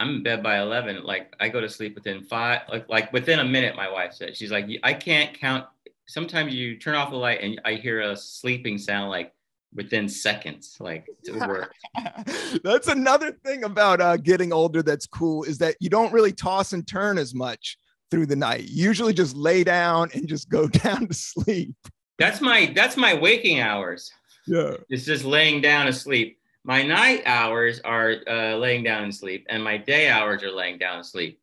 I'm 0.00 0.16
in 0.16 0.22
bed 0.22 0.42
by 0.42 0.60
eleven. 0.60 1.04
Like 1.04 1.34
I 1.40 1.48
go 1.48 1.60
to 1.60 1.68
sleep 1.68 1.94
within 1.94 2.22
five, 2.22 2.62
like 2.70 2.88
like 2.88 3.12
within 3.12 3.40
a 3.40 3.44
minute. 3.44 3.76
My 3.76 3.90
wife 3.90 4.14
said 4.14 4.36
she's 4.36 4.50
like 4.50 4.66
I 4.82 4.94
can't 4.94 5.38
count. 5.38 5.66
Sometimes 6.06 6.54
you 6.54 6.78
turn 6.78 6.94
off 6.94 7.10
the 7.10 7.16
light 7.16 7.40
and 7.42 7.60
I 7.64 7.74
hear 7.74 8.00
a 8.00 8.16
sleeping 8.16 8.78
sound 8.78 9.10
like 9.10 9.33
within 9.74 10.08
seconds. 10.08 10.76
Like 10.80 11.06
it 11.24 11.34
work. 11.34 11.72
that's 12.64 12.88
another 12.88 13.32
thing 13.44 13.64
about 13.64 14.00
uh, 14.00 14.16
getting 14.16 14.52
older 14.52 14.82
that's 14.82 15.06
cool 15.06 15.44
is 15.44 15.58
that 15.58 15.76
you 15.80 15.90
don't 15.90 16.12
really 16.12 16.32
toss 16.32 16.72
and 16.72 16.86
turn 16.86 17.18
as 17.18 17.34
much 17.34 17.76
through 18.10 18.26
the 18.26 18.36
night. 18.36 18.64
You 18.64 18.84
usually 18.84 19.12
just 19.12 19.36
lay 19.36 19.64
down 19.64 20.10
and 20.14 20.28
just 20.28 20.48
go 20.48 20.68
down 20.84 21.08
to 21.08 21.14
sleep. 21.14 21.74
That's 22.18 22.40
my 22.40 22.72
that's 22.74 22.96
my 22.96 23.14
waking 23.14 23.60
hours. 23.60 24.10
Yeah. 24.46 24.76
It's 24.88 25.04
just 25.04 25.24
laying 25.24 25.60
down 25.60 25.88
asleep. 25.88 26.38
My 26.64 26.82
night 26.82 27.22
hours 27.26 27.80
are 27.80 28.16
uh, 28.26 28.56
laying 28.56 28.84
down 28.84 29.04
and 29.04 29.14
sleep, 29.14 29.46
and 29.50 29.62
my 29.62 29.76
day 29.76 30.08
hours 30.08 30.42
are 30.42 30.50
laying 30.50 30.78
down 30.78 30.96
and 30.96 31.06
sleep. 31.06 31.38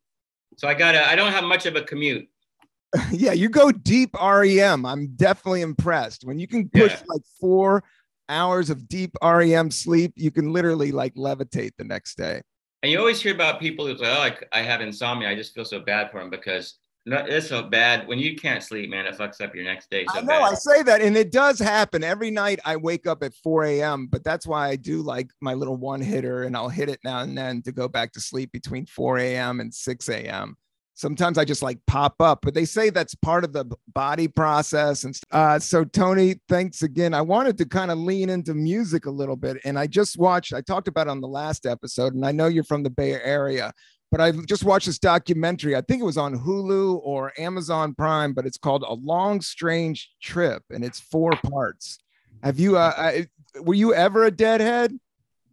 So 0.57 0.67
I 0.67 0.73
gotta. 0.73 1.07
I 1.07 1.15
don't 1.15 1.31
have 1.31 1.43
much 1.43 1.65
of 1.65 1.75
a 1.75 1.81
commute. 1.83 2.27
yeah, 3.11 3.31
you 3.31 3.47
go 3.47 3.71
deep 3.71 4.15
REM. 4.15 4.85
I'm 4.85 5.07
definitely 5.15 5.61
impressed. 5.61 6.25
When 6.25 6.39
you 6.39 6.47
can 6.47 6.69
push 6.69 6.91
Yeah. 6.91 7.03
like 7.07 7.21
four 7.39 7.83
hours 8.31 8.69
of 8.69 8.87
deep 8.87 9.15
REM 9.21 9.69
sleep, 9.69 10.13
you 10.15 10.31
can 10.31 10.51
literally 10.51 10.91
like 10.91 11.13
levitate 11.15 11.71
the 11.77 11.83
next 11.83 12.15
day. 12.15 12.41
And 12.83 12.91
you 12.91 12.97
always 12.97 13.21
hear 13.21 13.35
about 13.35 13.59
people 13.59 13.85
who's 13.85 13.99
like, 13.99 14.43
"Oh, 14.43 14.47
I, 14.51 14.59
I 14.59 14.63
have 14.63 14.81
insomnia. 14.81 15.29
I 15.29 15.35
just 15.35 15.53
feel 15.53 15.65
so 15.65 15.79
bad 15.79 16.09
for 16.09 16.19
them 16.19 16.31
because 16.31 16.75
no, 17.05 17.17
it's 17.27 17.49
so 17.49 17.63
bad 17.63 18.07
when 18.07 18.19
you 18.19 18.35
can't 18.35 18.63
sleep, 18.63 18.89
man. 18.89 19.05
It 19.05 19.17
fucks 19.17 19.41
up 19.41 19.53
your 19.53 19.63
next 19.65 19.89
day 19.89 20.05
so 20.05 20.17
I 20.17 20.21
know 20.21 20.27
bad." 20.27 20.53
I 20.53 20.53
say 20.55 20.83
that, 20.83 21.01
and 21.01 21.15
it 21.15 21.31
does 21.31 21.59
happen 21.59 22.03
every 22.03 22.31
night. 22.31 22.59
I 22.65 22.77
wake 22.77 23.05
up 23.05 23.21
at 23.21 23.33
4 23.35 23.65
a.m., 23.65 24.07
but 24.07 24.23
that's 24.23 24.47
why 24.47 24.69
I 24.69 24.75
do 24.75 25.01
like 25.03 25.29
my 25.41 25.53
little 25.53 25.77
one 25.77 26.01
hitter, 26.01 26.43
and 26.43 26.55
I'll 26.55 26.69
hit 26.69 26.89
it 26.89 26.99
now 27.03 27.19
and 27.19 27.37
then 27.37 27.61
to 27.63 27.71
go 27.71 27.87
back 27.87 28.13
to 28.13 28.21
sleep 28.21 28.51
between 28.51 28.87
4 28.87 29.19
a.m. 29.19 29.59
and 29.59 29.73
6 29.73 30.09
a.m. 30.09 30.57
Sometimes 30.93 31.37
I 31.37 31.45
just 31.45 31.61
like 31.61 31.79
pop 31.87 32.21
up, 32.21 32.39
but 32.43 32.53
they 32.53 32.65
say 32.65 32.89
that's 32.89 33.15
part 33.15 33.43
of 33.43 33.53
the 33.53 33.65
body 33.93 34.27
process. 34.27 35.03
And 35.03 35.17
uh, 35.31 35.57
so, 35.57 35.83
Tony, 35.83 36.35
thanks 36.49 36.83
again. 36.83 37.13
I 37.13 37.21
wanted 37.21 37.57
to 37.59 37.65
kind 37.65 37.91
of 37.91 37.97
lean 37.97 38.29
into 38.29 38.53
music 38.53 39.05
a 39.05 39.11
little 39.11 39.35
bit, 39.35 39.57
and 39.63 39.79
I 39.79 39.87
just 39.87 40.17
watched. 40.17 40.53
I 40.53 40.61
talked 40.61 40.87
about 40.87 41.07
it 41.07 41.11
on 41.11 41.21
the 41.21 41.27
last 41.27 41.65
episode, 41.65 42.13
and 42.13 42.25
I 42.25 42.31
know 42.31 42.47
you're 42.47 42.63
from 42.63 42.83
the 42.83 42.89
Bay 42.89 43.13
Area, 43.13 43.73
but 44.11 44.19
I 44.19 44.31
just 44.31 44.63
watched 44.63 44.85
this 44.85 44.99
documentary. 44.99 45.75
I 45.75 45.81
think 45.81 46.01
it 46.01 46.05
was 46.05 46.17
on 46.17 46.37
Hulu 46.37 46.99
or 47.03 47.31
Amazon 47.37 47.95
Prime, 47.95 48.33
but 48.33 48.45
it's 48.45 48.57
called 48.57 48.83
A 48.83 48.93
Long 48.93 49.41
Strange 49.41 50.11
Trip, 50.21 50.61
and 50.69 50.83
it's 50.83 50.99
four 50.99 51.31
parts. 51.49 51.99
Have 52.43 52.59
you? 52.59 52.77
Uh, 52.77 52.93
I, 52.97 53.27
were 53.59 53.75
you 53.75 53.93
ever 53.93 54.25
a 54.25 54.31
deadhead? 54.31 54.97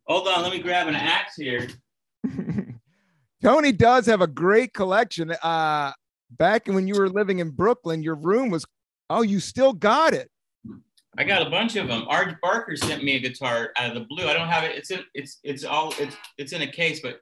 Hold 0.06 0.26
on, 0.26 0.42
let 0.42 0.52
me 0.52 0.58
grab 0.58 0.88
an 0.88 0.94
axe 0.94 1.36
here. 1.36 1.68
Tony 3.42 3.72
does 3.72 4.06
have 4.06 4.20
a 4.20 4.26
great 4.26 4.74
collection. 4.74 5.30
Uh, 5.42 5.92
back 6.30 6.66
when 6.66 6.88
you 6.88 6.94
were 6.94 7.08
living 7.08 7.38
in 7.38 7.50
Brooklyn, 7.50 8.02
your 8.02 8.16
room 8.16 8.50
was. 8.50 8.64
Oh, 9.10 9.22
you 9.22 9.40
still 9.40 9.72
got 9.72 10.12
it. 10.12 10.30
I 11.16 11.24
got 11.24 11.46
a 11.46 11.50
bunch 11.50 11.76
of 11.76 11.88
them. 11.88 12.04
Arj 12.10 12.36
Barker 12.42 12.76
sent 12.76 13.02
me 13.02 13.16
a 13.16 13.20
guitar 13.20 13.70
out 13.76 13.88
of 13.88 13.94
the 13.94 14.06
blue. 14.08 14.28
I 14.28 14.34
don't 14.34 14.48
have 14.48 14.64
it. 14.64 14.76
It's 14.76 14.90
in. 14.90 15.00
It's 15.14 15.38
it's 15.42 15.64
all. 15.64 15.94
It's 15.98 16.16
it's 16.36 16.52
in 16.52 16.62
a 16.62 16.70
case, 16.70 17.00
but. 17.00 17.20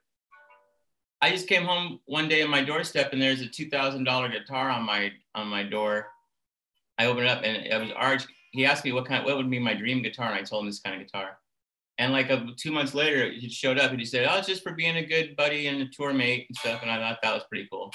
I 1.23 1.31
just 1.31 1.49
came 1.49 1.65
home 1.65 1.99
one 2.05 2.29
day 2.29 2.43
on 2.43 2.51
my 2.51 2.63
doorstep 2.63 3.15
and 3.15 3.21
there's 3.21 3.41
a 3.41 3.47
two 3.47 3.71
thousand 3.71 4.05
dollar 4.05 4.29
guitar 4.29 4.69
on 4.69 4.83
my 4.85 5.11
on 5.35 5.49
my 5.49 5.63
door. 5.63 6.09
I 6.99 7.07
opened 7.07 7.27
it 7.27 7.31
up 7.31 7.43
and 7.43 7.57
it 7.57 7.81
was 7.81 7.91
Arj. 7.93 8.27
He 8.53 8.67
asked 8.67 8.85
me 8.85 8.93
what 8.93 9.07
kind, 9.07 9.25
what 9.25 9.37
would 9.37 9.51
be 9.51 9.59
my 9.59 9.73
dream 9.73 10.03
guitar, 10.03 10.29
and 10.29 10.35
I 10.39 10.43
told 10.43 10.63
him 10.63 10.69
this 10.69 10.81
kind 10.81 11.01
of 11.01 11.07
guitar. 11.07 11.39
And 11.99 12.13
like 12.13 12.31
a, 12.31 12.47
two 12.57 12.73
months 12.73 12.95
later, 12.95 13.23
it 13.23 13.51
showed 13.51 13.79
up 13.79 13.91
and 13.91 13.99
he 13.99 14.05
said, 14.05 14.29
"Oh, 14.31 14.37
it's 14.37 14.47
just 14.47 14.63
for 14.63 14.73
being 14.73 14.97
a 14.97 15.05
good 15.05 15.35
buddy 15.37 15.67
and 15.69 15.81
a 15.81 15.87
tour 15.87 16.13
mate 16.13 16.47
and 16.49 16.57
stuff." 16.57 16.83
And 16.83 16.91
I 16.91 16.99
thought 16.99 17.19
that 17.23 17.35
was 17.35 17.45
pretty 17.49 17.69
cool. 17.71 17.91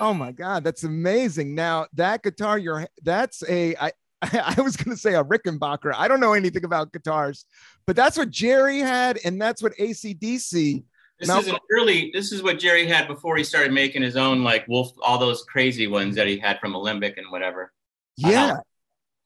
Oh 0.00 0.14
my 0.14 0.32
God, 0.32 0.64
that's 0.64 0.84
amazing. 0.84 1.54
Now 1.54 1.86
that 1.94 2.22
guitar, 2.22 2.58
you're 2.58 2.86
that's 3.02 3.42
a 3.48 3.74
I 3.76 3.92
I 4.22 4.60
was 4.60 4.76
gonna 4.76 4.96
say 4.96 5.14
a 5.14 5.24
Rickenbacker. 5.24 5.92
I 5.96 6.08
don't 6.08 6.20
know 6.20 6.34
anything 6.34 6.64
about 6.64 6.92
guitars, 6.92 7.46
but 7.86 7.96
that's 7.96 8.18
what 8.18 8.30
Jerry 8.30 8.80
had, 8.80 9.18
and 9.24 9.40
that's 9.40 9.62
what 9.62 9.72
ACDC. 9.76 10.84
This 11.18 11.28
Now- 11.28 11.40
is 11.40 11.48
an 11.48 11.56
early. 11.72 12.10
This 12.12 12.30
is 12.32 12.42
what 12.42 12.58
Jerry 12.58 12.86
had 12.86 13.08
before 13.08 13.36
he 13.36 13.42
started 13.44 13.72
making 13.72 14.02
his 14.02 14.16
own 14.16 14.44
like 14.44 14.68
Wolf, 14.68 14.92
all 15.02 15.18
those 15.18 15.42
crazy 15.44 15.86
ones 15.86 16.14
that 16.14 16.26
he 16.26 16.38
had 16.38 16.60
from 16.60 16.74
Alembic 16.74 17.16
and 17.16 17.26
whatever. 17.30 17.72
Yeah. 18.16 18.44
Uh-huh. 18.44 18.60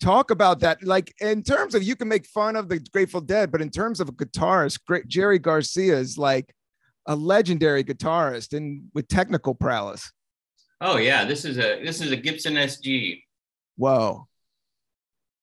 Talk 0.02 0.32
about 0.32 0.58
that. 0.60 0.82
Like 0.82 1.14
in 1.20 1.44
terms 1.44 1.76
of 1.76 1.84
you 1.84 1.94
can 1.94 2.08
make 2.08 2.26
fun 2.26 2.56
of 2.56 2.68
the 2.68 2.80
Grateful 2.92 3.20
Dead, 3.20 3.52
but 3.52 3.62
in 3.62 3.70
terms 3.70 4.00
of 4.00 4.08
a 4.08 4.12
guitarist, 4.12 4.80
great 4.84 5.06
Jerry 5.06 5.38
Garcia 5.38 5.96
is 5.96 6.18
like 6.18 6.52
a 7.06 7.14
legendary 7.14 7.84
guitarist 7.84 8.52
and 8.52 8.88
with 8.94 9.06
technical 9.06 9.54
prowess. 9.54 10.10
Oh 10.80 10.96
yeah, 10.96 11.24
this 11.24 11.44
is 11.44 11.56
a 11.56 11.84
this 11.84 12.00
is 12.00 12.10
a 12.10 12.16
Gibson 12.16 12.54
SG. 12.54 13.22
Whoa. 13.76 14.26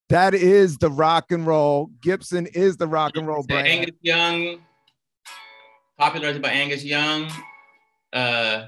That 0.10 0.34
is 0.34 0.78
the 0.78 0.89
rock 0.89 1.32
and 1.32 1.48
roll. 1.48 1.91
Gibson 2.02 2.45
is 2.48 2.76
the 2.76 2.88
rock 2.88 3.15
and 3.15 3.26
roll 3.26 3.43
brand. 3.43 3.65
Angus 3.65 3.95
Young, 4.02 4.58
popularized 5.98 6.41
by 6.41 6.50
Angus 6.50 6.84
Young. 6.84 7.32
Uh, 8.12 8.65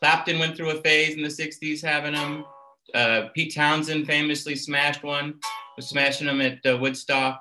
Clapton 0.00 0.40
went 0.40 0.56
through 0.56 0.70
a 0.70 0.82
phase 0.82 1.14
in 1.14 1.22
the 1.22 1.28
'60s 1.28 1.80
having 1.80 2.14
them. 2.14 2.44
Uh, 2.92 3.28
Pete 3.34 3.54
Townshend 3.54 4.06
famously 4.06 4.54
smashed 4.56 5.02
one. 5.02 5.34
Was 5.76 5.88
smashing 5.88 6.26
them 6.26 6.40
at 6.40 6.58
uh, 6.66 6.76
Woodstock. 6.76 7.40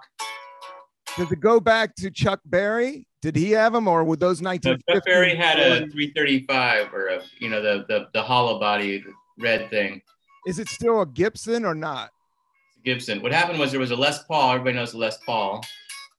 Does 1.17 1.31
it 1.31 1.39
go 1.39 1.59
back 1.59 1.95
to 1.95 2.09
Chuck 2.09 2.39
Berry? 2.45 3.05
Did 3.21 3.35
he 3.35 3.51
have 3.51 3.73
them, 3.73 3.87
or 3.87 4.03
were 4.03 4.15
those 4.15 4.41
No, 4.41 4.49
1950s? 4.49 4.79
Chuck 4.89 5.05
Berry 5.05 5.35
had 5.35 5.59
a 5.59 5.87
335 5.87 6.93
or 6.93 7.07
a 7.07 7.21
you 7.39 7.49
know 7.49 7.61
the 7.61 7.85
the 7.87 8.07
the 8.13 8.21
hollow 8.21 8.59
body 8.59 9.03
red 9.39 9.69
thing. 9.69 10.01
Is 10.47 10.59
it 10.59 10.67
still 10.67 11.01
a 11.01 11.05
Gibson 11.05 11.65
or 11.65 11.75
not? 11.75 12.09
Gibson. 12.83 13.21
What 13.21 13.31
happened 13.31 13.59
was 13.59 13.71
there 13.71 13.79
was 13.79 13.91
a 13.91 13.95
Les 13.95 14.23
Paul. 14.23 14.51
Everybody 14.53 14.75
knows 14.75 14.91
the 14.91 14.97
Les 14.97 15.17
Paul. 15.25 15.63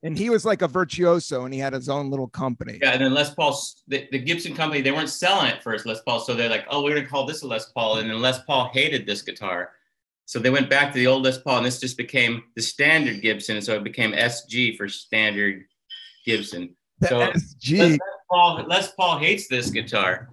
And 0.05 0.19
he 0.19 0.29
was 0.29 0.45
like 0.45 0.61
a 0.61 0.69
virtuoso, 0.69 1.47
and 1.47 1.55
he 1.55 1.59
had 1.59 1.73
his 1.73 1.89
own 1.89 2.11
little 2.11 2.29
company. 2.29 2.79
Yeah, 2.81 2.91
and 2.93 3.01
then 3.01 3.15
Les 3.15 3.35
Paul, 3.35 3.59
the, 3.89 4.07
the 4.13 4.19
Gibson 4.19 4.55
company, 4.55 4.83
they 4.83 4.93
weren't 4.93 5.09
selling 5.09 5.47
it 5.47 5.63
first, 5.63 5.87
Les 5.87 6.01
Paul. 6.03 6.21
So 6.21 6.35
they're 6.35 6.51
like, 6.51 6.67
oh, 6.71 6.83
we're 6.85 6.95
gonna 6.95 7.07
call 7.07 7.25
this 7.25 7.43
a 7.43 7.47
Les 7.47 7.65
Paul. 7.73 7.97
And 7.99 8.11
then 8.11 8.21
Les 8.21 8.39
Paul 8.45 8.71
hated 8.75 9.07
this 9.07 9.23
guitar. 9.23 9.71
So 10.27 10.39
they 10.39 10.51
went 10.51 10.69
back 10.69 10.93
to 10.93 10.99
the 10.99 11.07
old 11.07 11.23
Les 11.25 11.39
Paul, 11.39 11.57
and 11.59 11.67
this 11.67 11.81
just 11.81 11.97
became 11.97 12.43
the 12.55 12.61
standard 12.61 13.23
Gibson. 13.23 13.63
So 13.63 13.75
it 13.77 13.83
became 13.85 14.13
SG 14.13 14.77
for 14.77 14.89
standard 14.89 15.65
Gibson. 16.27 16.77
The 17.01 17.09
So- 17.09 17.19
SG. 17.33 17.79
Les 17.79 17.99
Paul, 18.31 18.65
Les 18.69 18.93
Paul 18.93 19.19
hates 19.19 19.49
this 19.49 19.71
guitar, 19.71 20.29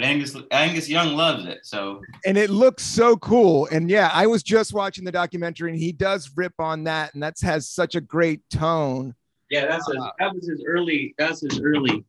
but 0.00 0.06
Angus 0.06 0.34
Angus 0.50 0.88
Young 0.88 1.14
loves 1.14 1.44
it. 1.44 1.60
So 1.62 2.00
and 2.24 2.38
it 2.38 2.48
looks 2.48 2.82
so 2.82 3.16
cool. 3.16 3.68
And 3.70 3.90
yeah, 3.90 4.10
I 4.12 4.26
was 4.26 4.42
just 4.42 4.72
watching 4.72 5.04
the 5.04 5.12
documentary, 5.12 5.70
and 5.70 5.78
he 5.78 5.92
does 5.92 6.30
rip 6.34 6.54
on 6.58 6.84
that, 6.84 7.12
and 7.12 7.22
that 7.22 7.38
has 7.42 7.68
such 7.68 7.94
a 7.94 8.00
great 8.00 8.40
tone. 8.50 9.14
yeah, 9.50 9.66
that's 9.66 9.88
a, 9.88 10.12
that 10.18 10.34
was 10.34 10.48
his 10.48 10.64
early. 10.66 11.14
That's 11.18 11.42
his 11.42 11.60
early. 11.60 12.04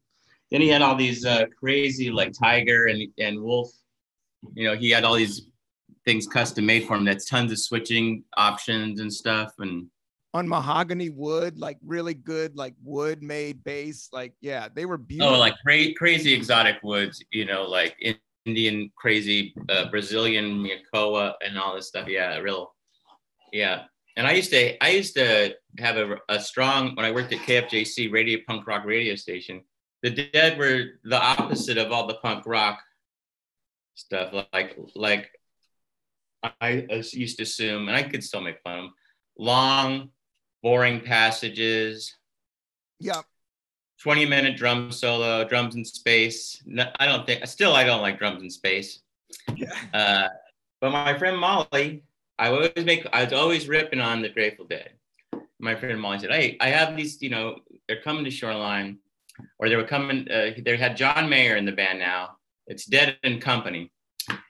Then 0.51 0.61
he 0.61 0.69
had 0.69 0.81
all 0.81 0.95
these 0.95 1.25
uh, 1.25 1.45
crazy 1.59 2.09
like 2.11 2.31
Tiger 2.31 2.85
and 2.85 3.07
and 3.17 3.41
Wolf. 3.41 3.71
You 4.53 4.69
know, 4.69 4.75
he 4.75 4.89
had 4.89 5.03
all 5.03 5.15
these 5.15 5.47
things 6.05 6.27
custom 6.27 6.65
made 6.65 6.85
for 6.85 6.95
him. 6.95 7.05
That's 7.05 7.25
tons 7.25 7.51
of 7.51 7.59
switching 7.59 8.23
options 8.37 9.01
and 9.01 9.13
stuff. 9.13 9.51
And 9.59 9.87
on 10.33 10.47
mahogany 10.47 11.09
wood, 11.09 11.59
like 11.59 11.77
really 11.85 12.13
good, 12.13 12.55
like 12.55 12.73
wood 12.83 13.21
made 13.21 13.63
bass. 13.63 14.09
Like, 14.13 14.33
yeah, 14.41 14.67
they 14.73 14.85
were 14.85 14.97
beautiful. 14.97 15.35
oh, 15.35 15.39
like 15.39 15.55
cra- 15.65 15.93
crazy 15.95 16.33
exotic 16.33 16.77
woods, 16.83 17.23
you 17.31 17.45
know, 17.45 17.63
like 17.63 17.95
Indian 18.45 18.91
crazy 18.95 19.53
uh, 19.69 19.89
Brazilian 19.89 20.63
Miyakoa 20.63 21.33
and 21.45 21.57
all 21.57 21.75
this 21.75 21.87
stuff. 21.87 22.07
Yeah, 22.07 22.37
real. 22.37 22.73
Yeah, 23.51 23.83
and 24.15 24.25
I 24.25 24.31
used 24.31 24.51
to 24.51 24.81
I 24.83 24.89
used 24.89 25.15
to 25.15 25.53
have 25.79 25.97
a, 25.97 26.17
a 26.29 26.39
strong 26.39 26.95
when 26.95 27.05
I 27.05 27.11
worked 27.11 27.33
at 27.33 27.39
KFJC 27.39 28.11
radio 28.11 28.39
punk 28.47 28.67
rock 28.67 28.85
radio 28.85 29.15
station. 29.15 29.61
The 30.01 30.09
Dead 30.09 30.57
were 30.57 30.85
the 31.03 31.21
opposite 31.21 31.77
of 31.77 31.91
all 31.91 32.07
the 32.07 32.15
punk 32.15 32.45
rock 32.47 32.79
stuff. 33.95 34.33
Like 34.53 34.77
like 34.95 35.29
I 36.59 36.87
used 37.13 37.37
to 37.37 37.43
assume, 37.43 37.87
and 37.87 37.95
I 37.95 38.03
could 38.03 38.23
still 38.23 38.41
make 38.41 38.61
fun 38.63 38.79
of 38.79 38.83
them, 38.85 38.93
long, 39.37 40.09
boring 40.61 41.01
passages. 41.01 42.15
Yep. 42.99 43.25
20 44.01 44.25
minute 44.25 44.57
drum 44.57 44.91
solo, 44.91 45.47
drums 45.47 45.75
in 45.75 45.85
space. 45.85 46.61
No, 46.65 46.85
I 46.99 47.05
don't 47.05 47.25
think, 47.25 47.45
still, 47.45 47.73
I 47.73 47.83
don't 47.83 48.01
like 48.01 48.17
drums 48.17 48.41
in 48.41 48.49
space. 48.49 49.01
Yeah. 49.55 49.73
Uh, 49.93 50.27
but 50.79 50.91
my 50.91 51.17
friend 51.17 51.37
Molly, 51.37 52.03
I 52.39 52.47
always 52.49 52.71
make, 52.83 53.05
I 53.13 53.23
was 53.23 53.33
always 53.33 53.67
ripping 53.67 53.99
on 53.99 54.21
the 54.21 54.29
Grateful 54.29 54.65
Dead. 54.65 54.91
My 55.59 55.75
friend 55.75 56.01
Molly 56.01 56.17
said, 56.17 56.31
Hey, 56.31 56.57
I 56.59 56.69
have 56.69 56.97
these, 56.97 57.21
you 57.21 57.29
know, 57.29 57.57
they're 57.87 58.01
coming 58.01 58.23
to 58.23 58.31
Shoreline, 58.31 58.97
or 59.59 59.69
they 59.69 59.75
were 59.75 59.83
coming, 59.83 60.27
uh, 60.31 60.51
they 60.57 60.77
had 60.77 60.97
John 60.97 61.29
Mayer 61.29 61.55
in 61.55 61.65
the 61.65 61.71
band 61.71 61.99
now. 61.99 62.37
It's 62.65 62.85
Dead 62.85 63.17
and 63.23 63.39
Company. 63.39 63.91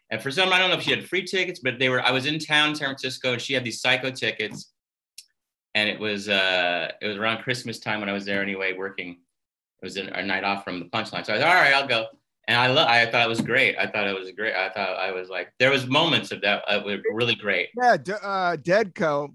And 0.09 0.21
for 0.21 0.31
some, 0.31 0.53
I 0.53 0.59
don't 0.59 0.69
know 0.69 0.77
if 0.77 0.83
she 0.83 0.91
had 0.91 1.07
free 1.07 1.23
tickets, 1.23 1.59
but 1.59 1.79
they 1.79 1.89
were, 1.89 2.01
I 2.01 2.11
was 2.11 2.25
in 2.25 2.39
town, 2.39 2.75
San 2.75 2.87
Francisco, 2.87 3.33
and 3.33 3.41
she 3.41 3.53
had 3.53 3.63
these 3.63 3.81
psycho 3.81 4.11
tickets. 4.11 4.71
And 5.73 5.89
it 5.89 5.99
was, 5.99 6.27
uh, 6.27 6.91
it 7.01 7.07
was 7.07 7.17
around 7.17 7.43
Christmas 7.43 7.79
time 7.79 7.99
when 8.01 8.09
I 8.09 8.13
was 8.13 8.25
there 8.25 8.41
anyway, 8.41 8.73
working 8.73 9.17
it 9.81 9.85
was 9.85 9.97
a 9.97 10.21
night 10.21 10.43
off 10.43 10.63
from 10.63 10.79
the 10.79 10.85
punchline. 10.85 11.25
So 11.25 11.33
I 11.33 11.37
was 11.37 11.43
like, 11.43 11.45
all 11.45 11.55
right, 11.55 11.73
I'll 11.73 11.87
go. 11.87 12.05
And 12.47 12.57
I 12.57 12.67
love, 12.67 12.87
I 12.87 13.05
thought 13.05 13.25
it 13.25 13.29
was 13.29 13.41
great. 13.41 13.77
I 13.77 13.87
thought 13.87 14.07
it 14.07 14.17
was 14.17 14.29
great. 14.31 14.53
I 14.53 14.69
thought 14.69 14.97
I 14.97 15.11
was 15.11 15.29
like, 15.29 15.53
there 15.59 15.71
was 15.71 15.87
moments 15.87 16.31
of 16.31 16.41
that 16.41 16.63
uh, 16.67 16.81
were 16.85 16.99
really 17.13 17.35
great. 17.35 17.69
Yeah, 17.75 17.97
uh, 18.21 18.57
Deadco 18.57 19.33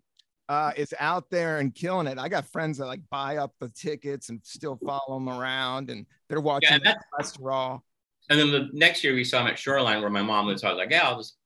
uh, 0.49 0.73
is 0.77 0.95
out 1.01 1.31
there 1.31 1.59
and 1.59 1.75
killing 1.75 2.07
it. 2.07 2.19
I 2.19 2.29
got 2.29 2.47
friends 2.47 2.79
that 2.79 2.87
like 2.87 3.01
buy 3.11 3.39
up 3.39 3.55
the 3.59 3.69
tickets 3.71 4.29
and 4.29 4.41
still 4.45 4.79
follow 4.85 5.19
them 5.19 5.29
around, 5.29 5.91
and 5.91 6.07
they're 6.29 6.41
watching 6.41 6.79
yeah, 6.85 6.95
the 7.19 7.33
Raw. 7.41 7.81
And 8.29 8.39
then 8.39 8.51
the 8.51 8.69
next 8.73 9.03
year 9.03 9.15
we 9.15 9.25
saw 9.25 9.41
him 9.41 9.49
at 9.49 9.59
Shoreline 9.59 10.01
where 10.01 10.11
my 10.11 10.23
mom 10.23 10.47
was. 10.47 10.61
So 10.61 10.69
I 10.69 10.73
was 10.73 10.79
like, 10.79 10.91
yeah, 10.91 11.09
I'll 11.09 11.17
just, 11.17 11.37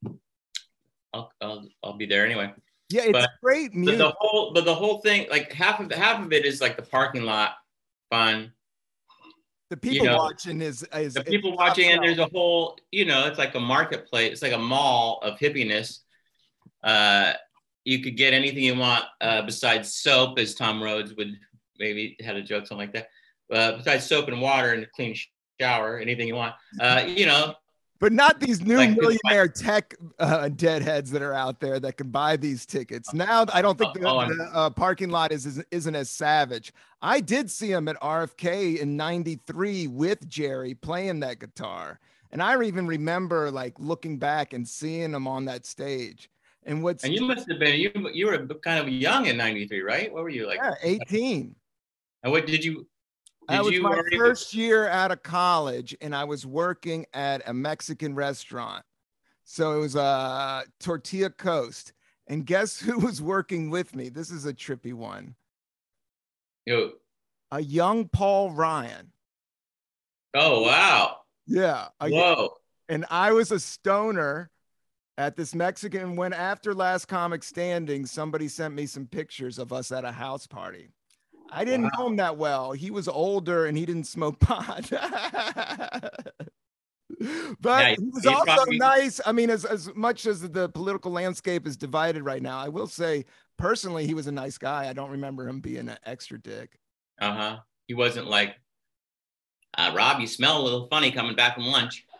I'll, 1.12 1.30
I'll, 1.40 1.68
I'll 1.84 1.96
be 1.96 2.06
there 2.06 2.24
anyway. 2.24 2.52
Yeah, 2.90 3.02
it's 3.04 3.12
but, 3.12 3.30
great 3.42 3.74
music. 3.74 3.98
But 3.98 4.08
the 4.08 4.14
whole, 4.18 4.52
but 4.52 4.64
the 4.64 4.74
whole 4.74 5.00
thing, 5.00 5.28
like 5.30 5.52
half 5.52 5.78
of 5.80 5.92
half 5.92 6.24
of 6.24 6.32
it 6.32 6.44
is 6.44 6.60
like 6.60 6.76
the 6.76 6.82
parking 6.82 7.22
lot 7.22 7.52
fun. 8.10 8.52
The 9.70 9.76
people 9.76 9.98
you 9.98 10.10
know, 10.10 10.16
watching 10.16 10.60
is, 10.60 10.84
is 10.92 11.14
the 11.14 11.22
people 11.22 11.56
watching 11.56 11.90
and 11.92 12.02
there's 12.02 12.18
a 12.18 12.26
whole 12.26 12.76
you 12.90 13.04
know 13.04 13.28
it's 13.28 13.38
like 13.38 13.54
a 13.54 13.60
marketplace 13.60 14.32
it's 14.32 14.42
like 14.42 14.52
a 14.52 14.58
mall 14.58 15.20
of 15.22 15.38
hippiness. 15.38 16.00
Uh 16.82 17.34
you 17.84 18.02
could 18.02 18.16
get 18.16 18.34
anything 18.34 18.64
you 18.64 18.74
want 18.74 19.04
uh 19.20 19.42
besides 19.42 19.94
soap 19.94 20.38
as 20.40 20.54
tom 20.54 20.82
rhodes 20.82 21.14
would 21.14 21.38
maybe 21.78 22.16
had 22.20 22.34
a 22.34 22.42
joke 22.42 22.66
something 22.66 22.88
like 22.88 22.92
that. 22.92 23.08
Uh, 23.52 23.76
besides 23.76 24.06
soap 24.06 24.28
and 24.28 24.40
water 24.40 24.72
and 24.72 24.82
a 24.82 24.86
clean 24.94 25.14
shower 25.60 25.98
anything 25.98 26.26
you 26.26 26.34
want. 26.34 26.54
Uh 26.80 27.04
you 27.06 27.26
know 27.26 27.54
but 28.00 28.12
not 28.12 28.40
these 28.40 28.62
new 28.62 28.78
like 28.78 28.98
millionaire 28.98 29.46
tech 29.46 29.94
uh, 30.18 30.48
deadheads 30.48 31.10
that 31.10 31.22
are 31.22 31.34
out 31.34 31.60
there 31.60 31.78
that 31.78 31.98
can 31.98 32.10
buy 32.10 32.36
these 32.36 32.64
tickets. 32.64 33.12
Now, 33.12 33.44
I 33.52 33.60
don't 33.62 33.78
think 33.78 33.94
the, 33.94 34.08
oh, 34.08 34.26
the 34.26 34.50
uh, 34.52 34.70
parking 34.70 35.10
lot 35.10 35.30
is, 35.30 35.46
is 35.46 35.62
isn't 35.70 35.94
as 35.94 36.10
savage. 36.10 36.72
I 37.02 37.20
did 37.20 37.50
see 37.50 37.70
him 37.70 37.88
at 37.88 38.00
RFK 38.00 38.78
in 38.78 38.96
'93 38.96 39.86
with 39.88 40.28
Jerry 40.28 40.74
playing 40.74 41.20
that 41.20 41.38
guitar, 41.38 42.00
and 42.32 42.42
I 42.42 42.60
even 42.62 42.86
remember 42.86 43.50
like 43.50 43.78
looking 43.78 44.18
back 44.18 44.54
and 44.54 44.66
seeing 44.66 45.12
him 45.12 45.28
on 45.28 45.44
that 45.44 45.66
stage. 45.66 46.30
And 46.64 46.82
what's 46.82 47.04
and 47.04 47.14
you 47.14 47.22
must 47.22 47.48
have 47.50 47.58
been 47.58 47.78
you 47.78 47.92
you 48.12 48.26
were 48.26 48.38
kind 48.62 48.80
of 48.80 48.88
young 48.88 49.26
in 49.26 49.36
'93, 49.36 49.82
right? 49.82 50.12
What 50.12 50.22
were 50.22 50.30
you 50.30 50.46
like? 50.46 50.58
Yeah, 50.62 50.74
18. 50.82 51.54
And 52.22 52.32
what 52.32 52.46
did 52.46 52.64
you 52.64 52.86
that 53.50 53.64
was 53.64 53.78
my 53.80 54.02
first 54.16 54.54
year 54.54 54.88
out 54.88 55.12
of 55.12 55.22
college, 55.22 55.96
and 56.00 56.14
I 56.14 56.24
was 56.24 56.46
working 56.46 57.06
at 57.12 57.42
a 57.46 57.54
Mexican 57.54 58.14
restaurant. 58.14 58.84
So 59.44 59.72
it 59.72 59.80
was 59.80 59.96
a 59.96 60.00
uh, 60.00 60.62
Tortilla 60.78 61.30
Coast. 61.30 61.92
And 62.28 62.46
guess 62.46 62.78
who 62.80 62.98
was 63.00 63.20
working 63.20 63.70
with 63.70 63.94
me? 63.94 64.08
This 64.08 64.30
is 64.30 64.46
a 64.46 64.54
trippy 64.54 64.94
one. 64.94 65.34
Yo. 66.66 66.92
A 67.50 67.60
young 67.60 68.08
Paul 68.08 68.52
Ryan. 68.52 69.10
Oh 70.34 70.62
wow. 70.62 71.16
Yeah. 71.46 71.88
Whoa. 72.00 72.54
And 72.88 73.04
I 73.10 73.32
was 73.32 73.50
a 73.50 73.58
stoner 73.58 74.50
at 75.18 75.34
this 75.34 75.52
Mexican. 75.52 76.14
When 76.14 76.32
after 76.32 76.72
last 76.72 77.06
comic 77.06 77.42
standing, 77.42 78.06
somebody 78.06 78.46
sent 78.46 78.74
me 78.74 78.86
some 78.86 79.06
pictures 79.06 79.58
of 79.58 79.72
us 79.72 79.90
at 79.90 80.04
a 80.04 80.12
house 80.12 80.46
party. 80.46 80.90
I 81.52 81.64
didn't 81.64 81.82
wow. 81.82 81.90
know 81.98 82.06
him 82.08 82.16
that 82.16 82.36
well. 82.36 82.72
He 82.72 82.90
was 82.90 83.08
older 83.08 83.66
and 83.66 83.76
he 83.76 83.86
didn't 83.86 84.04
smoke 84.04 84.38
pot. 84.40 84.88
but 87.60 87.80
yeah, 87.80 87.94
he 87.98 88.04
was 88.12 88.26
also 88.26 88.44
probably... 88.44 88.78
nice. 88.78 89.20
I 89.24 89.32
mean, 89.32 89.50
as, 89.50 89.64
as 89.64 89.94
much 89.94 90.26
as 90.26 90.40
the 90.40 90.68
political 90.68 91.12
landscape 91.12 91.66
is 91.66 91.76
divided 91.76 92.22
right 92.22 92.42
now, 92.42 92.58
I 92.58 92.68
will 92.68 92.86
say 92.86 93.24
personally, 93.58 94.06
he 94.06 94.14
was 94.14 94.26
a 94.26 94.32
nice 94.32 94.58
guy. 94.58 94.88
I 94.88 94.92
don't 94.92 95.10
remember 95.10 95.48
him 95.48 95.60
being 95.60 95.88
an 95.88 95.98
extra 96.04 96.38
dick. 96.40 96.78
Uh 97.20 97.32
huh. 97.32 97.58
He 97.86 97.94
wasn't 97.94 98.28
like, 98.28 98.56
uh, 99.76 99.92
Rob, 99.94 100.20
you 100.20 100.26
smell 100.26 100.60
a 100.60 100.62
little 100.62 100.86
funny 100.88 101.10
coming 101.10 101.36
back 101.36 101.54
from 101.54 101.66
lunch. 101.66 102.06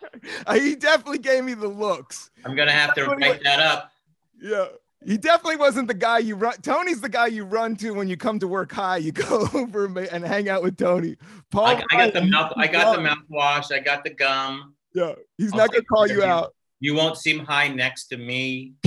He 0.51 0.75
definitely 0.75 1.19
gave 1.19 1.43
me 1.45 1.53
the 1.53 1.69
looks. 1.69 2.31
I'm 2.43 2.55
gonna 2.55 2.71
have 2.71 2.93
to 2.95 3.05
write 3.05 3.43
that 3.43 3.59
up. 3.59 3.91
Yeah. 4.43 4.65
He 5.03 5.17
definitely 5.17 5.55
wasn't 5.55 5.87
the 5.87 5.95
guy 5.95 6.19
you 6.19 6.35
run. 6.35 6.53
Tony's 6.61 7.01
the 7.01 7.09
guy 7.09 7.25
you 7.27 7.43
run 7.43 7.75
to 7.77 7.91
when 7.91 8.07
you 8.07 8.17
come 8.17 8.37
to 8.39 8.47
work 8.47 8.71
high. 8.71 8.97
You 8.97 9.11
go 9.11 9.47
over 9.53 9.85
and 9.85 10.23
hang 10.23 10.47
out 10.47 10.61
with 10.61 10.77
Tony. 10.77 11.17
Paul, 11.49 11.65
I, 11.65 11.83
I 11.91 11.97
got 11.97 12.13
the 12.13 12.21
mouth. 12.25 12.53
I 12.55 12.67
got 12.67 12.95
the 12.95 13.01
mouthwash. 13.01 13.71
I 13.71 13.79
got 13.79 14.03
the 14.03 14.11
gum. 14.11 14.75
Yeah, 14.93 15.13
he's 15.37 15.53
I'll 15.53 15.59
not 15.59 15.71
gonna 15.71 15.83
call 15.85 16.07
you, 16.07 16.23
out. 16.23 16.53
You 16.79 16.93
won't 16.95 17.17
seem 17.17 17.39
high 17.39 17.67
next 17.69 18.07
to 18.07 18.17
me. 18.17 18.73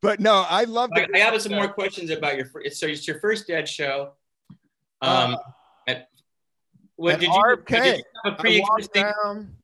but 0.00 0.18
no, 0.18 0.44
I 0.48 0.64
love. 0.64 0.90
I, 0.94 1.06
I 1.14 1.18
have 1.18 1.40
some 1.40 1.52
more 1.52 1.68
questions 1.68 2.10
about 2.10 2.36
your. 2.36 2.46
So 2.72 2.86
it's 2.86 3.06
your 3.06 3.20
first 3.20 3.46
dead 3.46 3.68
show. 3.68 4.12
Um, 5.02 5.34
uh, 5.34 5.38
at, 5.86 6.08
what 6.96 7.20
did 7.20 7.28
you, 7.28 7.56
did 7.66 7.84
you, 7.84 8.02
have 8.24 8.32
a 8.32 8.36
pre-existing? 8.36 9.04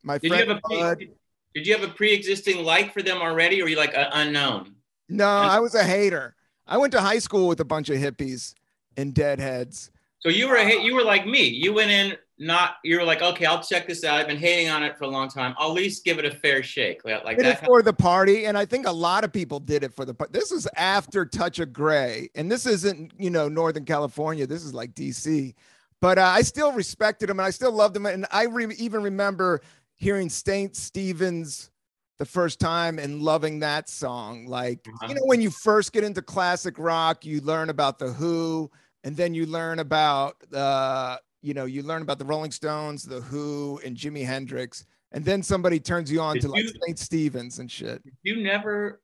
my 0.03 0.19
friend 0.19 0.21
did 0.21 0.31
you 0.31 0.37
have 0.37 0.51
a 0.51 0.61
pre, 0.97 1.11
did 1.55 1.67
you 1.67 1.75
have 1.75 1.89
a 1.89 1.93
pre-existing 1.93 2.65
like 2.65 2.93
for 2.93 3.03
them 3.03 3.19
already, 3.19 3.63
or 3.63 3.69
you 3.69 3.77
like 3.77 3.97
uh, 3.97 4.11
unknown? 4.13 4.75
No, 5.09 5.29
I 5.29 5.61
was 5.61 5.75
a 5.75 5.85
hater. 5.85 6.35
I 6.67 6.79
went 6.79 6.93
to 6.93 7.01
high 7.01 7.19
school 7.19 7.49
with 7.49 7.61
a 7.61 7.65
bunch 7.65 7.91
of 7.91 7.99
hippies 7.99 8.55
and 8.97 9.13
deadheads. 9.13 9.91
So 10.21 10.29
you 10.29 10.49
were 10.49 10.57
a, 10.57 10.65
hit. 10.65 10.83
you 10.83 10.95
were 10.95 11.03
like 11.03 11.27
me. 11.27 11.43
You 11.49 11.73
went 11.75 11.91
in 11.91 12.17
not 12.43 12.77
you 12.83 12.99
were 12.99 13.05
like, 13.05 13.23
okay, 13.23 13.47
I'll 13.47 13.63
check 13.63 13.87
this 13.87 14.05
out. 14.05 14.19
I've 14.19 14.27
been 14.27 14.37
hating 14.37 14.69
on 14.69 14.83
it 14.83 14.99
for 14.99 15.05
a 15.05 15.09
long 15.09 15.29
time. 15.29 15.55
I'll 15.59 15.71
at 15.71 15.75
least 15.75 16.05
give 16.05 16.19
it 16.19 16.25
a 16.25 16.31
fair 16.31 16.63
shake. 16.63 17.05
Like, 17.05 17.37
did 17.37 17.47
that. 17.47 17.65
for 17.65 17.83
the 17.83 17.93
party, 17.93 18.47
and 18.47 18.59
I 18.59 18.65
think 18.65 18.87
a 18.87 18.93
lot 18.93 19.25
of 19.25 19.33
people 19.33 19.61
did 19.61 19.85
it 19.85 19.93
for 19.93 20.05
the. 20.05 20.13
Party. 20.13 20.33
This 20.33 20.51
was 20.51 20.67
after 20.77 21.25
Touch 21.25 21.61
of 21.61 21.73
Grey, 21.73 22.31
and 22.35 22.51
this 22.51 22.67
isn't 22.67 23.13
you 23.19 23.31
know 23.31 23.49
Northern 23.49 23.85
California. 23.85 24.47
This 24.47 24.65
is 24.65 24.75
like 24.75 24.95
DC, 24.95 25.55
but 26.01 26.19
uh, 26.19 26.23
I 26.23 26.43
still 26.43 26.73
respected 26.73 27.31
him 27.31 27.39
and 27.39 27.47
I 27.47 27.51
still 27.51 27.73
loved 27.73 27.97
him, 27.97 28.07
and 28.07 28.27
I 28.31 28.45
re- 28.45 28.75
even 28.77 29.03
remember 29.03 29.61
hearing 30.03 30.29
Saint 30.29 30.75
Stevens 30.75 31.71
the 32.19 32.25
first 32.25 32.59
time 32.59 32.99
and 32.99 33.23
loving 33.23 33.61
that 33.61 33.89
song. 33.89 34.47
Like, 34.47 34.81
uh-huh. 34.87 35.07
you 35.09 35.15
know, 35.15 35.25
when 35.27 35.41
you 35.41 35.49
first 35.49 35.93
get 35.93 36.03
into 36.03 36.21
classic 36.21 36.77
rock, 36.77 37.25
you 37.25 37.41
learn 37.41 37.71
about 37.71 38.01
the 38.01 38.09
Who, 38.09 38.69
and 39.05 39.17
then 39.17 39.33
you 39.33 39.47
learn 39.47 39.79
about 39.79 40.35
uh, 40.53 41.19
you 41.41 41.55
know, 41.55 41.67
you 41.67 41.83
learn 41.83 42.03
about 42.03 42.19
the 42.19 42.25
Rolling 42.25 42.51
Stones, 42.51 43.05
the 43.05 43.21
Who, 43.21 43.81
and 43.85 43.97
Jimi 43.97 44.27
Hendrix, 44.27 44.85
and 45.13 45.25
then 45.25 45.41
somebody 45.41 45.79
turns 45.79 46.11
you 46.11 46.21
on 46.21 46.35
did 46.35 46.43
to 46.43 46.49
you, 46.49 46.55
like 46.55 46.67
Saint 46.85 46.99
Stevens 46.99 47.61
and 47.61 47.71
shit. 47.71 48.03
you 48.25 48.43
never 48.43 49.01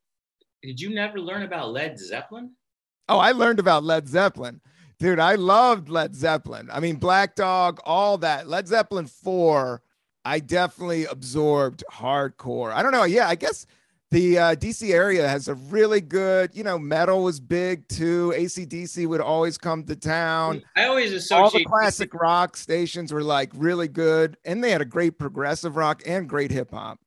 did 0.63 0.81
you 0.81 0.93
never 0.93 1.21
learn 1.21 1.43
about 1.43 1.71
Led 1.71 1.97
Zeppelin? 1.97 2.53
Oh, 3.09 3.19
I 3.19 3.31
learned 3.31 3.61
about 3.61 3.85
Led 3.85 4.09
Zeppelin. 4.09 4.61
Dude, 4.99 5.21
I 5.21 5.37
loved 5.37 5.89
Led 5.89 6.17
Zeppelin. 6.17 6.69
I 6.73 6.81
mean, 6.81 6.97
Black 6.97 7.37
Dog, 7.37 7.81
all 7.85 8.19
that. 8.19 8.49
Led 8.49 8.67
Zeppelin 8.67 9.07
4 9.07 9.81
I 10.29 10.41
definitely 10.41 11.07
absorbed 11.07 11.85
hardcore. 11.91 12.71
I 12.71 12.83
don't 12.83 12.93
know. 12.93 13.05
Yeah, 13.05 13.29
I 13.29 13.35
guess 13.35 13.65
the 14.11 14.39
uh, 14.39 14.55
DC 14.57 14.93
area 14.93 15.27
has 15.27 15.49
a 15.49 15.55
really 15.55 16.03
good, 16.03 16.55
you 16.55 16.63
know, 16.63 16.79
metal 16.79 17.23
was 17.23 17.41
big 17.41 17.89
too. 17.89 18.35
ACDC 18.37 19.07
would 19.07 19.23
always 19.23 19.57
come 19.57 19.85
to 19.85 19.97
town. 19.97 20.63
I 20.77 20.85
always 20.85 21.15
associate 21.15 21.43
all 21.43 21.51
the 21.51 21.65
classic 21.65 22.13
rock 22.13 22.59
stations 22.59 23.11
were 23.11 23.23
like 23.23 23.51
really 23.55 23.89
good, 23.89 24.37
and 24.45 24.63
they 24.63 24.71
had 24.71 24.83
a 24.83 24.85
great 24.87 25.19
progressive 25.19 25.77
rock 25.77 26.03
and 26.05 26.29
great 26.29 26.51
hip 26.51 26.73
hop. 26.73 27.01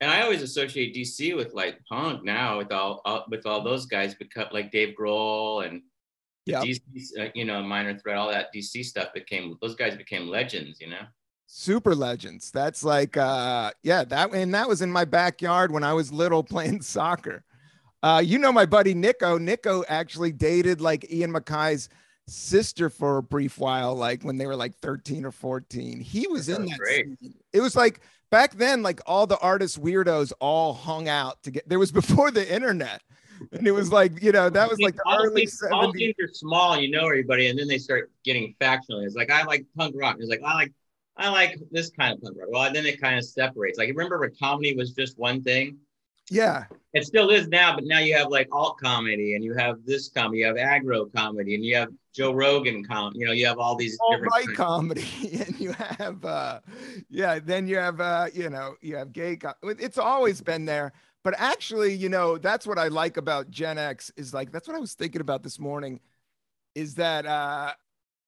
and 0.00 0.10
I 0.10 0.22
always 0.22 0.40
associate 0.40 0.94
DC 0.94 1.36
with 1.36 1.52
like 1.52 1.84
punk 1.84 2.24
now 2.24 2.56
with 2.56 2.72
all, 2.72 3.02
all 3.04 3.26
with 3.28 3.44
all 3.44 3.62
those 3.62 3.84
guys 3.84 4.14
because 4.14 4.46
like 4.52 4.72
Dave 4.72 4.94
Grohl 4.98 5.66
and 5.66 5.82
Yeah. 6.46 6.62
DC, 6.62 6.80
uh, 7.20 7.28
you 7.34 7.44
know, 7.44 7.62
Minor 7.62 7.98
Threat, 7.98 8.16
all 8.16 8.30
that 8.30 8.54
DC 8.54 8.86
stuff 8.86 9.12
became 9.12 9.54
those 9.60 9.74
guys 9.74 9.96
became 9.96 10.28
legends, 10.28 10.80
you 10.80 10.88
know. 10.88 11.04
Super 11.46 11.94
legends. 11.94 12.50
That's 12.50 12.82
like 12.82 13.16
uh 13.16 13.70
yeah, 13.82 14.04
that 14.04 14.32
and 14.34 14.54
that 14.54 14.68
was 14.68 14.82
in 14.82 14.90
my 14.90 15.04
backyard 15.04 15.70
when 15.70 15.84
I 15.84 15.92
was 15.92 16.12
little 16.12 16.42
playing 16.54 16.82
soccer. 16.82 17.44
Uh 18.02 18.22
you 18.24 18.38
know 18.38 18.52
my 18.52 18.66
buddy 18.66 18.94
Nico. 18.94 19.38
Nico 19.38 19.84
actually 19.88 20.32
dated 20.32 20.80
like 20.80 21.10
Ian 21.12 21.32
MacKaye's 21.32 21.88
sister 22.26 22.88
for 22.88 23.18
a 23.18 23.22
brief 23.22 23.58
while, 23.58 23.94
like 23.94 24.22
when 24.22 24.38
they 24.38 24.46
were 24.46 24.56
like 24.56 24.74
13 24.78 25.24
or 25.26 25.30
14. 25.30 26.00
He 26.00 26.26
was 26.26 26.46
That 26.46 26.60
in 26.60 26.66
that 26.66 26.78
great. 26.78 27.06
scene. 27.20 27.34
It 27.52 27.60
was 27.60 27.76
like 27.76 28.00
back 28.30 28.54
then, 28.54 28.82
like 28.82 29.00
all 29.06 29.26
the 29.26 29.38
artist 29.38 29.80
weirdos 29.80 30.32
all 30.40 30.72
hung 30.72 31.08
out 31.08 31.42
to 31.42 31.50
get 31.50 31.68
there 31.68 31.78
was 31.78 31.92
before 32.00 32.30
the 32.30 32.52
internet. 32.52 33.02
And 33.52 33.66
it 33.66 33.72
was 33.72 33.92
like, 33.92 34.22
you 34.22 34.32
know, 34.32 34.48
that 34.48 34.70
was 34.70 34.80
like 34.80 34.96
the 34.96 35.02
all 35.04 35.22
early 35.24 35.42
things, 35.42 35.62
all 35.70 35.92
70s. 35.92 35.98
things 35.98 36.14
are 36.22 36.32
small, 36.32 36.80
you 36.80 36.88
know 36.90 37.04
everybody, 37.04 37.48
and 37.48 37.58
then 37.58 37.68
they 37.68 37.78
start 37.78 38.10
getting 38.24 38.54
factional. 38.58 39.00
It's 39.00 39.14
like 39.16 39.30
I 39.30 39.44
like 39.44 39.66
punk 39.76 39.94
rock. 39.98 40.16
It's 40.18 40.30
like 40.30 40.40
I 40.42 40.54
like 40.54 40.72
I 41.16 41.28
like 41.30 41.58
this 41.70 41.90
kind 41.90 42.14
of 42.14 42.22
punk 42.22 42.36
rock. 42.38 42.48
Well, 42.50 42.72
then 42.72 42.86
it 42.86 43.00
kind 43.00 43.18
of 43.18 43.24
separates. 43.24 43.78
Like 43.78 43.88
remember 43.88 44.18
when 44.18 44.32
comedy 44.40 44.74
was 44.74 44.92
just 44.92 45.18
one 45.18 45.42
thing? 45.42 45.78
Yeah. 46.30 46.64
It 46.92 47.04
still 47.04 47.30
is 47.30 47.48
now, 47.48 47.74
but 47.74 47.84
now 47.84 47.98
you 47.98 48.16
have 48.16 48.28
like 48.28 48.48
alt 48.52 48.78
comedy 48.78 49.34
and 49.34 49.44
you 49.44 49.54
have 49.54 49.78
this 49.84 50.08
comedy, 50.08 50.38
you 50.38 50.46
have 50.46 50.56
aggro 50.56 51.12
comedy, 51.12 51.54
and 51.54 51.64
you 51.64 51.74
have 51.76 51.88
Joe 52.14 52.32
Rogan 52.32 52.84
comedy. 52.84 53.18
You 53.18 53.26
know, 53.26 53.32
you 53.32 53.46
have 53.46 53.58
all 53.58 53.74
these 53.76 53.98
all 54.00 54.12
different 54.12 54.32
right 54.32 54.56
comedy 54.56 55.06
and 55.46 55.58
you 55.60 55.72
have 55.72 56.24
uh 56.24 56.60
yeah 57.10 57.38
then 57.38 57.66
you 57.66 57.76
have 57.76 58.00
uh 58.00 58.26
you 58.32 58.48
know 58.48 58.74
you 58.80 58.96
have 58.96 59.12
gay 59.12 59.36
co- 59.36 59.54
it's 59.62 59.98
always 59.98 60.40
been 60.40 60.64
there 60.64 60.92
but 61.22 61.34
actually 61.38 61.94
you 61.94 62.08
know 62.08 62.38
that's 62.38 62.66
what 62.66 62.78
i 62.78 62.88
like 62.88 63.16
about 63.16 63.50
gen 63.50 63.78
x 63.78 64.12
is 64.16 64.32
like 64.32 64.52
that's 64.52 64.68
what 64.68 64.76
i 64.76 64.80
was 64.80 64.94
thinking 64.94 65.20
about 65.20 65.42
this 65.42 65.58
morning 65.58 66.00
is 66.74 66.94
that 66.94 67.26
uh 67.26 67.72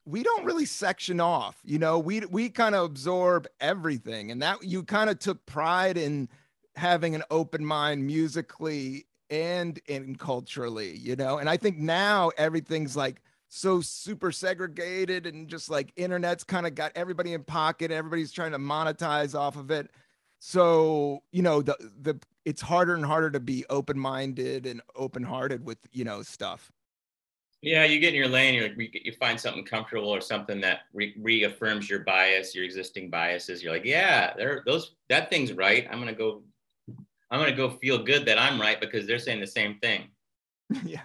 we 0.06 0.22
don't 0.22 0.44
really 0.44 0.64
section 0.64 1.20
off 1.20 1.56
you 1.64 1.78
know 1.78 1.98
we 1.98 2.20
we 2.30 2.48
kind 2.48 2.74
of 2.74 2.84
absorb 2.84 3.46
everything 3.60 4.30
and 4.30 4.40
that 4.40 4.62
you 4.62 4.82
kind 4.82 5.10
of 5.10 5.18
took 5.18 5.44
pride 5.46 5.98
in 5.98 6.28
having 6.76 7.14
an 7.14 7.22
open 7.30 7.64
mind 7.64 8.06
musically 8.06 9.06
and 9.30 9.80
in 9.86 10.14
culturally 10.14 10.96
you 10.96 11.16
know? 11.16 11.38
And 11.38 11.50
i 11.50 11.56
think 11.56 11.78
now 11.78 12.30
everything's 12.38 12.96
like 12.96 13.20
so 13.48 13.80
super 13.80 14.32
segregated 14.32 15.26
and 15.26 15.48
just 15.48 15.70
like 15.70 15.92
internet's 15.96 16.44
kind 16.44 16.66
of 16.66 16.74
got 16.74 16.92
everybody 16.94 17.32
in 17.32 17.44
pocket 17.44 17.90
everybody's 17.90 18.32
trying 18.32 18.52
to 18.52 18.58
monetize 18.58 19.38
off 19.38 19.56
of 19.56 19.70
it. 19.70 19.90
So 20.38 21.22
you 21.32 21.42
know 21.42 21.62
the 21.62 21.76
the 22.02 22.20
it's 22.44 22.60
harder 22.60 22.94
and 22.94 23.04
harder 23.04 23.30
to 23.30 23.40
be 23.40 23.64
open-minded 23.70 24.66
and 24.66 24.82
open-hearted 24.94 25.64
with 25.64 25.78
you 25.92 26.04
know 26.04 26.22
stuff 26.22 26.70
Yeah, 27.62 27.84
you 27.84 27.98
get 27.98 28.10
in 28.10 28.14
your 28.14 28.28
lane, 28.28 28.54
You 28.54 28.62
like, 28.62 29.04
you 29.04 29.12
find 29.18 29.40
something 29.40 29.64
comfortable 29.64 30.08
or 30.08 30.20
something 30.20 30.60
that 30.60 30.80
re- 30.92 31.14
reaffirms 31.18 31.88
your 31.88 32.00
bias, 32.00 32.54
your 32.54 32.64
existing 32.64 33.10
biases. 33.10 33.62
You're 33.62 33.72
like, 33.72 33.84
yeah, 33.84 34.34
there, 34.36 34.62
those 34.66 34.94
that 35.08 35.30
thing's 35.30 35.52
right. 35.52 35.86
I'm 35.90 35.98
gonna 35.98 36.12
go, 36.12 36.42
I'm 37.30 37.40
gonna 37.40 37.56
go 37.56 37.70
feel 37.70 38.02
good 38.02 38.26
that 38.26 38.38
I'm 38.38 38.60
right 38.60 38.80
because 38.80 39.06
they're 39.06 39.18
saying 39.18 39.40
the 39.40 39.46
same 39.46 39.78
thing. 39.80 40.08
yeah 40.84 41.02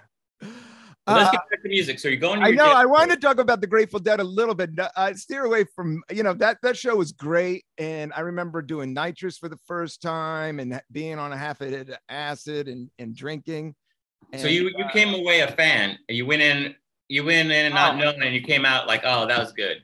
But 1.05 1.15
let's 1.15 1.29
Uh, 1.29 1.31
get 1.31 1.41
back 1.49 1.63
to 1.63 1.69
music. 1.69 1.99
So 1.99 2.09
you're 2.09 2.17
going. 2.17 2.41
To 2.41 2.45
I 2.45 2.51
know. 2.51 2.71
I 2.71 2.85
wanted 2.85 3.15
to 3.15 3.21
talk 3.21 3.39
about 3.39 3.61
the 3.61 3.67
Grateful 3.67 3.99
Dead 3.99 4.19
a 4.19 4.23
little 4.23 4.53
bit. 4.53 4.69
Uh, 4.95 5.13
steer 5.13 5.45
away 5.45 5.65
from 5.75 6.03
you 6.11 6.21
know 6.21 6.33
that 6.33 6.57
that 6.61 6.77
show 6.77 6.95
was 6.95 7.11
great, 7.11 7.63
and 7.77 8.13
I 8.15 8.19
remember 8.19 8.61
doing 8.61 8.93
nitrous 8.93 9.37
for 9.37 9.49
the 9.49 9.57
first 9.65 10.01
time 10.01 10.59
and 10.59 10.79
being 10.91 11.17
on 11.17 11.31
a 11.31 11.37
half 11.37 11.61
of 11.61 11.89
acid 12.09 12.67
and 12.67 12.89
and 12.99 13.15
drinking. 13.15 13.73
So 14.37 14.47
you 14.47 14.69
you 14.77 14.85
uh, 14.85 14.91
came 14.91 15.13
away 15.13 15.41
a 15.41 15.51
fan. 15.51 15.97
You 16.07 16.25
went 16.25 16.41
in, 16.41 16.75
you 17.09 17.23
went 17.23 17.51
in 17.51 17.65
and 17.65 17.73
not 17.73 17.95
Oh. 17.95 17.97
knowing, 17.97 18.21
and 18.21 18.33
you 18.33 18.41
came 18.41 18.65
out 18.65 18.87
like, 18.87 19.01
oh, 19.03 19.25
that 19.27 19.37
was 19.39 19.51
good. 19.51 19.83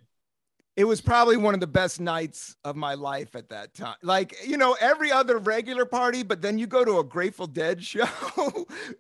it 0.78 0.86
was 0.86 1.02
probably 1.02 1.38
one 1.38 1.54
of 1.56 1.60
the 1.60 1.66
best 1.68 2.00
nights 2.00 2.56
of 2.64 2.76
my 2.76 2.94
life 2.94 3.36
at 3.36 3.50
that 3.50 3.74
time. 3.74 3.96
Like, 4.04 4.36
you 4.48 4.58
know, 4.58 4.78
every 4.80 5.12
other 5.12 5.40
regular 5.40 5.86
party, 5.86 6.22
but 6.22 6.40
then 6.42 6.60
you 6.60 6.68
go 6.68 6.86
to 6.86 7.00
a 7.00 7.04
Grateful 7.04 7.48
Dead 7.48 7.84
show 7.92 8.08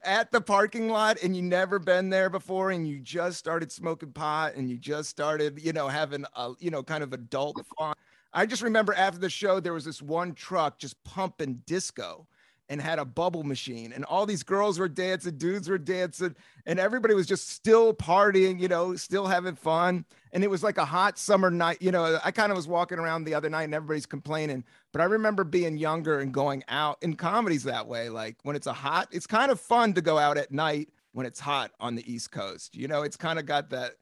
at 0.03 0.31
the 0.31 0.41
parking 0.41 0.89
lot 0.89 1.21
and 1.21 1.35
you 1.35 1.43
never 1.43 1.77
been 1.77 2.09
there 2.09 2.31
before 2.31 2.71
and 2.71 2.87
you 2.87 2.99
just 2.99 3.37
started 3.37 3.71
smoking 3.71 4.11
pot 4.11 4.55
and 4.55 4.69
you 4.71 4.77
just 4.77 5.09
started, 5.09 5.59
you 5.63 5.71
know, 5.71 5.87
having 5.87 6.25
a, 6.35 6.53
you 6.59 6.71
know, 6.71 6.81
kind 6.81 7.03
of 7.03 7.13
adult 7.13 7.63
fun. 7.77 7.93
I 8.33 8.45
just 8.47 8.63
remember 8.63 8.93
after 8.95 9.19
the 9.19 9.29
show, 9.29 9.59
there 9.59 9.73
was 9.73 9.85
this 9.85 10.01
one 10.01 10.33
truck 10.33 10.79
just 10.79 11.01
pumping 11.03 11.61
disco 11.67 12.27
and 12.69 12.81
had 12.81 12.99
a 12.99 13.05
bubble 13.05 13.43
machine 13.43 13.93
and 13.93 14.03
all 14.05 14.25
these 14.25 14.43
girls 14.43 14.77
were 14.79 14.89
dancing, 14.89 15.37
dudes 15.37 15.69
were 15.69 15.77
dancing, 15.77 16.35
and 16.65 16.79
everybody 16.79 17.13
was 17.13 17.25
just 17.25 17.49
still 17.49 17.93
partying, 17.93 18.59
you 18.59 18.67
know, 18.67 18.95
still 18.95 19.25
having 19.25 19.55
fun. 19.55 20.05
And 20.33 20.43
it 20.43 20.49
was 20.49 20.63
like 20.63 20.77
a 20.77 20.85
hot 20.85 21.17
summer 21.17 21.49
night. 21.49 21.77
You 21.81 21.91
know, 21.91 22.19
I 22.23 22.31
kind 22.31 22.51
of 22.51 22.57
was 22.57 22.67
walking 22.67 22.99
around 22.99 23.23
the 23.23 23.33
other 23.33 23.49
night 23.49 23.63
and 23.63 23.73
everybody's 23.73 24.05
complaining, 24.05 24.63
but 24.91 25.01
I 25.01 25.05
remember 25.05 25.43
being 25.43 25.77
younger 25.77 26.19
and 26.19 26.33
going 26.33 26.63
out 26.67 26.97
in 27.01 27.15
comedies 27.15 27.63
that 27.63 27.87
way. 27.87 28.09
Like 28.09 28.37
when 28.43 28.55
it's 28.55 28.67
a 28.67 28.73
hot, 28.73 29.07
it's 29.11 29.27
kind 29.27 29.51
of 29.51 29.59
fun 29.59 29.93
to 29.93 30.01
go 30.01 30.17
out 30.17 30.37
at 30.37 30.51
night 30.51 30.89
when 31.13 31.25
it's 31.25 31.39
hot 31.39 31.71
on 31.79 31.95
the 31.95 32.11
East 32.11 32.31
Coast. 32.31 32.75
You 32.75 32.87
know, 32.87 33.01
it's 33.01 33.17
kind 33.17 33.39
of 33.39 33.45
got 33.45 33.71
that. 33.71 33.93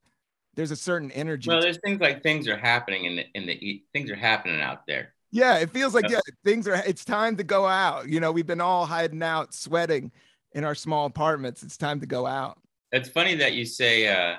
There's 0.56 0.72
a 0.72 0.76
certain 0.76 1.12
energy. 1.12 1.50
Well, 1.50 1.62
there's 1.62 1.80
things 1.84 2.00
like 2.00 2.24
things 2.24 2.48
are 2.48 2.58
happening 2.58 3.06
in 3.06 3.18
the 3.18 3.26
in 3.34 3.46
the 3.46 3.84
things 3.94 4.10
are 4.10 4.16
happening 4.16 4.62
out 4.62 4.88
there. 4.88 5.15
Yeah, 5.36 5.58
it 5.58 5.70
feels 5.70 5.94
like 5.94 6.10
Yeah. 6.10 6.22
things 6.46 6.66
are. 6.68 6.76
It's 6.88 7.04
time 7.04 7.36
to 7.36 7.44
go 7.44 7.66
out. 7.68 8.08
You 8.08 8.22
know, 8.22 8.32
we've 8.32 8.48
been 8.48 8.62
all 8.62 8.86
hiding 8.86 9.22
out, 9.22 9.54
sweating 9.54 10.12
in 10.54 10.64
our 10.64 10.74
small 10.76 11.06
apartments. 11.06 11.62
It's 11.62 11.76
time 11.76 12.00
to 12.00 12.06
go 12.06 12.26
out. 12.26 12.58
It's 12.94 13.10
funny 13.10 13.36
that 13.36 13.52
you 13.54 13.66
say, 13.66 14.08
uh, 14.08 14.38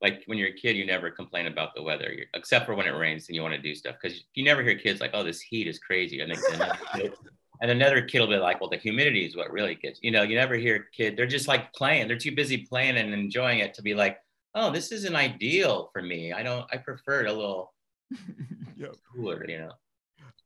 like 0.00 0.22
when 0.24 0.38
you're 0.38 0.48
a 0.48 0.54
kid, 0.54 0.76
you 0.76 0.86
never 0.86 1.10
complain 1.10 1.46
about 1.46 1.74
the 1.74 1.82
weather, 1.82 2.10
you 2.10 2.24
except 2.32 2.64
for 2.64 2.74
when 2.74 2.86
it 2.86 2.92
rains 2.96 3.28
and 3.28 3.36
you 3.36 3.42
want 3.42 3.54
to 3.54 3.60
do 3.60 3.74
stuff. 3.74 3.96
Because 4.00 4.24
you 4.32 4.44
never 4.44 4.62
hear 4.62 4.78
kids 4.78 5.00
like, 5.00 5.10
"Oh, 5.12 5.22
this 5.24 5.40
heat 5.42 5.66
is 5.66 5.78
crazy," 5.78 6.20
and 6.20 6.30
then 6.30 6.38
another 6.54 6.78
kid, 6.94 7.12
and 7.60 7.70
another 7.70 8.00
kid 8.00 8.20
will 8.20 8.28
be 8.28 8.36
like, 8.36 8.62
"Well, 8.62 8.70
the 8.70 8.78
humidity 8.78 9.26
is 9.26 9.36
what 9.36 9.50
really 9.52 9.74
gets." 9.74 9.98
You 10.02 10.10
know, 10.12 10.22
you 10.22 10.36
never 10.36 10.54
hear 10.54 10.76
a 10.76 10.96
kid. 10.96 11.16
They're 11.18 11.26
just 11.26 11.48
like 11.48 11.70
playing. 11.74 12.08
They're 12.08 12.16
too 12.16 12.34
busy 12.34 12.64
playing 12.64 12.96
and 12.96 13.12
enjoying 13.12 13.58
it 13.58 13.74
to 13.74 13.82
be 13.82 13.94
like, 13.94 14.16
"Oh, 14.54 14.70
this 14.70 14.90
isn't 14.92 15.14
ideal 15.14 15.90
for 15.92 16.00
me. 16.00 16.32
I 16.32 16.42
don't. 16.42 16.64
I 16.72 16.78
prefer 16.78 17.26
it 17.26 17.30
a 17.30 17.32
little 17.34 17.74
Yep. 18.78 18.94
cooler." 19.12 19.44
You 19.50 19.58
know. 19.58 19.72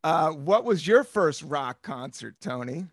Uh, 0.05 0.31
what 0.31 0.65
was 0.65 0.87
your 0.87 1.05
first 1.05 1.43
rock 1.43 1.83
concert, 1.83 2.35
Tony? 2.41 2.87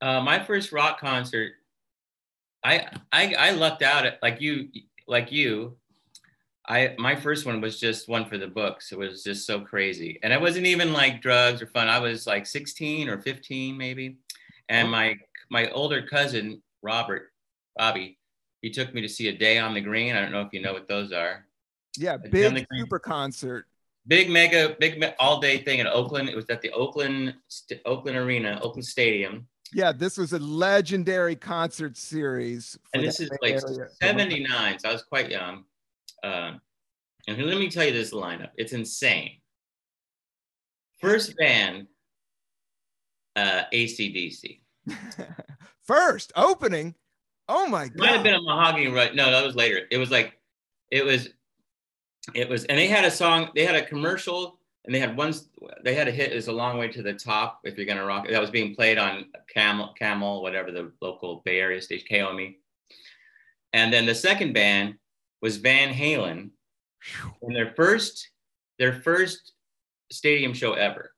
Uh, 0.00 0.20
my 0.20 0.42
first 0.42 0.72
rock 0.72 1.00
concert, 1.00 1.52
I 2.64 2.86
I 3.12 3.34
I 3.34 3.50
lucked 3.50 3.82
out 3.82 4.04
at 4.04 4.22
like 4.22 4.40
you 4.40 4.68
like 5.06 5.30
you. 5.30 5.76
I 6.66 6.94
my 6.98 7.14
first 7.14 7.46
one 7.46 7.60
was 7.60 7.78
just 7.78 8.08
one 8.08 8.24
for 8.24 8.36
the 8.36 8.48
books. 8.48 8.90
It 8.90 8.98
was 8.98 9.22
just 9.22 9.46
so 9.46 9.60
crazy, 9.60 10.18
and 10.22 10.32
it 10.32 10.40
wasn't 10.40 10.66
even 10.66 10.92
like 10.92 11.22
drugs 11.22 11.62
or 11.62 11.66
fun. 11.66 11.88
I 11.88 12.00
was 12.00 12.26
like 12.26 12.46
16 12.46 13.08
or 13.08 13.20
15 13.20 13.76
maybe, 13.76 14.16
and 14.68 14.90
my 14.90 15.16
my 15.50 15.70
older 15.70 16.02
cousin 16.02 16.62
Robert 16.82 17.32
Bobby, 17.76 18.18
he 18.62 18.70
took 18.70 18.92
me 18.92 19.02
to 19.02 19.08
see 19.08 19.28
a 19.28 19.32
Day 19.32 19.58
on 19.58 19.74
the 19.74 19.80
Green. 19.80 20.16
I 20.16 20.20
don't 20.20 20.32
know 20.32 20.40
if 20.40 20.52
you 20.52 20.60
know 20.60 20.72
what 20.72 20.88
those 20.88 21.12
are. 21.12 21.46
Yeah, 21.96 22.16
big 22.16 22.66
super 22.76 22.98
concert. 22.98 23.66
Big 24.06 24.28
mega 24.30 24.76
big 24.78 24.98
me- 24.98 25.12
all 25.18 25.40
day 25.40 25.58
thing 25.58 25.78
in 25.78 25.86
Oakland. 25.86 26.28
It 26.28 26.36
was 26.36 26.44
at 26.50 26.60
the 26.60 26.70
Oakland 26.72 27.34
St- 27.48 27.80
Oakland 27.86 28.16
Arena, 28.18 28.58
Oakland 28.62 28.84
Stadium. 28.84 29.46
Yeah, 29.72 29.92
this 29.92 30.18
was 30.18 30.32
a 30.34 30.38
legendary 30.38 31.34
concert 31.36 31.96
series. 31.96 32.78
and 32.92 33.02
this 33.02 33.18
is 33.18 33.30
like 33.42 33.54
Area. 33.54 33.88
79 34.02 34.78
so 34.78 34.88
i 34.88 34.92
was 34.92 35.02
quite 35.02 35.30
young 35.30 35.64
um, 36.22 36.60
and 37.26 37.38
let 37.42 37.58
me 37.58 37.68
tell 37.70 37.84
you 37.84 37.92
this 37.92 38.12
lineup 38.12 38.50
it's 38.56 38.72
insane 38.72 39.40
first 41.00 41.36
band 41.36 41.86
uh, 43.36 43.62
acdc 43.72 44.60
First 45.86 46.32
opening. 46.34 46.94
Oh 47.48 47.66
my 47.66 47.88
god. 47.88 47.98
might 47.98 48.10
have 48.10 48.22
been 48.22 48.34
a 48.34 48.40
mahogany 48.42 48.88
right 48.88 49.14
no 49.14 49.30
that 49.30 49.44
was 49.44 49.54
later 49.54 49.80
it 49.90 49.98
was 49.98 50.10
like 50.10 50.38
it 50.90 51.04
was 51.04 51.28
it 52.34 52.48
was 52.48 52.64
and 52.64 52.78
they 52.78 52.86
had 52.86 53.04
a 53.04 53.10
song 53.10 53.50
they 53.54 53.64
had 53.64 53.74
a 53.74 53.84
commercial 53.84 54.58
and 54.84 54.94
they 54.94 54.98
had 54.98 55.16
one 55.16 55.34
they 55.82 55.94
had 55.94 56.08
a 56.08 56.10
hit 56.10 56.32
is 56.32 56.48
a 56.48 56.52
long 56.52 56.78
way 56.78 56.88
to 56.88 57.02
the 57.02 57.12
top 57.12 57.60
if 57.64 57.76
you're 57.76 57.86
gonna 57.86 58.04
rock 58.04 58.26
that 58.28 58.40
was 58.40 58.50
being 58.50 58.74
played 58.74 58.98
on 58.98 59.26
camel 59.52 59.92
camel 59.98 60.42
whatever 60.42 60.70
the 60.70 60.90
local 61.00 61.42
bay 61.44 61.60
area 61.60 61.80
stage, 61.82 62.04
kome 62.10 62.56
and 63.72 63.92
then 63.92 64.06
the 64.06 64.14
second 64.14 64.52
band 64.52 64.94
was 65.42 65.56
van 65.58 65.92
halen 65.92 66.50
in 67.42 67.52
their 67.52 67.74
first 67.74 68.30
their 68.78 68.94
first 69.02 69.52
stadium 70.10 70.54
show 70.54 70.72
ever 70.74 71.10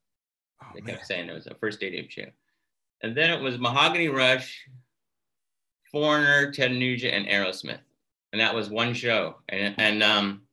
Oh, 0.63 0.67
they 0.75 0.81
man. 0.81 0.95
kept 0.95 1.07
saying 1.07 1.29
it 1.29 1.35
was 1.35 1.45
the 1.45 1.55
first 1.57 1.77
stadium 1.79 2.07
show. 2.09 2.27
And 3.03 3.15
then 3.15 3.31
it 3.31 3.41
was 3.41 3.59
Mahogany 3.59 4.09
Rush, 4.09 4.67
Foreigner, 5.93 6.51
Ted 6.51 6.73
Nugent, 6.73 7.15
and 7.15 7.27
Aerosmith. 7.27 7.81
And 8.33 8.41
that 8.41 8.55
was 8.55 8.71
one 8.71 8.95
show. 8.95 9.37
And 9.49 9.75
and 9.79 10.03
um 10.03 10.46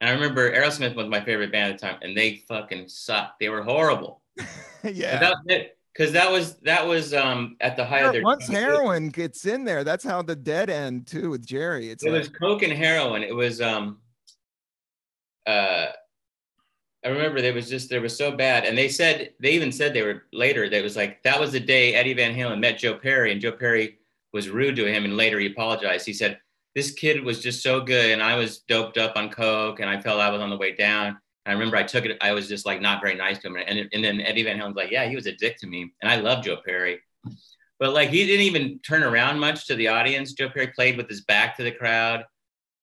and 0.00 0.08
I 0.08 0.12
remember 0.12 0.50
Aerosmith 0.50 0.94
was 0.94 1.08
my 1.08 1.22
favorite 1.22 1.52
band 1.52 1.74
at 1.74 1.80
the 1.80 1.86
time, 1.86 1.98
and 2.02 2.16
they 2.16 2.42
fucking 2.48 2.88
sucked. 2.88 3.38
They 3.38 3.48
were 3.48 3.62
horrible. 3.62 4.22
yeah. 4.84 5.18
That 5.20 5.36
it. 5.46 5.76
Because 5.92 6.12
that 6.12 6.30
was 6.30 6.54
that 6.60 6.86
was 6.86 7.12
um 7.12 7.56
at 7.60 7.76
the 7.76 7.84
height 7.84 8.04
of 8.04 8.12
their 8.12 8.22
Once 8.22 8.46
heroin 8.46 9.08
gets 9.08 9.44
in 9.44 9.64
there, 9.64 9.82
that's 9.82 10.04
how 10.04 10.22
the 10.22 10.36
dead 10.36 10.70
end 10.70 11.06
too 11.06 11.30
with 11.30 11.44
Jerry. 11.44 11.90
It's 11.90 12.04
it 12.04 12.12
like, 12.12 12.20
was 12.20 12.28
coke 12.28 12.62
and 12.62 12.72
heroin. 12.72 13.22
It 13.24 13.34
was 13.34 13.60
um 13.60 13.98
uh 15.46 15.86
I 17.04 17.08
remember 17.08 17.40
they 17.40 17.50
was 17.50 17.68
just 17.68 17.90
they 17.90 17.98
were 17.98 18.08
so 18.08 18.30
bad. 18.30 18.64
And 18.64 18.78
they 18.78 18.88
said 18.88 19.32
they 19.40 19.50
even 19.50 19.72
said 19.72 19.92
they 19.92 20.02
were 20.02 20.22
later 20.32 20.70
that 20.70 20.82
was 20.82 20.96
like 20.96 21.22
that 21.24 21.40
was 21.40 21.52
the 21.52 21.60
day 21.60 21.94
Eddie 21.94 22.14
Van 22.14 22.34
Halen 22.34 22.60
met 22.60 22.78
Joe 22.78 22.94
Perry 22.94 23.32
and 23.32 23.40
Joe 23.40 23.52
Perry 23.52 23.98
was 24.32 24.48
rude 24.48 24.76
to 24.76 24.86
him 24.86 25.04
and 25.04 25.16
later 25.16 25.40
he 25.40 25.46
apologized. 25.46 26.06
He 26.06 26.12
said, 26.12 26.38
This 26.74 26.92
kid 26.92 27.24
was 27.24 27.40
just 27.40 27.62
so 27.62 27.80
good 27.80 28.10
and 28.10 28.22
I 28.22 28.36
was 28.36 28.60
doped 28.60 28.96
up 28.96 29.16
on 29.16 29.30
coke 29.30 29.80
and 29.80 29.90
I 29.90 30.00
felt 30.00 30.20
I 30.20 30.30
was 30.30 30.40
on 30.40 30.50
the 30.50 30.56
way 30.56 30.74
down. 30.74 31.08
And 31.08 31.18
I 31.46 31.52
remember 31.52 31.76
I 31.76 31.82
took 31.82 32.04
it, 32.04 32.16
I 32.20 32.32
was 32.32 32.48
just 32.48 32.66
like 32.66 32.80
not 32.80 33.00
very 33.02 33.14
nice 33.14 33.38
to 33.40 33.48
him. 33.48 33.56
And, 33.56 33.88
and 33.92 34.04
then 34.04 34.20
Eddie 34.20 34.44
Van 34.44 34.58
Halen's 34.58 34.76
like, 34.76 34.90
Yeah, 34.90 35.06
he 35.06 35.16
was 35.16 35.26
a 35.26 35.32
dick 35.32 35.56
to 35.58 35.66
me. 35.66 35.92
And 36.02 36.10
I 36.10 36.16
love 36.16 36.44
Joe 36.44 36.58
Perry. 36.64 37.00
But 37.78 37.94
like 37.94 38.10
he 38.10 38.26
didn't 38.26 38.46
even 38.46 38.78
turn 38.80 39.02
around 39.02 39.40
much 39.40 39.66
to 39.66 39.74
the 39.74 39.88
audience. 39.88 40.34
Joe 40.34 40.50
Perry 40.50 40.68
played 40.68 40.96
with 40.96 41.08
his 41.08 41.22
back 41.22 41.56
to 41.56 41.62
the 41.62 41.72
crowd. 41.72 42.24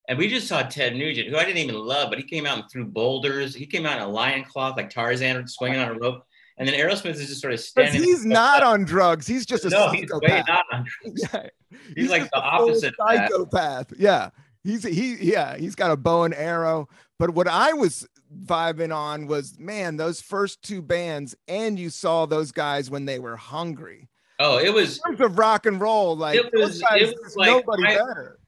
And 0.09 0.17
we 0.17 0.27
just 0.27 0.47
saw 0.47 0.63
Ted 0.63 0.95
Nugent, 0.95 1.29
who 1.29 1.37
I 1.37 1.43
didn't 1.43 1.57
even 1.57 1.75
love, 1.75 2.09
but 2.09 2.17
he 2.17 2.23
came 2.23 2.45
out 2.45 2.57
and 2.57 2.71
threw 2.71 2.85
boulders. 2.85 3.53
He 3.53 3.65
came 3.65 3.85
out 3.85 3.97
in 3.97 4.03
a 4.03 4.07
lion 4.07 4.45
cloth 4.45 4.77
like 4.77 4.89
Tarzan 4.89 5.47
swinging 5.47 5.79
on 5.79 5.89
a 5.89 5.99
rope. 5.99 6.23
And 6.57 6.67
then 6.67 6.75
Aerosmith 6.75 7.15
is 7.15 7.27
just 7.27 7.41
sort 7.41 7.53
of 7.53 7.59
standing. 7.59 8.01
he's 8.01 8.25
not 8.25 8.63
on 8.63 8.83
drugs. 8.83 9.27
He's 9.27 9.45
just 9.45 9.65
a 9.65 9.69
no, 9.69 9.89
he's 9.89 10.09
way 10.11 10.43
not 10.47 10.65
on 10.71 10.85
drugs. 11.03 11.29
Yeah. 11.33 11.47
He's, 11.95 12.09
like 12.09 12.23
the 12.31 12.39
opposite 12.39 12.95
psychopath. 12.97 13.93
Yeah. 13.97 14.29
He's 14.63 14.83
he 14.83 15.15
yeah, 15.15 15.55
he's 15.57 15.75
got 15.75 15.91
a 15.91 15.97
bow 15.97 16.23
and 16.23 16.33
arrow. 16.33 16.89
But 17.19 17.31
what 17.31 17.47
I 17.47 17.73
was 17.73 18.07
vibing 18.45 18.95
on 18.95 19.27
was 19.27 19.57
man, 19.59 19.97
those 19.97 20.19
first 20.19 20.61
two 20.63 20.81
bands, 20.81 21.35
and 21.47 21.77
you 21.77 21.89
saw 21.89 22.25
those 22.25 22.51
guys 22.51 22.89
when 22.89 23.05
they 23.05 23.19
were 23.19 23.35
hungry. 23.35 24.09
Oh, 24.39 24.57
it 24.59 24.73
was. 24.73 24.97
In 24.97 25.15
terms 25.15 25.21
of 25.21 25.37
rock 25.37 25.65
and 25.65 25.79
roll, 25.79 26.15
like 26.15 26.37
It 26.37 26.51
was- 26.53 26.81
guys, 26.81 27.01
it 27.01 27.17
was 27.23 27.35
like- 27.35 27.47
nobody 27.47 27.85
I- 27.85 27.95
better. 27.95 28.39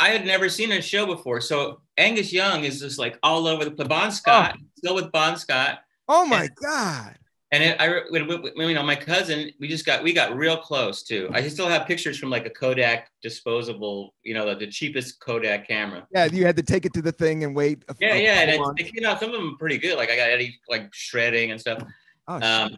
I 0.00 0.10
had 0.10 0.24
never 0.24 0.48
seen 0.48 0.70
a 0.70 0.80
show 0.80 1.06
before. 1.06 1.40
So 1.40 1.80
Angus 1.96 2.32
Young 2.32 2.62
is 2.64 2.80
just 2.80 2.98
like 2.98 3.18
all 3.22 3.48
over 3.48 3.64
the 3.64 3.84
Bon 3.84 4.06
oh. 4.06 4.10
Scott, 4.10 4.56
still 4.76 4.94
with 4.94 5.10
Bon 5.10 5.36
Scott. 5.36 5.80
Oh 6.06 6.24
my 6.24 6.48
god. 6.62 7.18
And 7.50 7.62
it, 7.62 7.80
I, 7.80 8.02
you 8.10 8.74
know, 8.74 8.82
my 8.82 8.94
cousin, 8.94 9.50
we 9.58 9.68
just 9.68 9.86
got, 9.86 10.02
we 10.02 10.12
got 10.12 10.36
real 10.36 10.58
close 10.58 11.02
too. 11.02 11.30
I 11.32 11.48
still 11.48 11.66
have 11.66 11.86
pictures 11.86 12.18
from 12.18 12.28
like 12.28 12.44
a 12.44 12.50
Kodak 12.50 13.10
disposable, 13.22 14.14
you 14.22 14.34
know, 14.34 14.46
the, 14.50 14.54
the 14.54 14.66
cheapest 14.66 15.18
Kodak 15.20 15.66
camera. 15.66 16.06
Yeah, 16.10 16.26
you 16.26 16.44
had 16.44 16.56
to 16.56 16.62
take 16.62 16.84
it 16.84 16.92
to 16.92 17.00
the 17.00 17.10
thing 17.12 17.44
and 17.44 17.56
wait. 17.56 17.84
a- 17.88 17.94
Yeah, 17.98 18.14
a 18.14 18.22
yeah, 18.22 18.40
and 18.40 18.74
it's, 18.76 18.92
you 18.92 19.00
know, 19.00 19.16
some 19.16 19.30
of 19.30 19.40
them 19.40 19.54
are 19.54 19.56
pretty 19.56 19.78
good. 19.78 19.96
Like 19.96 20.10
I 20.10 20.16
got 20.16 20.28
Eddie 20.28 20.60
like 20.68 20.92
shredding 20.92 21.50
and 21.50 21.58
stuff. 21.58 21.82
Oh. 22.26 22.38
Um, 22.42 22.76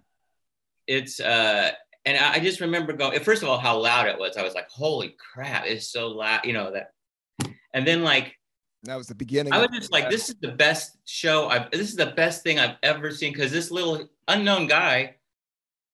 it's 0.87 1.19
uh, 1.19 1.73
and 2.05 2.17
I 2.17 2.35
I 2.35 2.39
just 2.41 2.61
remember 2.61 2.93
going. 2.93 3.19
First 3.21 3.43
of 3.43 3.49
all, 3.49 3.59
how 3.59 3.77
loud 3.79 4.07
it 4.07 4.19
was. 4.19 4.37
I 4.37 4.43
was 4.43 4.55
like, 4.55 4.69
"Holy 4.71 5.15
crap! 5.19 5.67
It's 5.67 5.89
so 5.89 6.09
loud!" 6.09 6.45
You 6.45 6.53
know 6.53 6.73
that. 6.73 6.93
And 7.75 7.87
then 7.87 8.03
like 8.03 8.37
that 8.85 8.97
was 8.97 9.09
the 9.09 9.15
beginning. 9.15 9.53
I 9.53 9.59
was 9.59 9.69
just 9.73 9.93
like, 9.93 10.11
"This 10.11 10.29
is 10.29 10.37
the 10.41 10.53
best 10.53 10.97
show. 11.07 11.49
I've 11.49 11.71
this 11.71 11.89
is 11.91 11.97
the 11.97 12.07
best 12.07 12.43
thing 12.43 12.59
I've 12.59 12.77
ever 12.83 13.11
seen." 13.11 13.33
Because 13.33 13.53
this 13.53 13.71
little 13.71 14.09
unknown 14.29 14.67
guy, 14.69 15.17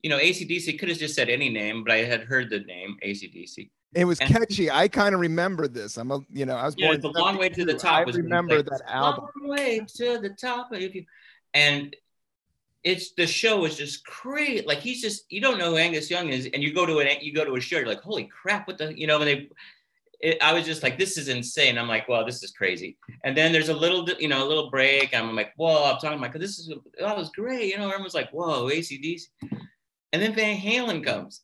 you 0.02 0.10
know, 0.10 0.18
ACDC 0.18 0.78
could 0.78 0.88
have 0.88 0.98
just 0.98 1.14
said 1.14 1.28
any 1.28 1.48
name, 1.48 1.82
but 1.84 1.92
I 1.92 2.04
had 2.04 2.22
heard 2.22 2.50
the 2.50 2.60
name 2.60 2.96
ACDC. 3.04 3.70
It 3.94 4.04
was 4.04 4.18
And- 4.20 4.28
catchy. 4.30 4.70
I 4.70 4.88
kind 4.88 5.14
of 5.14 5.20
remember 5.20 5.68
this. 5.68 5.96
I'm 5.96 6.10
a, 6.10 6.20
you 6.30 6.44
know, 6.44 6.54
I 6.54 6.66
was 6.66 6.74
Yeah, 6.76 6.88
born. 6.88 6.96
it's 6.96 7.04
a 7.04 7.08
long 7.08 7.38
way 7.38 7.48
to 7.48 7.64
the 7.64 7.74
top. 7.74 8.06
I 8.06 8.10
remember 8.10 8.62
that 8.62 8.72
"It's 8.72 8.80
a 8.82 8.94
album. 8.94 9.24
Long 9.40 9.48
way 9.50 9.80
to 9.96 10.18
the 10.18 10.30
top. 10.30 10.68
If 10.72 10.94
you 10.94 11.04
and 11.54 11.96
it's 12.84 13.12
the 13.12 13.26
show 13.26 13.64
is 13.64 13.76
just 13.76 14.04
crazy. 14.06 14.64
Like 14.64 14.78
he's 14.78 15.00
just 15.00 15.24
you 15.28 15.40
don't 15.40 15.58
know 15.58 15.70
who 15.70 15.76
Angus 15.76 16.08
Young 16.08 16.28
is, 16.28 16.46
and 16.52 16.62
you 16.62 16.72
go 16.72 16.86
to 16.86 16.98
an 17.00 17.08
you 17.20 17.32
go 17.34 17.44
to 17.44 17.56
a 17.56 17.60
show, 17.60 17.78
you're 17.78 17.86
like, 17.88 18.02
holy 18.02 18.24
crap, 18.24 18.68
what 18.68 18.78
the 18.78 18.96
you 18.96 19.08
know? 19.08 19.16
And 19.20 19.26
they, 19.26 19.48
it, 20.20 20.42
I 20.42 20.52
was 20.52 20.64
just 20.64 20.82
like, 20.82 20.98
this 20.98 21.18
is 21.18 21.28
insane. 21.28 21.78
I'm 21.78 21.88
like, 21.88 22.08
well, 22.08 22.24
this 22.24 22.42
is 22.42 22.50
crazy. 22.52 22.96
And 23.24 23.36
then 23.36 23.52
there's 23.52 23.68
a 23.68 23.74
little 23.74 24.08
you 24.18 24.28
know 24.28 24.44
a 24.44 24.48
little 24.48 24.70
break. 24.70 25.14
I'm 25.14 25.34
like, 25.36 25.52
whoa, 25.56 25.90
I'm 25.90 25.98
talking 25.98 26.18
about 26.18 26.38
this 26.38 26.58
is 26.58 26.72
that 26.98 27.16
was 27.16 27.30
great. 27.30 27.70
You 27.70 27.78
know, 27.78 27.88
everyone's 27.88 28.14
like, 28.14 28.30
whoa, 28.30 28.66
ACDC. 28.66 29.22
And 30.12 30.22
then 30.22 30.34
Van 30.34 30.56
Halen 30.56 31.04
comes. 31.04 31.42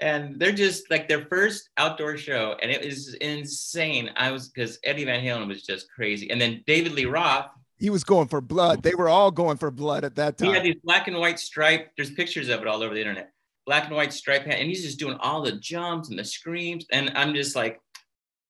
And 0.00 0.38
they're 0.38 0.52
just 0.52 0.90
like 0.90 1.08
their 1.08 1.26
first 1.26 1.70
outdoor 1.76 2.16
show, 2.16 2.56
and 2.60 2.70
it 2.70 2.84
was 2.84 3.14
insane. 3.14 4.10
I 4.16 4.30
was 4.30 4.48
because 4.48 4.78
Eddie 4.84 5.04
Van 5.04 5.24
Halen 5.24 5.48
was 5.48 5.62
just 5.62 5.90
crazy, 5.90 6.30
and 6.30 6.40
then 6.40 6.62
David 6.66 6.92
Lee 6.92 7.06
Roth, 7.06 7.46
He 7.78 7.90
was 7.90 8.04
going 8.04 8.28
for 8.28 8.40
blood. 8.40 8.82
They 8.82 8.94
were 8.94 9.08
all 9.08 9.30
going 9.30 9.56
for 9.56 9.70
blood 9.70 10.04
at 10.04 10.14
that 10.16 10.36
time. 10.36 10.48
he 10.48 10.54
had 10.54 10.62
these 10.62 10.76
black 10.84 11.08
and 11.08 11.16
white 11.16 11.38
stripe. 11.40 11.90
There's 11.96 12.10
pictures 12.10 12.48
of 12.48 12.60
it 12.60 12.66
all 12.66 12.82
over 12.82 12.94
the 12.94 13.00
internet. 13.00 13.32
Black 13.66 13.86
and 13.86 13.96
white 13.96 14.12
stripe 14.12 14.44
hat, 14.44 14.58
and 14.58 14.68
he's 14.68 14.82
just 14.82 14.98
doing 14.98 15.16
all 15.20 15.42
the 15.42 15.52
jumps 15.52 16.10
and 16.10 16.18
the 16.18 16.24
screams. 16.24 16.86
And 16.92 17.10
I'm 17.14 17.34
just 17.34 17.56
like, 17.56 17.80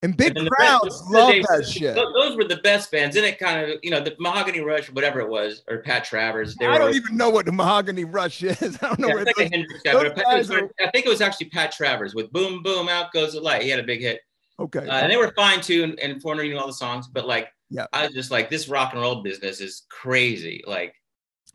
and 0.03 0.17
big 0.17 0.37
and 0.37 0.49
crowds 0.51 1.03
love 1.11 1.35
that 1.49 1.67
shit. 1.69 1.95
those 1.97 2.37
were 2.37 2.45
the 2.45 2.59
best 2.59 2.91
bands. 2.93 3.17
And 3.17 3.25
it 3.27 3.39
kind 3.39 3.69
of, 3.71 3.79
you 3.83 3.91
know, 3.91 4.01
the 4.01 4.15
Mahogany 4.21 4.61
Rush, 4.61 4.91
whatever 4.93 5.21
it 5.21 5.29
was, 5.29 5.63
or 5.69 5.79
Pat 5.79 6.05
Travers. 6.05 6.55
They 6.55 6.67
I 6.67 6.73
were, 6.75 6.79
don't 6.79 6.95
even 6.95 7.17
know 7.17 7.31
what 7.31 7.47
the 7.47 7.53
Mahogany 7.53 8.05
Rush 8.05 8.43
is. 8.43 8.79
I 8.83 8.89
don't 8.89 8.99
know 9.01 9.09
yeah, 9.09 9.15
where 9.15 9.23
it's 9.25 9.27
like 9.27 9.37
those, 9.37 9.47
a 9.47 9.57
Hendrix 9.57 9.83
guy, 9.83 9.93
those 9.93 10.03
but 10.15 10.19
it 10.19 10.39
was- 10.39 10.51
are- 10.53 10.71
I 10.81 10.91
think 10.91 11.07
it 11.07 11.09
was 11.09 11.21
actually 11.21 11.49
Pat 11.51 11.73
Travers 11.73 12.15
with 12.15 12.31
"Boom 12.33 12.63
Boom 12.63 12.89
Out 12.89 13.13
Goes 13.13 13.33
the 13.33 13.41
Light." 13.41 13.63
He 13.63 13.69
had 13.71 13.81
a 13.81 13.85
big 13.85 14.01
hit. 14.01 14.21
Okay. 14.61 14.87
Uh, 14.87 14.93
and 15.01 15.11
they 15.11 15.17
were 15.17 15.33
fine 15.37 15.61
too, 15.61 15.83
and, 15.85 15.99
and 16.01 16.21
Foreigner 16.23 16.43
knew 16.45 16.59
all 16.59 16.67
the 16.67 16.73
songs, 16.73 17.07
but 17.09 17.27
like, 17.27 17.49
Yeah. 17.71 17.87
I 17.93 18.05
was 18.07 18.15
just 18.15 18.31
like, 18.31 18.51
this 18.51 18.69
rock 18.69 18.93
and 18.93 19.01
roll 19.01 19.23
business 19.23 19.61
is 19.61 19.83
crazy. 19.89 20.63
Like, 20.67 20.95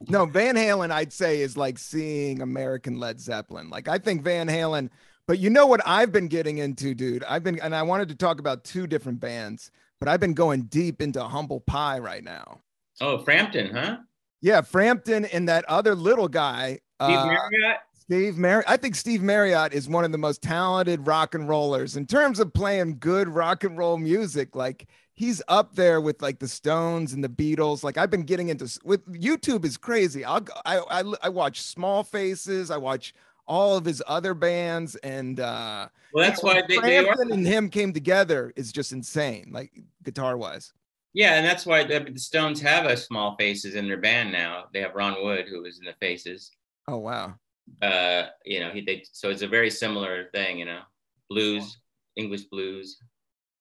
No, 0.07 0.25
Van 0.25 0.55
Halen, 0.55 0.89
I'd 0.91 1.11
say, 1.11 1.41
is 1.41 1.57
like 1.57 1.77
seeing 1.77 2.41
American 2.41 2.99
Led 2.99 3.19
Zeppelin. 3.19 3.69
Like, 3.69 3.87
I 3.89 3.97
think 3.97 4.21
Van 4.23 4.47
Halen, 4.47 4.89
but 5.27 5.39
you 5.39 5.49
know 5.49 5.65
what 5.65 5.81
I've 5.85 6.11
been 6.11 6.27
getting 6.27 6.57
into, 6.57 6.93
dude? 6.93 7.23
I've 7.23 7.43
been, 7.43 7.59
and 7.59 7.75
I 7.75 7.83
wanted 7.83 8.09
to 8.09 8.15
talk 8.15 8.39
about 8.39 8.63
two 8.63 8.87
different 8.87 9.19
bands, 9.19 9.71
but 9.99 10.09
I've 10.09 10.19
been 10.19 10.33
going 10.33 10.63
deep 10.63 11.01
into 11.01 11.23
Humble 11.23 11.61
Pie 11.61 11.99
right 11.99 12.23
now. 12.23 12.59
oh, 13.01 13.19
Frampton, 13.19 13.73
huh? 13.75 13.97
Yeah, 14.41 14.61
Frampton 14.61 15.25
and 15.25 15.47
that 15.47 15.63
other 15.69 15.95
little 15.95 16.27
guy, 16.27 16.79
Steve 17.01 17.17
uh, 17.17 17.25
Marriott. 17.27 17.77
Steve 17.97 18.37
Marriott. 18.37 18.65
I 18.69 18.75
think 18.75 18.95
Steve 18.95 19.21
Marriott 19.21 19.71
is 19.73 19.87
one 19.87 20.03
of 20.03 20.11
the 20.11 20.17
most 20.17 20.41
talented 20.41 21.07
rock 21.07 21.33
and 21.35 21.47
rollers 21.47 21.95
in 21.95 22.05
terms 22.05 22.41
of 22.41 22.53
playing 22.53 22.97
good 22.99 23.29
rock 23.29 23.63
and 23.63 23.77
roll 23.77 23.97
music. 23.97 24.57
Like 24.57 24.89
he's 25.13 25.41
up 25.47 25.75
there 25.75 26.01
with 26.01 26.21
like 26.21 26.39
the 26.39 26.49
Stones 26.49 27.13
and 27.13 27.23
the 27.23 27.29
Beatles. 27.29 27.81
Like 27.85 27.97
I've 27.97 28.11
been 28.11 28.23
getting 28.23 28.49
into 28.49 28.65
with 28.83 29.05
YouTube 29.07 29.63
is 29.63 29.77
crazy. 29.77 30.25
I'll 30.25 30.41
go- 30.41 30.53
I 30.65 30.79
I, 30.79 31.13
I 31.23 31.29
watch 31.29 31.61
Small 31.61 32.03
Faces. 32.03 32.69
I 32.69 32.75
watch 32.75 33.13
all 33.47 33.75
of 33.77 33.85
his 33.85 34.01
other 34.07 34.33
bands 34.33 34.95
and 34.97 35.39
uh 35.39 35.87
Well, 36.13 36.23
that's 36.29 36.41
why 36.43 36.61
they, 36.67 36.77
they 36.79 36.97
are. 36.97 37.15
And 37.21 37.45
him 37.45 37.69
came 37.69 37.93
together 37.93 38.53
is 38.55 38.71
just 38.71 38.91
insane 38.91 39.49
like 39.51 39.71
guitar 40.03 40.37
wise 40.37 40.73
Yeah, 41.13 41.35
and 41.35 41.45
that's 41.45 41.65
why 41.65 41.83
the, 41.83 41.99
the 42.11 42.19
Stones 42.19 42.59
have 42.61 42.85
a 42.85 42.97
small 42.97 43.35
faces 43.37 43.75
in 43.75 43.87
their 43.87 43.97
band 44.01 44.31
now. 44.31 44.65
They 44.73 44.81
have 44.81 44.95
Ron 44.95 45.23
Wood, 45.23 45.47
who 45.47 45.61
was 45.61 45.79
in 45.79 45.85
the 45.85 45.93
Faces. 45.99 46.51
oh 46.87 46.97
wow 46.97 47.35
Uh, 47.81 48.27
you 48.45 48.59
know, 48.59 48.71
he 48.71 48.81
they 48.81 49.03
so 49.11 49.29
it's 49.29 49.41
a 49.43 49.47
very 49.47 49.69
similar 49.69 50.29
thing. 50.33 50.57
You 50.59 50.65
know, 50.65 50.81
blues, 51.29 51.77
English 52.15 52.43
blues. 52.45 52.97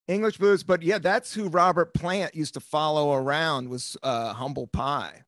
english 0.08 0.36
blues 0.36 0.62
but 0.64 0.82
yeah 0.82 0.98
that's 0.98 1.32
who 1.32 1.48
robert 1.48 1.94
plant 1.94 2.34
used 2.34 2.54
to 2.54 2.60
follow 2.60 3.14
around 3.14 3.68
was 3.68 3.96
uh 4.02 4.32
humble 4.32 4.66
pie 4.66 5.22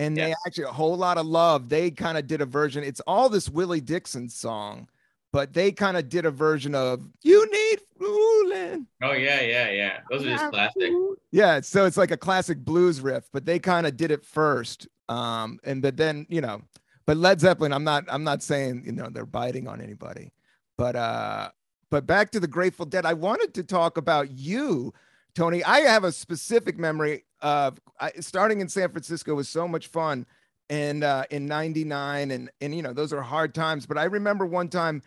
and 0.00 0.16
they 0.16 0.28
Yeah. 0.30 0.34
actually 0.46 0.64
a 0.64 0.68
whole 0.72 0.96
lot 0.96 1.18
of 1.18 1.26
love 1.26 1.68
they 1.68 1.90
kind 1.90 2.16
of 2.18 2.26
did 2.26 2.40
a 2.40 2.46
version 2.46 2.82
it's 2.82 3.00
all 3.06 3.28
this 3.28 3.48
willie 3.48 3.80
dixon 3.80 4.28
song 4.28 4.88
but 5.32 5.52
they 5.52 5.70
kind 5.70 5.96
of 5.96 6.08
did 6.08 6.24
a 6.26 6.30
version 6.30 6.74
of 6.74 7.06
You 7.22 7.48
Need 7.50 7.78
Loving 8.00 8.86
Oh 9.02 9.12
yeah, 9.12 9.40
yeah, 9.42 9.70
yeah. 9.70 10.00
Those 10.10 10.22
are 10.26 10.30
just 10.30 10.50
classic. 10.50 10.90
yeah 11.30 11.60
so 11.60 11.86
it's 11.86 11.96
like 11.96 12.10
a 12.10 12.16
classic 12.16 12.58
blues 12.64 13.00
riff 13.00 13.28
but 13.32 13.44
they 13.46 13.58
kind 13.58 13.86
of 13.86 13.96
did 13.96 14.10
it 14.10 14.24
first 14.24 14.88
um 15.08 15.58
and 15.64 15.82
but 15.82 15.96
then 15.96 16.26
you 16.28 16.40
know 16.40 16.62
but 17.06 17.16
led 17.16 17.40
zeppelin 17.40 17.72
i'm 17.72 17.84
not 17.84 18.04
i'm 18.08 18.24
not 18.24 18.42
saying 18.42 18.82
you 18.86 18.92
know 18.92 19.08
they're 19.10 19.26
biting 19.26 19.68
on 19.68 19.80
anybody 19.80 20.32
but 20.78 20.96
uh 20.96 21.48
but 21.90 22.06
back 22.06 22.30
to 22.30 22.40
the 22.40 22.46
grateful 22.48 22.86
dead 22.86 23.04
i 23.06 23.12
wanted 23.12 23.52
to 23.54 23.62
talk 23.64 23.96
about 23.96 24.30
you 24.30 24.92
tony 25.34 25.62
i 25.64 25.80
have 25.80 26.04
a 26.04 26.12
specific 26.12 26.78
memory 26.78 27.24
of 27.42 27.80
I, 27.98 28.12
starting 28.20 28.60
in 28.60 28.68
san 28.68 28.90
francisco 28.90 29.34
was 29.34 29.48
so 29.48 29.66
much 29.66 29.88
fun 29.88 30.26
and 30.68 31.04
uh 31.04 31.24
in 31.30 31.46
99 31.46 32.30
and 32.30 32.50
and 32.60 32.74
you 32.74 32.82
know 32.82 32.92
those 32.92 33.12
are 33.12 33.22
hard 33.22 33.54
times 33.54 33.86
but 33.86 33.98
i 33.98 34.04
remember 34.04 34.46
one 34.46 34.68
time 34.68 35.02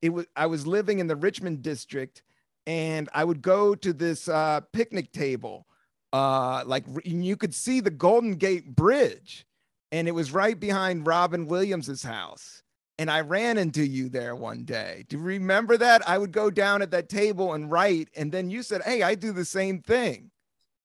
it 0.00 0.10
was 0.10 0.26
i 0.36 0.46
was 0.46 0.66
living 0.66 0.98
in 0.98 1.06
the 1.06 1.16
richmond 1.16 1.62
district 1.62 2.22
and 2.66 3.08
I 3.14 3.24
would 3.24 3.42
go 3.42 3.74
to 3.74 3.92
this 3.92 4.28
uh, 4.28 4.60
picnic 4.72 5.12
table, 5.12 5.66
uh, 6.12 6.62
like 6.66 6.84
you 7.04 7.36
could 7.36 7.54
see 7.54 7.80
the 7.80 7.90
Golden 7.90 8.34
Gate 8.34 8.74
Bridge, 8.74 9.46
and 9.90 10.06
it 10.06 10.12
was 10.12 10.32
right 10.32 10.58
behind 10.58 11.06
Robin 11.06 11.46
Williams's 11.46 12.02
house. 12.02 12.62
And 12.98 13.10
I 13.10 13.22
ran 13.22 13.58
into 13.58 13.84
you 13.84 14.08
there 14.08 14.36
one 14.36 14.64
day. 14.64 15.04
Do 15.08 15.16
you 15.16 15.22
remember 15.22 15.76
that? 15.78 16.08
I 16.08 16.18
would 16.18 16.30
go 16.30 16.50
down 16.50 16.82
at 16.82 16.90
that 16.92 17.08
table 17.08 17.54
and 17.54 17.70
write, 17.70 18.08
and 18.14 18.30
then 18.30 18.50
you 18.50 18.62
said, 18.62 18.82
"Hey, 18.82 19.02
I 19.02 19.14
do 19.14 19.32
the 19.32 19.44
same 19.44 19.80
thing." 19.80 20.30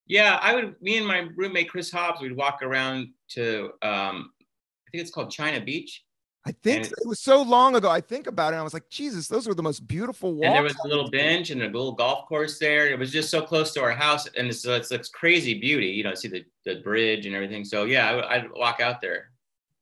Yeah, 0.08 0.40
I 0.42 0.56
would. 0.56 0.82
Me 0.82 0.98
and 0.98 1.08
my 1.08 1.28
roommate 1.36 1.70
Chris 1.70 1.92
Hobbs, 1.92 2.22
we'd 2.22 2.36
walk 2.36 2.62
around 2.62 3.10
to 3.30 3.72
um, 3.82 4.32
I 4.88 4.92
think 4.92 5.02
it's 5.02 5.12
called 5.12 5.32
China 5.32 5.60
Beach. 5.60 6.04
I 6.46 6.54
think 6.64 6.86
it 6.86 7.06
was 7.06 7.20
so 7.20 7.42
long 7.42 7.76
ago. 7.76 7.90
I 7.90 8.00
think 8.00 8.26
about 8.26 8.54
it. 8.54 8.56
And 8.56 8.62
I 8.62 8.64
was 8.64 8.74
like, 8.74 8.90
Jesus, 8.90 9.28
those 9.28 9.48
were 9.48 9.54
the 9.54 9.62
most 9.62 9.86
beautiful 9.86 10.34
walks. 10.34 10.46
And 10.46 10.56
there 10.56 10.64
was 10.64 10.78
a 10.86 10.88
little 10.88 11.10
bench 11.10 11.50
and 11.50 11.62
a 11.62 11.66
little 11.66 11.92
golf 11.92 12.26
course 12.30 12.58
there. 12.58 12.88
It 12.88 12.98
was 12.98 13.12
just 13.12 13.30
so 13.30 13.42
close 13.42 13.74
to 13.74 13.82
our 13.82 13.92
house, 13.92 14.28
and 14.28 14.48
it's 14.48 14.64
it's, 14.64 14.92
it's 14.92 15.10
crazy 15.10 15.60
beauty. 15.60 15.88
You 15.88 16.06
know, 16.06 16.14
see 16.14 16.30
the, 16.30 16.46
the 16.64 16.76
bridge 16.76 17.26
and 17.26 17.36
everything. 17.36 17.66
So 17.66 17.84
yeah, 17.84 18.10
I 18.10 18.36
I'd 18.36 18.52
walk 18.54 18.80
out 18.80 19.02
there. 19.02 19.32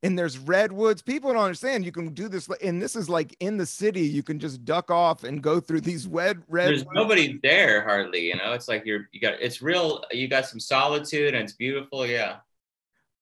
And 0.03 0.17
there's 0.19 0.37
redwoods. 0.37 1.01
People 1.01 1.33
don't 1.33 1.41
understand. 1.43 1.83
You 1.85 1.91
can 1.91 2.13
do 2.13 2.27
this, 2.27 2.47
and 2.61 2.81
this 2.81 2.95
is 2.95 3.09
like 3.09 3.35
in 3.39 3.57
the 3.57 3.65
city. 3.65 4.01
You 4.01 4.21
can 4.23 4.37
just 4.39 4.63
duck 4.65 4.91
off 4.91 5.23
and 5.23 5.41
go 5.41 5.59
through 5.59 5.81
these 5.81 6.07
red 6.07 6.37
There's 6.49 6.79
redwoods. 6.81 6.89
nobody 6.93 7.39
there 7.41 7.81
hardly. 7.83 8.27
You 8.27 8.35
know, 8.35 8.53
it's 8.53 8.67
like 8.67 8.85
you're 8.85 9.07
you 9.11 9.19
got 9.19 9.35
it's 9.41 9.61
real. 9.61 10.03
You 10.11 10.27
got 10.27 10.45
some 10.45 10.59
solitude 10.59 11.33
and 11.33 11.43
it's 11.43 11.53
beautiful. 11.53 12.05
Yeah. 12.05 12.37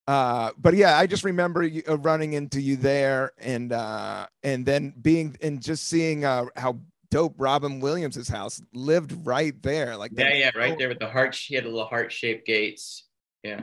uh 0.07 0.51
but 0.57 0.73
yeah 0.73 0.97
i 0.99 1.07
just 1.07 1.23
remember 1.23 1.63
you, 1.63 1.81
uh, 1.87 1.97
running 1.99 2.33
into 2.33 2.59
you 2.59 2.75
there 2.75 3.31
and 3.37 3.71
uh 3.71 4.27
and 4.43 4.65
then 4.65 4.93
being 5.01 5.33
and 5.41 5.61
just 5.63 5.87
seeing 5.87 6.25
uh 6.25 6.43
how 6.57 6.77
dope 7.09 7.33
robin 7.37 7.79
williams's 7.79 8.27
house 8.27 8.61
lived 8.73 9.13
right 9.25 9.55
there 9.63 9.95
like 9.95 10.11
Yeah, 10.13 10.33
yeah, 10.33 10.51
right 10.55 10.77
there 10.77 10.89
with 10.89 10.99
the 10.99 11.07
heart. 11.07 11.33
She 11.33 11.55
had 11.55 11.63
a 11.63 11.69
little 11.69 11.85
heart 11.87 12.11
shaped 12.11 12.45
gates. 12.45 13.05
Yeah. 13.43 13.61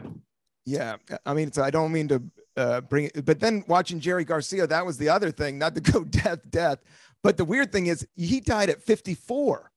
yeah 0.65 0.97
i 1.27 1.35
mean 1.35 1.53
so 1.53 1.63
i 1.63 1.69
don't 1.71 1.93
mean 1.93 2.09
to 2.09 2.23
uh 2.61 2.81
bring 2.83 3.07
it 3.07 3.25
but 3.25 3.41
then 3.41 3.65
watching 3.67 3.99
jerry 3.99 4.25
garcia 4.25 4.67
that 4.67 4.85
was 4.85 4.97
the 4.99 5.09
other 5.09 5.31
thing 5.31 5.59
not 5.59 5.75
to 5.75 5.81
go 5.81 6.05
death 6.23 6.39
death 6.51 6.79
but 7.23 7.37
the 7.37 7.45
weird 7.45 7.73
thing 7.73 7.87
is 7.87 8.07
he 8.17 8.41
died 8.41 8.71
at 8.71 8.83
54 8.83 9.71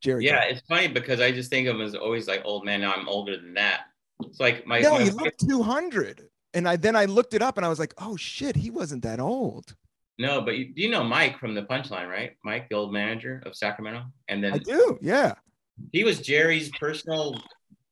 jerry 0.00 0.24
Yeah, 0.24 0.36
Gar- 0.36 0.48
it's 0.50 0.62
funny 0.68 0.88
because 0.88 1.20
I 1.20 1.32
just 1.32 1.50
think 1.50 1.66
of 1.68 1.76
him 1.76 1.82
as 1.82 1.94
always 1.94 2.28
like 2.28 2.42
old 2.44 2.64
man. 2.64 2.82
Now 2.82 2.92
I'm 2.92 3.08
older 3.08 3.36
than 3.36 3.54
that. 3.54 3.86
It's 4.22 4.40
like 4.40 4.66
my, 4.66 4.80
no 4.80 4.92
my 4.92 5.02
he 5.02 5.10
looked 5.10 5.40
200 5.48 6.28
and 6.54 6.68
i 6.68 6.76
then 6.76 6.96
i 6.96 7.04
looked 7.04 7.34
it 7.34 7.42
up 7.42 7.56
and 7.56 7.64
i 7.64 7.68
was 7.68 7.78
like 7.78 7.94
oh 7.98 8.16
shit 8.16 8.56
he 8.56 8.70
wasn't 8.70 9.02
that 9.02 9.20
old 9.20 9.74
no, 10.20 10.40
but 10.40 10.56
you, 10.58 10.72
you 10.74 10.90
know 10.90 11.04
Mike 11.04 11.38
from 11.38 11.54
the 11.54 11.62
Punchline, 11.62 12.10
right? 12.10 12.32
Mike, 12.42 12.68
the 12.68 12.74
old 12.74 12.92
manager 12.92 13.40
of 13.46 13.54
Sacramento, 13.54 14.02
and 14.26 14.42
then 14.42 14.54
i 14.54 14.58
do 14.58 14.98
yeah 15.00 15.34
he 15.92 16.02
was 16.02 16.20
Jerry's 16.20 16.70
personal 16.80 17.40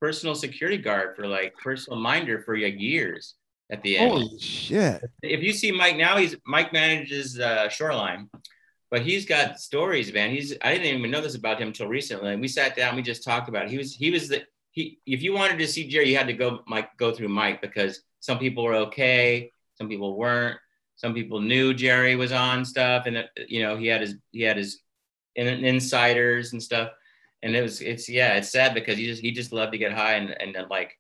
personal 0.00 0.34
security 0.34 0.78
guard 0.78 1.14
for 1.14 1.26
like 1.26 1.54
personal 1.62 2.00
minder 2.00 2.42
for 2.42 2.58
like 2.58 2.80
years 2.80 3.34
at 3.70 3.82
the 3.82 3.98
end. 3.98 4.10
holy 4.10 4.38
shit 4.38 5.02
If 5.22 5.42
you 5.42 5.52
see 5.52 5.72
Mike 5.72 5.96
now, 5.96 6.16
he's 6.16 6.36
Mike 6.46 6.72
manages 6.72 7.38
uh, 7.38 7.68
Shoreline, 7.68 8.30
but 8.90 9.02
he's 9.02 9.26
got 9.26 9.60
stories, 9.60 10.12
man. 10.12 10.30
He's 10.30 10.56
I 10.62 10.72
didn't 10.72 10.98
even 10.98 11.10
know 11.10 11.20
this 11.20 11.34
about 11.34 11.60
him 11.60 11.68
until 11.68 11.88
recently. 11.88 12.32
And 12.32 12.40
we 12.40 12.48
sat 12.48 12.76
down, 12.76 12.96
we 12.96 13.02
just 13.02 13.24
talked 13.24 13.48
about 13.48 13.64
it. 13.64 13.70
He 13.70 13.78
was 13.78 13.94
he 13.94 14.10
was 14.10 14.28
the 14.28 14.42
he. 14.70 14.98
If 15.06 15.22
you 15.22 15.32
wanted 15.32 15.58
to 15.58 15.66
see 15.66 15.88
Jerry, 15.88 16.10
you 16.10 16.16
had 16.16 16.28
to 16.28 16.32
go 16.32 16.60
Mike 16.66 16.90
go 16.96 17.12
through 17.12 17.28
Mike 17.28 17.60
because 17.60 18.02
some 18.20 18.38
people 18.38 18.64
were 18.64 18.74
okay, 18.74 19.50
some 19.74 19.88
people 19.88 20.16
weren't. 20.16 20.58
Some 20.96 21.12
people 21.12 21.40
knew 21.40 21.74
Jerry 21.74 22.16
was 22.16 22.32
on 22.32 22.64
stuff, 22.64 23.06
and 23.06 23.18
uh, 23.18 23.24
you 23.48 23.62
know 23.62 23.76
he 23.76 23.86
had 23.86 24.00
his 24.00 24.14
he 24.32 24.42
had 24.42 24.56
his 24.56 24.80
in, 25.34 25.46
insiders 25.64 26.52
and 26.52 26.62
stuff. 26.62 26.90
And 27.42 27.54
it 27.54 27.62
was 27.62 27.80
it's 27.80 28.08
yeah, 28.08 28.34
it's 28.34 28.50
sad 28.50 28.74
because 28.74 28.96
he 28.96 29.06
just 29.06 29.20
he 29.20 29.32
just 29.32 29.52
loved 29.52 29.72
to 29.72 29.78
get 29.78 29.92
high 29.92 30.14
and 30.14 30.30
and 30.40 30.54
then 30.54 30.66
like 30.70 30.98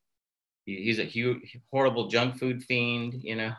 he's 0.66 0.98
a 0.98 1.04
huge 1.04 1.58
horrible 1.72 2.08
junk 2.08 2.38
food 2.38 2.62
fiend, 2.62 3.14
you 3.22 3.36
know. 3.36 3.52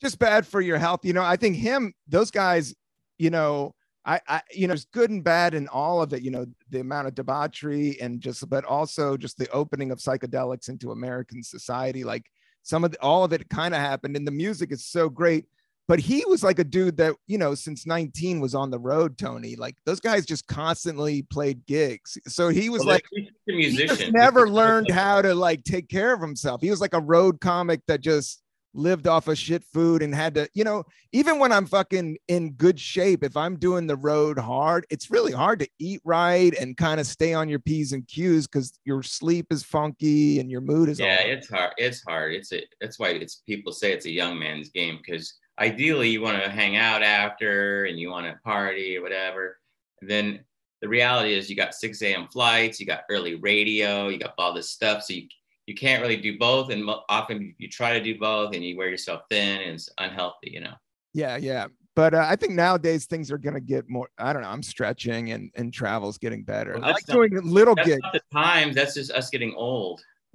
just 0.00 0.18
bad 0.18 0.46
for 0.46 0.60
your 0.60 0.78
health. 0.78 1.04
You 1.04 1.12
know, 1.12 1.22
I 1.22 1.36
think 1.36 1.56
him, 1.56 1.92
those 2.08 2.30
guys, 2.30 2.74
you 3.18 3.30
know, 3.30 3.74
I, 4.04 4.20
I, 4.26 4.40
you 4.50 4.66
know, 4.66 4.72
it's 4.72 4.86
good 4.86 5.10
and 5.10 5.22
bad 5.22 5.54
in 5.54 5.68
all 5.68 6.00
of 6.00 6.12
it. 6.14 6.22
You 6.22 6.30
know, 6.30 6.46
the 6.70 6.80
amount 6.80 7.06
of 7.08 7.14
debauchery 7.14 8.00
and 8.00 8.20
just, 8.20 8.48
but 8.48 8.64
also 8.64 9.16
just 9.16 9.36
the 9.36 9.50
opening 9.50 9.90
of 9.90 9.98
psychedelics 9.98 10.68
into 10.68 10.92
American 10.92 11.42
society. 11.42 12.02
Like 12.02 12.24
some 12.62 12.82
of 12.82 12.92
the, 12.92 13.00
all 13.02 13.24
of 13.24 13.32
it 13.32 13.48
kind 13.50 13.74
of 13.74 13.80
happened, 13.80 14.16
and 14.16 14.26
the 14.26 14.32
music 14.32 14.72
is 14.72 14.86
so 14.86 15.08
great. 15.08 15.44
But 15.90 15.98
he 15.98 16.24
was 16.28 16.44
like 16.44 16.60
a 16.60 16.64
dude 16.64 16.98
that 16.98 17.16
you 17.26 17.36
know, 17.36 17.56
since 17.56 17.84
19 17.84 18.38
was 18.38 18.54
on 18.54 18.70
the 18.70 18.78
road. 18.78 19.18
Tony, 19.18 19.56
like 19.56 19.74
those 19.84 19.98
guys 19.98 20.24
just 20.24 20.46
constantly 20.46 21.22
played 21.22 21.66
gigs. 21.66 22.16
So 22.28 22.48
he 22.48 22.68
was 22.70 22.84
Well, 22.86 22.94
like 22.94 23.04
a 23.48 23.52
musician. 23.52 23.96
just 23.96 24.12
never 24.12 24.48
learned 24.48 24.88
how 24.88 25.20
to 25.20 25.34
like 25.34 25.64
take 25.64 25.88
care 25.88 26.14
of 26.14 26.20
himself. 26.20 26.60
He 26.60 26.70
was 26.70 26.80
like 26.80 26.94
a 26.94 27.00
road 27.00 27.40
comic 27.40 27.80
that 27.88 28.02
just 28.02 28.40
lived 28.72 29.08
off 29.08 29.26
of 29.26 29.36
shit 29.36 29.64
food 29.64 30.00
and 30.00 30.14
had 30.14 30.32
to, 30.36 30.48
you 30.54 30.62
know, 30.62 30.84
even 31.10 31.40
when 31.40 31.50
I'm 31.50 31.66
fucking 31.66 32.18
in 32.28 32.52
good 32.52 32.78
shape, 32.78 33.24
if 33.24 33.36
I'm 33.36 33.56
doing 33.56 33.88
the 33.88 33.96
road 33.96 34.38
hard, 34.38 34.86
it's 34.90 35.10
really 35.10 35.32
hard 35.32 35.58
to 35.58 35.68
eat 35.80 36.00
right 36.04 36.54
and 36.56 36.76
kind 36.76 37.00
of 37.00 37.06
stay 37.08 37.34
on 37.34 37.48
your 37.48 37.58
P's 37.58 37.92
and 37.92 38.06
Q's 38.06 38.46
because 38.46 38.78
your 38.84 39.02
sleep 39.02 39.46
is 39.50 39.64
funky 39.64 40.38
and 40.38 40.52
your 40.52 40.60
mood 40.60 40.88
is 40.88 41.00
Yeah, 41.00 41.20
it's 41.20 41.50
hard. 41.50 41.72
It's 41.78 42.04
hard. 42.04 42.32
It's 42.32 42.52
a. 42.52 42.62
That's 42.80 42.96
why 43.00 43.08
it's 43.08 43.42
people 43.44 43.72
say 43.72 43.92
it's 43.92 44.06
a 44.06 44.12
young 44.12 44.38
man's 44.38 44.68
game 44.68 45.00
because 45.04 45.34
ideally 45.60 46.08
you 46.08 46.22
want 46.22 46.42
to 46.42 46.50
hang 46.50 46.76
out 46.76 47.02
after 47.02 47.84
and 47.84 47.98
you 47.98 48.10
want 48.10 48.26
to 48.26 48.38
party 48.42 48.96
or 48.96 49.02
whatever. 49.02 49.58
And 50.00 50.10
then 50.10 50.40
the 50.80 50.88
reality 50.88 51.34
is 51.34 51.50
you 51.50 51.56
got 51.56 51.74
6 51.74 52.00
a.m. 52.02 52.26
flights, 52.32 52.80
you 52.80 52.86
got 52.86 53.02
early 53.10 53.34
radio, 53.34 54.08
you 54.08 54.18
got 54.18 54.34
all 54.38 54.54
this 54.54 54.70
stuff, 54.70 55.02
so 55.04 55.12
you 55.14 55.28
you 55.66 55.74
can't 55.74 56.02
really 56.02 56.16
do 56.16 56.36
both. 56.36 56.70
And 56.70 56.88
often 57.08 57.54
you 57.58 57.68
try 57.68 57.96
to 57.96 58.02
do 58.02 58.18
both 58.18 58.54
and 58.54 58.64
you 58.64 58.76
wear 58.76 58.88
yourself 58.88 59.22
thin 59.30 59.60
and 59.60 59.72
it's 59.74 59.88
unhealthy. 59.98 60.50
You 60.50 60.62
know. 60.62 60.74
Yeah, 61.12 61.36
yeah. 61.36 61.66
But 61.94 62.14
uh, 62.14 62.26
I 62.28 62.34
think 62.34 62.54
nowadays 62.54 63.06
things 63.06 63.30
are 63.30 63.38
gonna 63.38 63.60
get 63.60 63.88
more. 63.88 64.08
I 64.18 64.32
don't 64.32 64.42
know. 64.42 64.48
I'm 64.48 64.62
stretching 64.62 65.32
and 65.32 65.50
and 65.54 65.72
travel's 65.72 66.18
getting 66.18 66.42
better. 66.42 66.72
Well, 66.74 66.84
I 66.84 66.92
like 66.92 67.06
not- 67.06 67.14
doing 67.14 67.38
little 67.42 67.74
That's 67.74 67.88
gigs. 67.88 68.00
not 68.02 68.12
the 68.14 68.22
times. 68.32 68.74
That's 68.74 68.94
just 68.94 69.12
us 69.12 69.28
getting 69.30 69.54
old. 69.54 70.00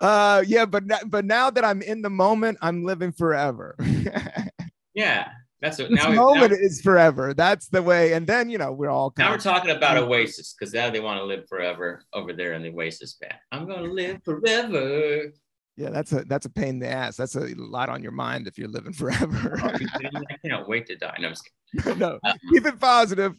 uh 0.00 0.42
yeah 0.46 0.64
but 0.64 0.84
but 1.10 1.24
now 1.24 1.50
that 1.50 1.64
i'm 1.64 1.82
in 1.82 2.00
the 2.02 2.10
moment 2.10 2.56
i'm 2.62 2.84
living 2.84 3.12
forever 3.12 3.76
Yeah, 4.94 5.28
that's 5.60 5.78
what. 5.78 5.90
Now, 5.90 6.10
we, 6.10 6.16
moment 6.16 6.52
now, 6.52 6.58
is 6.58 6.80
forever 6.80 7.34
that's 7.34 7.68
the 7.68 7.82
way 7.82 8.12
and 8.14 8.26
then 8.26 8.50
you 8.50 8.58
know 8.58 8.72
we're 8.72 8.90
all 8.90 9.12
now 9.18 9.30
we're 9.30 9.38
talking 9.38 9.70
about 9.70 9.96
Oasis 9.96 10.54
because 10.58 10.72
now 10.74 10.90
they 10.90 11.00
want 11.00 11.18
to 11.18 11.24
live 11.24 11.48
forever 11.48 12.02
over 12.12 12.32
there 12.32 12.54
in 12.54 12.62
the 12.62 12.70
Oasis 12.70 13.14
band. 13.14 13.34
I'm 13.52 13.66
gonna 13.66 13.82
live 13.82 14.22
forever. 14.24 15.32
yeah 15.76 15.90
that's 15.90 16.12
a 16.12 16.24
that's 16.24 16.46
a 16.46 16.50
pain 16.50 16.70
in 16.70 16.78
the 16.80 16.88
ass 16.88 17.16
that's 17.16 17.36
a 17.36 17.46
lot 17.56 17.88
on 17.88 18.02
your 18.02 18.12
mind 18.12 18.46
if 18.46 18.58
you're 18.58 18.68
living 18.68 18.92
forever 19.02 19.60
Are 19.62 19.80
you 19.80 19.88
kidding 19.88 20.10
me? 20.14 20.26
I 20.30 20.36
cannot 20.38 20.68
wait 20.68 20.86
to 20.86 20.96
die. 20.96 21.16
No, 21.20 21.28
I'm 21.28 21.32
just 21.32 21.48
kidding. 21.76 21.98
no 21.98 22.18
Um, 22.24 22.36
keep 22.52 22.66
it 22.66 22.80
positive 22.80 23.34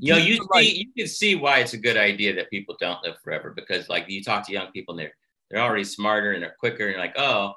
you 0.00 0.12
know, 0.12 0.18
you 0.18 0.38
see, 0.54 0.76
you 0.80 0.92
can 0.94 1.08
see 1.08 1.34
why 1.34 1.60
it's 1.60 1.72
a 1.72 1.78
good 1.78 1.96
idea 1.96 2.34
that 2.34 2.50
people 2.50 2.76
don't 2.78 3.02
live 3.02 3.14
forever 3.24 3.54
because, 3.56 3.88
like, 3.88 4.04
you 4.06 4.22
talk 4.22 4.46
to 4.46 4.52
young 4.52 4.70
people 4.70 4.92
and 4.92 5.00
they're 5.00 5.14
they're 5.50 5.62
already 5.62 5.84
smarter 5.84 6.32
and 6.32 6.42
they're 6.42 6.56
quicker 6.58 6.88
and 6.88 6.98
like, 6.98 7.18
oh, 7.18 7.52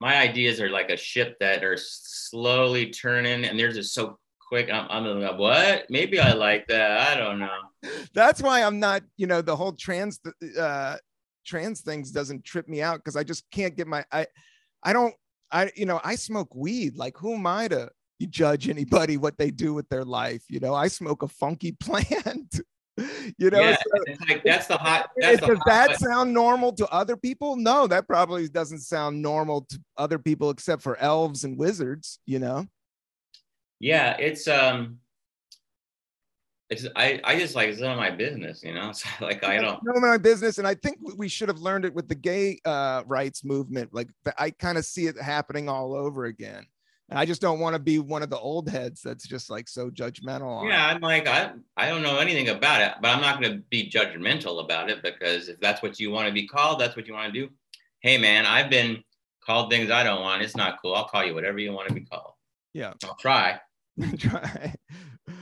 my 0.00 0.16
ideas 0.16 0.60
are 0.60 0.70
like 0.70 0.90
a 0.90 0.96
ship 0.96 1.36
that 1.40 1.62
are 1.62 1.76
slowly 1.78 2.90
turning 2.90 3.44
and 3.44 3.58
they're 3.58 3.72
just 3.72 3.92
so 3.92 4.18
quick. 4.48 4.70
I'm, 4.72 4.86
I'm 4.90 5.20
like, 5.20 5.38
what? 5.38 5.86
Maybe 5.90 6.18
I 6.18 6.32
like 6.32 6.66
that. 6.68 7.08
I 7.08 7.18
don't 7.18 7.38
know. 7.38 7.48
that's 8.14 8.42
why 8.42 8.62
i'm 8.62 8.78
not 8.78 9.02
you 9.16 9.26
know 9.26 9.40
the 9.40 9.56
whole 9.56 9.72
trans 9.72 10.20
uh 10.58 10.96
trans 11.46 11.80
things 11.80 12.10
doesn't 12.10 12.44
trip 12.44 12.68
me 12.68 12.82
out 12.82 12.96
because 12.98 13.16
i 13.16 13.24
just 13.24 13.44
can't 13.50 13.76
get 13.76 13.86
my 13.86 14.04
i 14.12 14.26
i 14.82 14.92
don't 14.92 15.14
i 15.50 15.70
you 15.74 15.86
know 15.86 16.00
i 16.04 16.14
smoke 16.14 16.54
weed 16.54 16.94
like 16.96 17.16
who 17.16 17.34
am 17.34 17.46
i 17.46 17.66
to 17.68 17.88
judge 18.28 18.68
anybody 18.68 19.16
what 19.16 19.38
they 19.38 19.50
do 19.50 19.72
with 19.72 19.88
their 19.88 20.04
life 20.04 20.42
you 20.50 20.60
know 20.60 20.74
i 20.74 20.88
smoke 20.88 21.22
a 21.22 21.28
funky 21.28 21.72
plant 21.80 22.60
you 23.38 23.50
know 23.50 23.60
yeah, 23.60 23.76
so 23.76 24.02
it's 24.06 24.20
like 24.28 24.42
that's 24.44 24.66
the 24.66 24.76
hot. 24.76 25.10
That's 25.16 25.40
the 25.40 25.46
does 25.48 25.58
that 25.66 25.88
button. 25.88 26.08
sound 26.08 26.34
normal 26.34 26.72
to 26.74 26.88
other 26.88 27.16
people 27.16 27.56
no 27.56 27.86
that 27.86 28.06
probably 28.06 28.48
doesn't 28.48 28.80
sound 28.80 29.20
normal 29.20 29.62
to 29.70 29.80
other 29.96 30.18
people 30.18 30.50
except 30.50 30.82
for 30.82 30.96
elves 30.98 31.44
and 31.44 31.58
wizards 31.58 32.18
you 32.26 32.38
know 32.38 32.66
Yeah, 33.80 34.16
it's 34.18 34.46
um, 34.46 34.98
it's 36.68 36.86
I 36.94 37.20
I 37.24 37.38
just 37.38 37.54
like 37.54 37.68
it's 37.70 37.80
none 37.80 37.92
of 37.92 37.98
my 37.98 38.10
business, 38.10 38.62
you 38.62 38.74
know. 38.74 38.90
It's 38.90 39.04
like 39.20 39.42
I 39.42 39.56
don't. 39.60 39.80
know 39.82 40.00
my 40.00 40.18
business 40.18 40.58
and 40.58 40.66
i 40.68 40.74
think 40.74 40.98
we 41.16 41.28
should 41.28 41.48
have 41.48 41.58
learned 41.60 41.84
it 41.84 41.94
with 41.94 42.08
the 42.08 42.14
gay 42.14 42.58
uh, 42.64 43.02
rights 43.06 43.44
movement 43.44 43.92
like 43.92 44.08
i 44.38 44.50
kind 44.50 44.78
of 44.78 44.84
see 44.84 45.06
it 45.06 45.20
happening 45.20 45.68
all 45.68 45.94
over 45.94 46.26
again 46.26 46.66
and 47.10 47.18
i 47.18 47.24
just 47.24 47.40
don't 47.40 47.60
want 47.60 47.74
to 47.74 47.78
be 47.78 47.98
one 47.98 48.22
of 48.22 48.30
the 48.30 48.38
old 48.38 48.68
heads 48.68 49.02
that's 49.02 49.26
just 49.26 49.50
like 49.50 49.68
so 49.68 49.90
judgmental. 49.90 50.68
Yeah, 50.68 50.86
I'm 50.86 51.00
like 51.00 51.26
I 51.26 51.52
I 51.76 51.88
don't 51.88 52.02
know 52.02 52.18
anything 52.18 52.48
about 52.48 52.80
it, 52.80 52.94
but 53.02 53.08
I'm 53.08 53.20
not 53.20 53.40
going 53.40 53.52
to 53.52 53.62
be 53.70 53.90
judgmental 53.90 54.64
about 54.64 54.90
it 54.90 55.02
because 55.02 55.48
if 55.48 55.60
that's 55.60 55.82
what 55.82 56.00
you 56.00 56.10
want 56.10 56.28
to 56.28 56.32
be 56.32 56.46
called, 56.46 56.80
that's 56.80 56.96
what 56.96 57.06
you 57.06 57.14
want 57.14 57.32
to 57.32 57.40
do. 57.40 57.52
Hey, 58.00 58.16
man, 58.16 58.46
I've 58.46 58.70
been 58.70 59.02
called 59.44 59.70
things 59.70 59.90
I 59.90 60.04
don't 60.04 60.22
want. 60.22 60.42
It's 60.42 60.56
not 60.56 60.80
cool. 60.80 60.94
I'll 60.94 61.08
call 61.08 61.24
you 61.24 61.34
whatever 61.34 61.58
you 61.58 61.72
want 61.72 61.88
to 61.88 61.94
be 61.94 62.02
called. 62.02 62.32
Yeah. 62.72 62.94
I'll 63.04 63.16
try. 63.16 63.60
Try. 64.18 64.74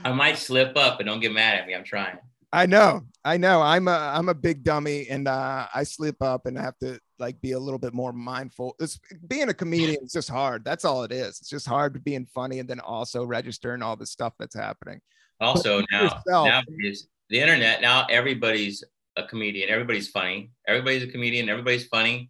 I 0.03 0.11
might 0.11 0.37
slip 0.37 0.75
up, 0.75 0.97
but 0.97 1.05
don't 1.05 1.21
get 1.21 1.31
mad 1.31 1.59
at 1.59 1.67
me. 1.67 1.75
I'm 1.75 1.83
trying. 1.83 2.17
I 2.51 2.65
know, 2.65 3.01
I 3.23 3.37
know. 3.37 3.61
I'm 3.61 3.87
a 3.87 3.91
I'm 3.91 4.27
a 4.27 4.33
big 4.33 4.63
dummy, 4.63 5.07
and 5.09 5.27
uh, 5.27 5.67
I 5.73 5.83
slip 5.83 6.21
up 6.21 6.45
and 6.45 6.57
have 6.57 6.77
to 6.79 6.99
like 7.19 7.41
be 7.41 7.51
a 7.51 7.59
little 7.59 7.79
bit 7.79 7.93
more 7.93 8.13
mindful. 8.13 8.75
It's 8.79 8.99
being 9.27 9.49
a 9.49 9.53
comedian 9.53 10.03
is 10.03 10.13
just 10.13 10.29
hard. 10.29 10.63
That's 10.63 10.85
all 10.85 11.03
it 11.03 11.11
is. 11.11 11.39
It's 11.39 11.49
just 11.49 11.67
hard 11.67 12.03
being 12.03 12.25
funny 12.25 12.59
and 12.59 12.69
then 12.69 12.79
also 12.79 13.25
registering 13.25 13.81
all 13.81 13.95
the 13.95 14.05
stuff 14.05 14.33
that's 14.39 14.55
happening. 14.55 15.01
Also, 15.41 15.83
now 15.91 16.03
yourself. 16.03 16.47
now 16.47 16.61
is 16.79 17.07
the 17.29 17.39
internet. 17.39 17.81
Now 17.81 18.05
everybody's 18.09 18.83
a 19.15 19.23
comedian. 19.23 19.69
Everybody's 19.69 20.09
funny. 20.09 20.51
Everybody's 20.67 21.03
a 21.03 21.07
comedian. 21.07 21.49
Everybody's 21.49 21.87
funny. 21.87 22.29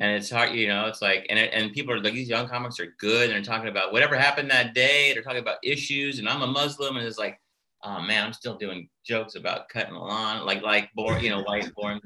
and 0.00 0.12
it's 0.12 0.30
hard, 0.30 0.54
you 0.54 0.68
know, 0.68 0.86
it's 0.86 1.02
like, 1.02 1.26
and, 1.28 1.38
and 1.38 1.72
people 1.72 1.92
are 1.92 2.00
like, 2.00 2.12
these 2.12 2.28
young 2.28 2.48
comics 2.48 2.78
are 2.78 2.94
good. 3.00 3.24
And 3.24 3.32
they're 3.32 3.42
talking 3.42 3.68
about 3.68 3.92
whatever 3.92 4.16
happened 4.16 4.50
that 4.50 4.74
day. 4.74 5.12
They're 5.12 5.22
talking 5.22 5.40
about 5.40 5.58
issues. 5.62 6.18
And 6.18 6.28
I'm 6.28 6.42
a 6.42 6.46
Muslim. 6.46 6.96
And 6.96 7.06
it's 7.06 7.18
like, 7.18 7.40
oh 7.82 8.00
man, 8.00 8.24
I'm 8.24 8.32
still 8.32 8.56
doing 8.56 8.88
jokes 9.04 9.34
about 9.34 9.68
cutting 9.68 9.94
the 9.94 10.00
lawn, 10.00 10.46
like, 10.46 10.62
like, 10.62 10.90
born, 10.94 11.22
you 11.22 11.30
know, 11.30 11.42
white 11.42 11.72
born. 11.74 12.00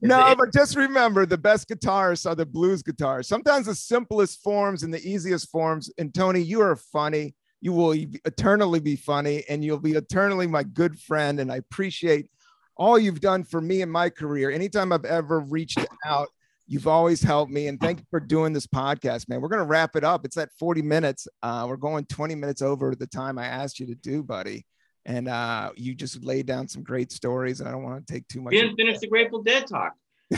No, 0.00 0.34
but 0.36 0.52
just 0.52 0.76
remember 0.76 1.26
the 1.26 1.38
best 1.38 1.68
guitarists 1.68 2.28
are 2.28 2.34
the 2.34 2.46
blues 2.46 2.82
guitars. 2.82 3.28
Sometimes 3.28 3.66
the 3.66 3.74
simplest 3.74 4.42
forms 4.42 4.82
and 4.82 4.92
the 4.92 5.06
easiest 5.08 5.50
forms. 5.50 5.90
And 5.98 6.14
Tony, 6.14 6.40
you 6.40 6.60
are 6.60 6.76
funny. 6.76 7.34
You 7.60 7.72
will 7.72 7.92
eternally 7.92 8.80
be 8.80 8.96
funny 8.96 9.44
and 9.48 9.64
you'll 9.64 9.78
be 9.78 9.92
eternally 9.92 10.46
my 10.46 10.62
good 10.62 10.98
friend. 10.98 11.40
And 11.40 11.50
I 11.50 11.56
appreciate 11.56 12.30
all 12.76 12.98
you've 12.98 13.20
done 13.20 13.44
for 13.44 13.60
me 13.60 13.80
in 13.80 13.90
my 13.90 14.10
career. 14.10 14.50
Anytime 14.50 14.92
I've 14.92 15.06
ever 15.06 15.40
reached 15.40 15.78
out 16.04 16.28
You've 16.68 16.88
always 16.88 17.22
helped 17.22 17.52
me, 17.52 17.68
and 17.68 17.78
thank 17.78 18.00
you 18.00 18.06
for 18.10 18.18
doing 18.18 18.52
this 18.52 18.66
podcast, 18.66 19.28
man. 19.28 19.40
We're 19.40 19.48
gonna 19.48 19.64
wrap 19.64 19.94
it 19.94 20.02
up. 20.02 20.24
It's 20.24 20.36
at 20.36 20.50
40 20.58 20.82
minutes. 20.82 21.28
Uh, 21.40 21.66
we're 21.68 21.76
going 21.76 22.04
20 22.06 22.34
minutes 22.34 22.60
over 22.60 22.94
the 22.96 23.06
time 23.06 23.38
I 23.38 23.46
asked 23.46 23.78
you 23.78 23.86
to 23.86 23.94
do, 23.94 24.24
buddy. 24.24 24.66
And 25.06 25.28
uh, 25.28 25.70
you 25.76 25.94
just 25.94 26.22
laid 26.24 26.46
down 26.46 26.66
some 26.66 26.82
great 26.82 27.12
stories, 27.12 27.60
and 27.60 27.68
I 27.68 27.72
don't 27.72 27.84
want 27.84 28.04
to 28.04 28.12
take 28.12 28.26
too 28.26 28.42
much. 28.42 28.52
You 28.52 28.62
didn't 28.62 28.76
finish 28.76 28.98
the 28.98 29.06
Grateful 29.06 29.40
Dead 29.40 29.64
talk. 29.64 29.94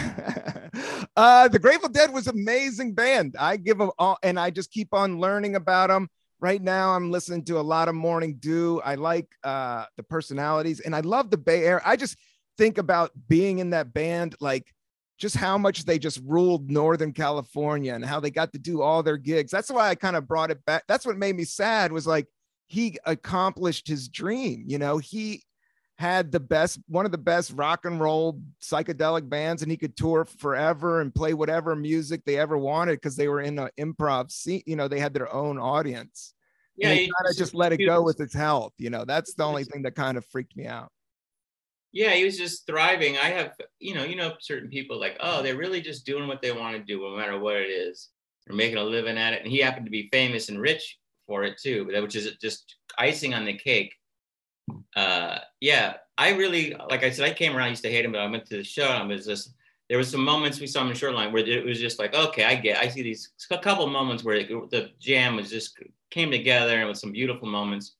uh, 1.17 1.49
the 1.49 1.59
Grateful 1.59 1.89
Dead 1.89 2.13
was 2.13 2.27
amazing 2.27 2.93
band. 2.93 3.35
I 3.39 3.57
give 3.57 3.79
them 3.79 3.91
all, 3.99 4.19
and 4.23 4.39
I 4.39 4.51
just 4.51 4.71
keep 4.71 4.93
on 4.93 5.21
learning 5.21 5.57
about 5.57 5.89
them. 5.89 6.09
Right 6.39 6.63
now, 6.63 6.91
I'm 6.91 7.11
listening 7.11 7.45
to 7.47 7.59
a 7.59 7.63
lot 7.63 7.89
of 7.89 7.95
Morning 7.95 8.37
Dew. 8.39 8.81
I 8.85 8.97
like 8.97 9.27
uh, 9.43 9.87
the 9.97 10.03
personalities, 10.03 10.81
and 10.81 10.95
I 10.95 11.01
love 11.01 11.31
the 11.31 11.39
Bay 11.39 11.65
Area. 11.65 11.83
I 11.85 11.97
just 11.97 12.19
think 12.59 12.77
about 12.77 13.11
being 13.27 13.61
in 13.61 13.71
that 13.71 13.95
band, 13.95 14.37
like 14.39 14.71
just 15.17 15.35
how 15.35 15.57
much 15.57 15.87
they 15.87 15.99
just 15.99 16.21
ruled 16.25 16.71
Northern 16.71 17.13
California 17.13 17.95
and 17.95 18.05
how 18.05 18.21
they 18.21 18.31
got 18.31 18.53
to 18.53 18.59
do 18.59 18.83
all 18.83 19.03
their 19.03 19.17
gigs. 19.17 19.51
That's 19.51 19.71
why 19.71 19.89
I 19.89 19.95
kind 19.95 20.15
of 20.15 20.29
brought 20.29 20.51
it 20.51 20.65
back. 20.67 20.85
That's 20.87 21.07
what 21.07 21.17
made 21.17 21.37
me 21.37 21.45
sad 21.45 21.91
was 21.91 22.07
like 22.07 22.27
he 22.69 22.99
accomplished 23.05 23.89
his 23.89 24.09
dream. 24.09 24.65
You 24.67 24.79
know, 24.79 24.99
he 24.99 25.43
had 25.97 26.31
the 26.31 26.41
best, 26.41 26.79
one 26.87 27.05
of 27.05 27.11
the 27.11 27.19
best 27.19 27.53
rock 27.53 27.85
and 27.85 28.01
roll 28.01 28.41
psychedelic 28.63 29.29
bands, 29.29 29.63
and 29.63 29.71
he 29.71 29.77
could 29.77 29.97
tour 29.97 30.25
forever 30.25 31.01
and 31.01 31.15
play 31.15 31.35
whatever 31.35 31.75
music 31.75 32.25
they 32.25 32.39
ever 32.39 32.57
wanted 32.57 32.93
because 32.93 33.17
they 33.17 33.29
were 33.29 33.41
in 33.41 33.59
an 33.59 33.71
improv 33.79 34.31
scene. 34.31 34.63
You 34.67 34.77
know, 34.77 34.87
they 34.87 35.01
had 35.01 35.13
their 35.13 35.33
own 35.33 35.59
audience. 35.59 36.35
Yeah, 36.77 36.93
he 36.93 37.01
kind 37.01 37.29
of 37.29 37.37
just 37.37 37.55
let 37.55 37.73
it 37.73 37.79
go 37.79 38.03
with 38.03 38.19
his 38.19 38.33
health. 38.33 38.73
You 38.79 38.91
know, 38.91 39.05
that's 39.05 39.35
the 39.35 39.43
only 39.43 39.65
thing 39.65 39.83
that 39.83 39.97
kind 39.97 40.17
of 40.17 40.25
freaked 40.27 40.57
me 40.57 40.67
out 40.67 40.93
yeah, 41.93 42.11
he 42.11 42.25
was 42.25 42.37
just 42.37 42.67
thriving. 42.67 43.17
I 43.17 43.31
have, 43.31 43.55
you 43.79 43.95
know, 43.95 44.05
you 44.05 44.17
know, 44.17 44.35
certain 44.41 44.69
people 44.69 45.01
like, 45.01 45.17
oh, 45.21 45.43
they're 45.43 45.57
really 45.57 45.81
just 45.81 46.05
doing 46.05 46.29
what 46.29 46.43
they 46.43 46.53
want 46.53 46.77
to 46.77 46.83
do, 46.83 47.01
no 47.01 47.17
matter 47.17 47.39
what 47.39 47.57
it 47.57 47.71
is. 47.71 48.11
They're 48.47 48.57
making 48.57 48.79
a 48.79 48.85
living 48.85 49.17
at 49.17 49.33
it. 49.33 49.43
And 49.43 49.51
he 49.51 49.59
happened 49.59 49.87
to 49.87 49.91
be 49.91 50.09
famous 50.13 50.49
and 50.49 50.61
rich 50.61 50.99
for 51.29 51.45
it 51.45 51.59
too, 51.59 51.85
which 52.03 52.17
is 52.17 52.33
just 52.41 52.75
icing 52.99 53.35
on 53.35 53.45
the 53.45 53.53
cake. 53.53 53.95
Uh, 54.97 55.39
yeah, 55.61 55.95
I 56.17 56.31
really, 56.31 56.75
like 56.91 57.05
I 57.05 57.11
said, 57.11 57.27
I 57.27 57.33
came 57.33 57.55
around, 57.55 57.67
I 57.67 57.71
used 57.71 57.85
to 57.85 57.91
hate 57.91 58.05
him, 58.05 58.13
but 58.13 58.23
I 58.23 58.27
went 58.27 58.47
to 58.47 58.57
the 58.57 58.65
show 58.65 58.89
and 58.89 59.09
it 59.09 59.15
was 59.15 59.27
just, 59.27 59.55
there 59.89 59.99
was 59.99 60.11
some 60.11 60.25
moments 60.25 60.59
we 60.59 60.67
saw 60.67 60.83
him 60.83 60.89
in 60.89 60.97
Shoreline 60.97 61.33
where 61.33 61.47
it 61.47 61.65
was 61.65 61.79
just 61.79 61.99
like, 61.99 62.15
okay, 62.15 62.45
I 62.45 62.57
get, 62.57 62.79
I 62.79 62.89
see 62.89 63.03
these 63.03 63.31
a 63.51 63.59
couple 63.59 63.87
moments 63.87 64.25
where 64.25 64.43
the 64.43 64.91
jam 64.99 65.37
was 65.37 65.51
just 65.51 65.79
came 66.11 66.31
together 66.31 66.81
and 66.81 66.89
with 66.89 66.99
some 66.99 67.13
beautiful 67.13 67.47
moments. 67.47 67.95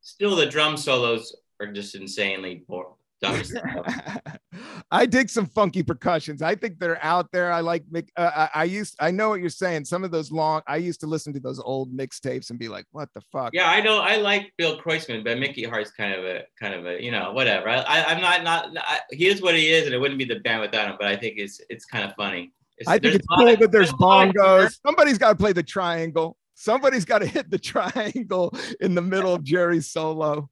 Still, 0.00 0.34
the 0.34 0.46
drum 0.46 0.76
solos 0.76 1.36
are 1.60 1.68
just 1.68 1.94
insanely 1.94 2.64
boring 2.66 2.94
I 4.90 5.06
dig 5.06 5.30
some 5.30 5.46
funky 5.46 5.82
percussions. 5.82 6.42
I 6.42 6.54
think 6.54 6.78
they're 6.78 7.02
out 7.02 7.30
there. 7.32 7.52
I 7.52 7.60
like. 7.60 7.84
Uh, 8.16 8.48
I 8.54 8.64
used. 8.64 8.96
I 9.00 9.10
know 9.10 9.28
what 9.28 9.40
you're 9.40 9.48
saying. 9.50 9.84
Some 9.84 10.02
of 10.04 10.10
those 10.10 10.32
long. 10.32 10.62
I 10.66 10.76
used 10.76 11.00
to 11.00 11.06
listen 11.06 11.32
to 11.34 11.40
those 11.40 11.60
old 11.60 11.96
mixtapes 11.96 12.50
and 12.50 12.58
be 12.58 12.68
like, 12.68 12.84
"What 12.90 13.08
the 13.14 13.20
fuck?" 13.32 13.50
Yeah, 13.52 13.70
I 13.70 13.80
know. 13.80 14.00
I 14.00 14.16
like 14.16 14.52
Bill 14.58 14.78
Kreutzmann, 14.78 15.24
but 15.24 15.38
Mickey 15.38 15.64
Hart's 15.64 15.92
kind 15.92 16.12
of 16.12 16.24
a 16.24 16.42
kind 16.60 16.74
of 16.74 16.86
a 16.86 17.02
you 17.02 17.10
know 17.10 17.32
whatever. 17.32 17.68
I, 17.68 18.12
am 18.12 18.20
not 18.20 18.42
not. 18.42 18.76
I, 18.76 19.00
he 19.10 19.28
is 19.28 19.40
what 19.40 19.54
he 19.54 19.68
is, 19.70 19.86
and 19.86 19.94
it 19.94 19.98
wouldn't 19.98 20.18
be 20.18 20.24
the 20.24 20.40
band 20.40 20.60
without 20.60 20.88
him. 20.88 20.96
But 20.98 21.08
I 21.08 21.16
think 21.16 21.38
it's 21.38 21.60
it's 21.70 21.84
kind 21.84 22.04
of 22.04 22.14
funny. 22.16 22.52
It's, 22.78 22.88
I 22.88 22.98
think 22.98 23.14
it's 23.14 23.26
cool 23.26 23.48
of, 23.48 23.58
that 23.60 23.70
there's 23.70 23.92
bongos. 23.92 24.78
Somebody's 24.84 25.18
got 25.18 25.30
to 25.30 25.36
play 25.36 25.52
the 25.52 25.62
triangle. 25.62 26.36
Somebody's 26.54 27.04
got 27.04 27.20
to 27.20 27.26
hit 27.26 27.50
the 27.50 27.58
triangle 27.72 28.52
in 28.80 28.94
the 28.94 29.02
middle 29.02 29.34
of 29.34 29.44
Jerry's 29.44 29.90
solo. 29.90 30.50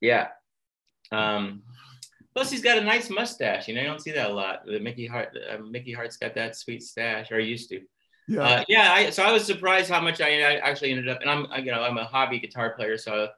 Yeah. 0.00 0.28
Um, 1.12 1.62
Plus, 2.36 2.50
he's 2.50 2.60
got 2.60 2.76
a 2.76 2.82
nice 2.82 3.08
mustache. 3.08 3.66
You 3.66 3.74
know, 3.74 3.80
you 3.80 3.86
don't 3.86 4.02
see 4.02 4.12
that 4.12 4.28
a 4.28 4.32
lot. 4.32 4.66
The 4.66 4.78
Mickey 4.78 5.06
Hart, 5.06 5.34
uh, 5.50 5.56
Mickey 5.56 5.94
Hart's 5.94 6.18
got 6.18 6.34
that 6.34 6.54
sweet 6.54 6.82
stash, 6.82 7.32
or 7.32 7.40
used 7.40 7.70
to. 7.70 7.80
Yeah. 8.28 8.42
Uh, 8.42 8.64
yeah. 8.68 8.92
I, 8.92 9.08
so 9.08 9.22
I 9.22 9.32
was 9.32 9.46
surprised 9.46 9.88
how 9.88 10.02
much 10.02 10.20
I, 10.20 10.42
I, 10.42 10.56
actually 10.56 10.90
ended 10.90 11.08
up, 11.08 11.22
and 11.22 11.30
I'm, 11.30 11.46
you 11.64 11.72
know, 11.72 11.82
I'm 11.82 11.96
a 11.96 12.04
hobby 12.04 12.38
guitar 12.38 12.74
player. 12.76 12.98
So 12.98 13.28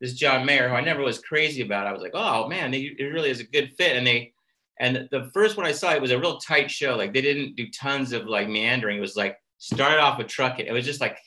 this 0.00 0.12
John 0.12 0.46
Mayer, 0.46 0.68
who 0.68 0.76
I 0.76 0.80
never 0.80 1.02
was 1.02 1.18
crazy 1.18 1.62
about, 1.62 1.88
I 1.88 1.92
was 1.92 2.02
like, 2.02 2.12
oh 2.14 2.46
man, 2.46 2.70
they, 2.70 2.82
it 2.82 3.06
really 3.06 3.30
is 3.30 3.40
a 3.40 3.44
good 3.44 3.72
fit. 3.76 3.96
And 3.96 4.06
they, 4.06 4.32
and 4.78 5.08
the 5.10 5.28
first 5.34 5.56
one 5.56 5.66
I 5.66 5.72
saw, 5.72 5.92
it 5.92 6.00
was 6.00 6.12
a 6.12 6.18
real 6.18 6.38
tight 6.38 6.70
show. 6.70 6.94
Like 6.94 7.12
they 7.12 7.22
didn't 7.22 7.56
do 7.56 7.66
tons 7.72 8.12
of 8.12 8.26
like 8.26 8.48
meandering. 8.48 8.98
It 8.98 9.00
was 9.00 9.16
like 9.16 9.38
started 9.58 9.98
off 9.98 10.18
with 10.18 10.28
Truckin'. 10.28 10.68
It 10.68 10.72
was 10.72 10.84
just 10.84 11.00
like, 11.00 11.18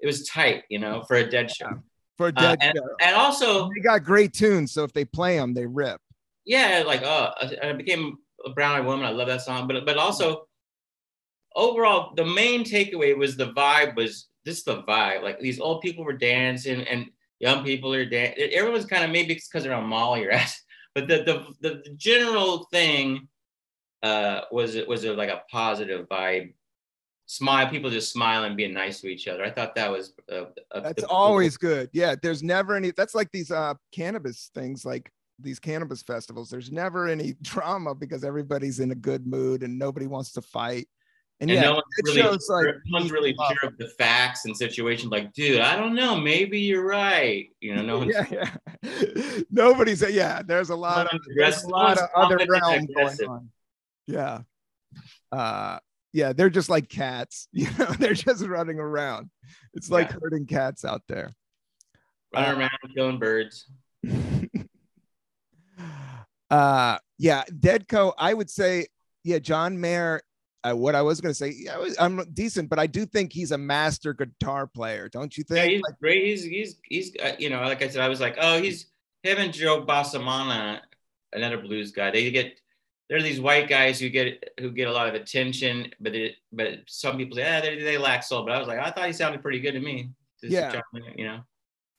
it 0.00 0.06
was 0.06 0.28
tight, 0.28 0.64
you 0.68 0.80
know, 0.80 1.02
for 1.08 1.16
a 1.16 1.30
dead 1.30 1.50
show. 1.50 1.70
For 2.18 2.26
a 2.26 2.32
uh, 2.36 2.56
dead 2.56 2.58
uh, 2.60 2.66
and, 2.66 2.76
show. 2.76 2.96
And 3.00 3.16
also, 3.16 3.70
they 3.74 3.80
got 3.80 4.04
great 4.04 4.34
tunes. 4.34 4.72
So 4.72 4.84
if 4.84 4.92
they 4.92 5.06
play 5.06 5.38
them, 5.38 5.54
they 5.54 5.64
rip 5.64 5.98
yeah, 6.46 6.84
like 6.86 7.02
oh, 7.02 7.32
I 7.62 7.72
became 7.72 8.18
a 8.44 8.50
brown 8.50 8.76
eyed 8.76 8.86
woman. 8.86 9.04
I 9.04 9.10
love 9.10 9.28
that 9.28 9.42
song, 9.42 9.66
but 9.66 9.84
but 9.84 9.98
also 9.98 10.46
overall, 11.54 12.14
the 12.14 12.24
main 12.24 12.64
takeaway 12.64 13.16
was 13.16 13.36
the 13.36 13.52
vibe 13.52 13.96
was 13.96 14.28
this 14.44 14.62
the 14.62 14.82
vibe. 14.82 15.22
Like 15.22 15.40
these 15.40 15.58
old 15.58 15.82
people 15.82 16.04
were 16.04 16.12
dancing 16.12 16.82
and 16.82 17.10
young 17.40 17.64
people 17.64 17.92
are 17.92 18.06
dancing. 18.06 18.50
Everyone's 18.52 18.86
kind 18.86 19.04
of 19.04 19.10
maybe 19.10 19.34
it's 19.34 19.48
because 19.48 19.64
they're 19.64 19.74
on 19.74 19.86
Molly 19.86 20.24
or 20.24 20.30
ass, 20.30 20.62
but 20.94 21.08
the 21.08 21.24
the 21.24 21.68
the, 21.68 21.82
the 21.84 21.90
general 21.96 22.68
thing 22.72 23.28
uh, 24.02 24.42
was 24.52 24.76
it 24.76 24.86
was 24.86 25.04
a, 25.04 25.12
like 25.12 25.30
a 25.30 25.42
positive 25.50 26.08
vibe. 26.08 26.52
Smile, 27.28 27.68
people 27.68 27.90
just 27.90 28.12
smiling, 28.12 28.54
being 28.54 28.72
nice 28.72 29.00
to 29.00 29.08
each 29.08 29.26
other. 29.26 29.44
I 29.44 29.50
thought 29.50 29.74
that 29.74 29.90
was. 29.90 30.12
Uh, 30.30 30.44
that's 30.72 31.02
always 31.02 31.56
good. 31.56 31.90
Yeah, 31.92 32.14
there's 32.22 32.44
never 32.44 32.76
any. 32.76 32.92
That's 32.92 33.16
like 33.16 33.32
these 33.32 33.50
uh 33.50 33.74
cannabis 33.90 34.52
things. 34.54 34.84
Like 34.84 35.10
these 35.38 35.58
cannabis 35.58 36.02
festivals, 36.02 36.50
there's 36.50 36.72
never 36.72 37.08
any 37.08 37.34
drama 37.42 37.94
because 37.94 38.24
everybody's 38.24 38.80
in 38.80 38.90
a 38.90 38.96
good 38.96 39.26
mood 39.26 39.62
and 39.62 39.78
nobody 39.78 40.06
wants 40.06 40.32
to 40.32 40.42
fight. 40.42 40.88
And, 41.38 41.50
and 41.50 41.60
yeah, 41.60 41.64
no 41.64 41.72
one's 41.74 41.84
really, 42.04 42.22
shows 42.22 42.48
like 42.48 42.74
no 42.86 42.98
one's 42.98 43.12
really 43.12 43.34
sure 43.34 43.68
of 43.68 43.76
the 43.76 43.90
facts 43.98 44.46
and 44.46 44.56
situations. 44.56 45.12
Like, 45.12 45.34
dude, 45.34 45.60
I 45.60 45.76
don't 45.76 45.94
know. 45.94 46.18
Maybe 46.18 46.60
you're 46.60 46.86
right. 46.86 47.48
You 47.60 47.74
know, 47.74 47.82
no 47.82 47.98
one's. 47.98 48.14
yeah, 48.14 48.48
yeah. 48.82 49.40
Nobody's. 49.50 50.00
Yeah, 50.00 50.40
there's 50.42 50.70
a 50.70 50.76
lot 50.76 51.12
of 51.12 51.20
there's 51.36 51.62
a 51.64 51.68
lot 51.68 51.98
of 51.98 52.08
other 52.16 52.38
realms 52.48 52.86
going 52.94 53.28
on. 53.28 53.50
Yeah. 54.06 54.40
Uh, 55.30 55.78
yeah, 56.14 56.32
they're 56.32 56.48
just 56.48 56.70
like 56.70 56.88
cats. 56.88 57.48
You 57.52 57.68
know, 57.78 57.84
they're 57.98 58.14
just 58.14 58.46
running 58.46 58.78
around. 58.78 59.28
It's 59.74 59.90
like 59.90 60.08
yeah. 60.08 60.16
herding 60.22 60.46
cats 60.46 60.86
out 60.86 61.02
there. 61.06 61.34
Running 62.34 62.50
uh, 62.50 62.58
around 62.60 62.94
killing 62.94 63.18
birds. 63.18 63.68
Uh, 66.50 66.98
yeah, 67.18 67.42
Dead 67.58 67.88
& 67.88 67.88
Co. 67.88 68.14
I 68.18 68.34
would 68.34 68.50
say, 68.50 68.86
yeah, 69.24 69.38
John 69.38 69.80
Mayer. 69.80 70.22
Uh, 70.64 70.74
what 70.74 70.96
I 70.96 71.02
was 71.02 71.20
going 71.20 71.30
to 71.30 71.34
say, 71.34 71.54
yeah, 71.56 71.76
I'm 72.00 72.24
decent, 72.32 72.68
but 72.68 72.80
I 72.80 72.88
do 72.88 73.06
think 73.06 73.32
he's 73.32 73.52
a 73.52 73.58
master 73.58 74.12
guitar 74.12 74.66
player, 74.66 75.08
don't 75.08 75.36
you 75.36 75.44
think? 75.44 75.58
Yeah, 75.58 75.70
he's 75.70 75.82
like, 75.82 75.98
great. 76.00 76.24
He's 76.24 76.42
he's 76.42 76.76
he's 76.82 77.12
uh, 77.22 77.36
you 77.38 77.50
know, 77.50 77.60
like 77.60 77.82
I 77.82 77.88
said, 77.88 78.00
I 78.00 78.08
was 78.08 78.20
like, 78.20 78.36
oh, 78.40 78.60
he's 78.60 78.86
him 79.22 79.38
and 79.38 79.52
Joe 79.52 79.84
Bonamassa, 79.86 80.80
another 81.32 81.58
blues 81.58 81.92
guy. 81.92 82.10
They 82.10 82.28
get 82.32 82.58
there 83.08 83.18
are 83.18 83.22
these 83.22 83.40
white 83.40 83.68
guys 83.68 84.00
who 84.00 84.08
get 84.08 84.50
who 84.58 84.72
get 84.72 84.88
a 84.88 84.92
lot 84.92 85.08
of 85.08 85.14
attention, 85.14 85.92
but 86.00 86.16
it, 86.16 86.34
but 86.52 86.80
some 86.88 87.16
people 87.16 87.36
say, 87.36 87.42
yeah, 87.42 87.60
they, 87.60 87.80
they 87.80 87.98
lack 87.98 88.24
soul. 88.24 88.44
But 88.44 88.56
I 88.56 88.58
was 88.58 88.66
like, 88.66 88.80
I 88.80 88.90
thought 88.90 89.06
he 89.06 89.12
sounded 89.12 89.42
pretty 89.42 89.60
good 89.60 89.72
to 89.72 89.80
me. 89.80 90.10
yeah, 90.42 90.80
you 91.16 91.26
know 91.26 91.44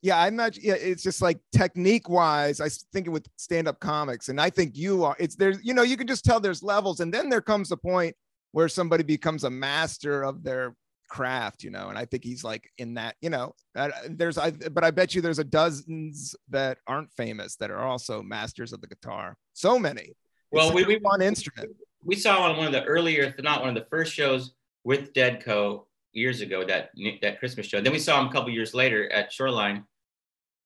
yeah, 0.01 0.19
I'm 0.19 0.35
not. 0.35 0.57
Yeah, 0.57 0.75
it's 0.75 1.03
just 1.03 1.21
like 1.21 1.39
technique 1.51 2.09
wise. 2.09 2.61
I 2.61 2.69
think 2.93 3.07
it 3.07 3.09
with 3.09 3.27
stand 3.37 3.67
up 3.67 3.79
comics, 3.79 4.29
and 4.29 4.39
I 4.39 4.49
think 4.49 4.77
you 4.77 5.03
are. 5.03 5.15
It's 5.19 5.35
there's, 5.35 5.59
you 5.63 5.73
know, 5.73 5.83
you 5.83 5.97
can 5.97 6.07
just 6.07 6.23
tell 6.23 6.39
there's 6.39 6.61
levels, 6.61 6.99
and 6.99 7.13
then 7.13 7.29
there 7.29 7.41
comes 7.41 7.71
a 7.71 7.77
point 7.77 8.15
where 8.51 8.69
somebody 8.69 9.03
becomes 9.03 9.43
a 9.43 9.49
master 9.49 10.23
of 10.23 10.43
their 10.43 10.75
craft, 11.09 11.63
you 11.63 11.71
know. 11.71 11.89
And 11.89 11.97
I 11.97 12.05
think 12.05 12.23
he's 12.23 12.43
like 12.43 12.69
in 12.77 12.93
that, 12.95 13.15
you 13.21 13.29
know. 13.29 13.55
Uh, 13.75 13.89
there's, 14.09 14.37
I, 14.37 14.51
but 14.51 14.83
I 14.83 14.91
bet 14.91 15.15
you 15.15 15.21
there's 15.21 15.39
a 15.39 15.43
dozens 15.43 16.35
that 16.49 16.77
aren't 16.87 17.11
famous 17.13 17.55
that 17.57 17.71
are 17.71 17.83
also 17.83 18.21
masters 18.21 18.73
of 18.73 18.81
the 18.81 18.87
guitar. 18.87 19.37
So 19.53 19.79
many. 19.79 20.13
Well, 20.51 20.73
we, 20.73 20.83
we 20.85 20.97
one 20.97 21.21
instrument. 21.21 21.71
We 22.03 22.15
saw 22.15 22.43
on 22.43 22.57
one 22.57 22.67
of 22.67 22.71
the 22.71 22.83
earlier, 22.83 23.23
if 23.23 23.43
not 23.43 23.61
one 23.61 23.69
of 23.69 23.75
the 23.75 23.87
first 23.89 24.13
shows 24.13 24.53
with 24.83 25.13
Dead 25.13 25.43
& 25.43 25.45
Co 25.45 25.86
years 26.17 26.41
ago 26.41 26.65
that 26.65 26.89
that 27.21 27.39
Christmas 27.39 27.67
show. 27.67 27.79
Then 27.79 27.93
we 27.93 27.99
saw 27.99 28.19
him 28.19 28.27
a 28.27 28.31
couple 28.31 28.49
years 28.49 28.73
later 28.73 29.11
at 29.11 29.31
Shoreline, 29.31 29.83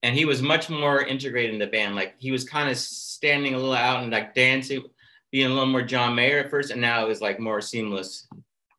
and 0.04 0.16
he 0.16 0.26
was 0.26 0.42
much 0.42 0.70
more 0.70 1.04
integrated 1.04 1.54
in 1.54 1.60
the 1.60 1.68
band. 1.68 1.96
Like 1.96 2.16
he 2.18 2.32
was 2.32 2.44
kind 2.44 2.70
of 2.70 2.78
standing 2.78 3.54
a 3.54 3.58
little 3.58 3.74
out 3.74 4.02
and 4.04 4.12
like 4.12 4.34
dancing. 4.34 4.84
being 5.32 5.46
a 5.48 5.50
little 5.50 5.66
more 5.66 5.82
John 5.82 6.16
Mayer 6.16 6.40
at 6.40 6.50
first, 6.50 6.72
and 6.72 6.82
now 6.82 7.04
it 7.06 7.08
was 7.08 7.22
like 7.22 7.40
more 7.40 7.62
seamless 7.62 8.28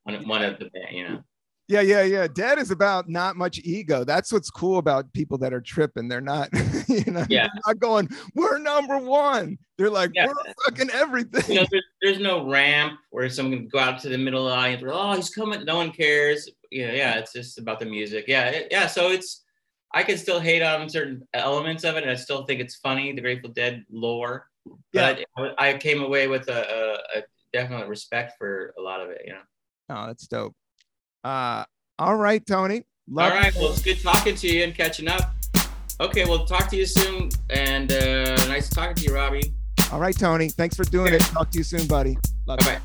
on 0.06 0.14
one 0.26 0.42
of 0.42 0.58
the 0.58 0.66
band, 0.70 0.96
you 0.96 1.08
know. 1.08 1.22
Yeah, 1.68 1.80
yeah, 1.80 2.02
yeah. 2.02 2.26
Dead 2.26 2.58
is 2.58 2.70
about 2.70 3.08
not 3.08 3.36
much 3.36 3.58
ego. 3.64 4.04
That's 4.04 4.30
what's 4.32 4.50
cool 4.50 4.76
about 4.78 5.10
people 5.14 5.38
that 5.38 5.54
are 5.54 5.60
tripping. 5.60 6.08
They're 6.08 6.20
not, 6.20 6.50
you 6.88 7.10
know, 7.10 7.24
Yeah. 7.30 7.46
not 7.66 7.78
going, 7.78 8.10
we're 8.34 8.58
number 8.58 8.98
one. 8.98 9.56
They're 9.78 9.88
like, 9.88 10.10
Yeah. 10.12 10.26
we're 10.26 10.52
fucking 10.66 10.90
everything. 10.90 11.44
You 11.54 11.60
know, 11.62 11.66
there's, 11.70 11.84
there's 12.02 12.18
no 12.18 12.46
ramp 12.46 12.98
where 13.10 13.30
someone 13.30 13.56
can 13.60 13.68
go 13.68 13.78
out 13.78 14.00
to 14.00 14.10
the 14.10 14.18
middle 14.18 14.46
of 14.48 14.52
the 14.52 14.58
audience. 14.58 14.82
Oh, 14.86 15.14
he's 15.14 15.30
coming. 15.30 15.64
No 15.64 15.76
one 15.76 15.92
cares. 15.92 16.46
Know, 16.72 16.92
yeah, 16.92 17.18
it's 17.18 17.32
just 17.32 17.58
about 17.58 17.78
the 17.78 17.86
music. 17.86 18.24
Yeah, 18.28 18.46
it- 18.48 18.68
yeah. 18.70 18.86
So 18.86 19.10
it's, 19.10 19.44
I 19.92 20.02
can 20.02 20.16
still 20.16 20.40
hate 20.40 20.62
on 20.62 20.88
certain 20.88 21.26
elements 21.34 21.84
of 21.84 21.96
it, 21.96 22.02
and 22.02 22.10
I 22.10 22.14
still 22.14 22.44
think 22.44 22.60
it's 22.60 22.76
funny, 22.76 23.12
the 23.12 23.20
Grateful 23.20 23.50
Dead 23.50 23.84
lore. 23.90 24.46
But 24.92 25.24
I, 25.36 25.70
I 25.70 25.74
came 25.78 26.02
away 26.02 26.28
with 26.28 26.48
a, 26.48 26.98
a, 27.14 27.18
a 27.18 27.22
definite 27.52 27.88
respect 27.88 28.34
for 28.38 28.72
a 28.78 28.80
lot 28.80 29.00
of 29.00 29.10
it. 29.10 29.22
You 29.26 29.32
know. 29.32 29.40
Oh, 29.90 30.06
that's 30.06 30.26
dope. 30.26 30.54
Uh, 31.24 31.64
all 31.98 32.16
right, 32.16 32.44
Tony. 32.46 32.84
Love 33.08 33.32
All 33.32 33.38
right. 33.38 33.54
Well, 33.56 33.70
it's 33.72 33.82
good 33.82 34.00
talking 34.00 34.34
to 34.36 34.48
you 34.48 34.64
and 34.64 34.74
catching 34.74 35.08
up. 35.08 35.34
Okay. 36.00 36.24
Well, 36.24 36.46
talk 36.46 36.68
to 36.70 36.76
you 36.76 36.86
soon. 36.86 37.28
And 37.50 37.92
uh, 37.92 38.36
nice 38.46 38.70
talking 38.70 38.94
to 38.94 39.02
you, 39.02 39.14
Robbie. 39.14 39.52
All 39.92 39.98
right, 40.00 40.16
Tony. 40.16 40.48
Thanks 40.48 40.76
for 40.76 40.84
doing 40.84 41.12
it. 41.12 41.20
Talk 41.20 41.50
to 41.50 41.58
you 41.58 41.64
soon, 41.64 41.86
buddy. 41.86 42.16
Love 42.46 42.60
bye. 42.60 42.80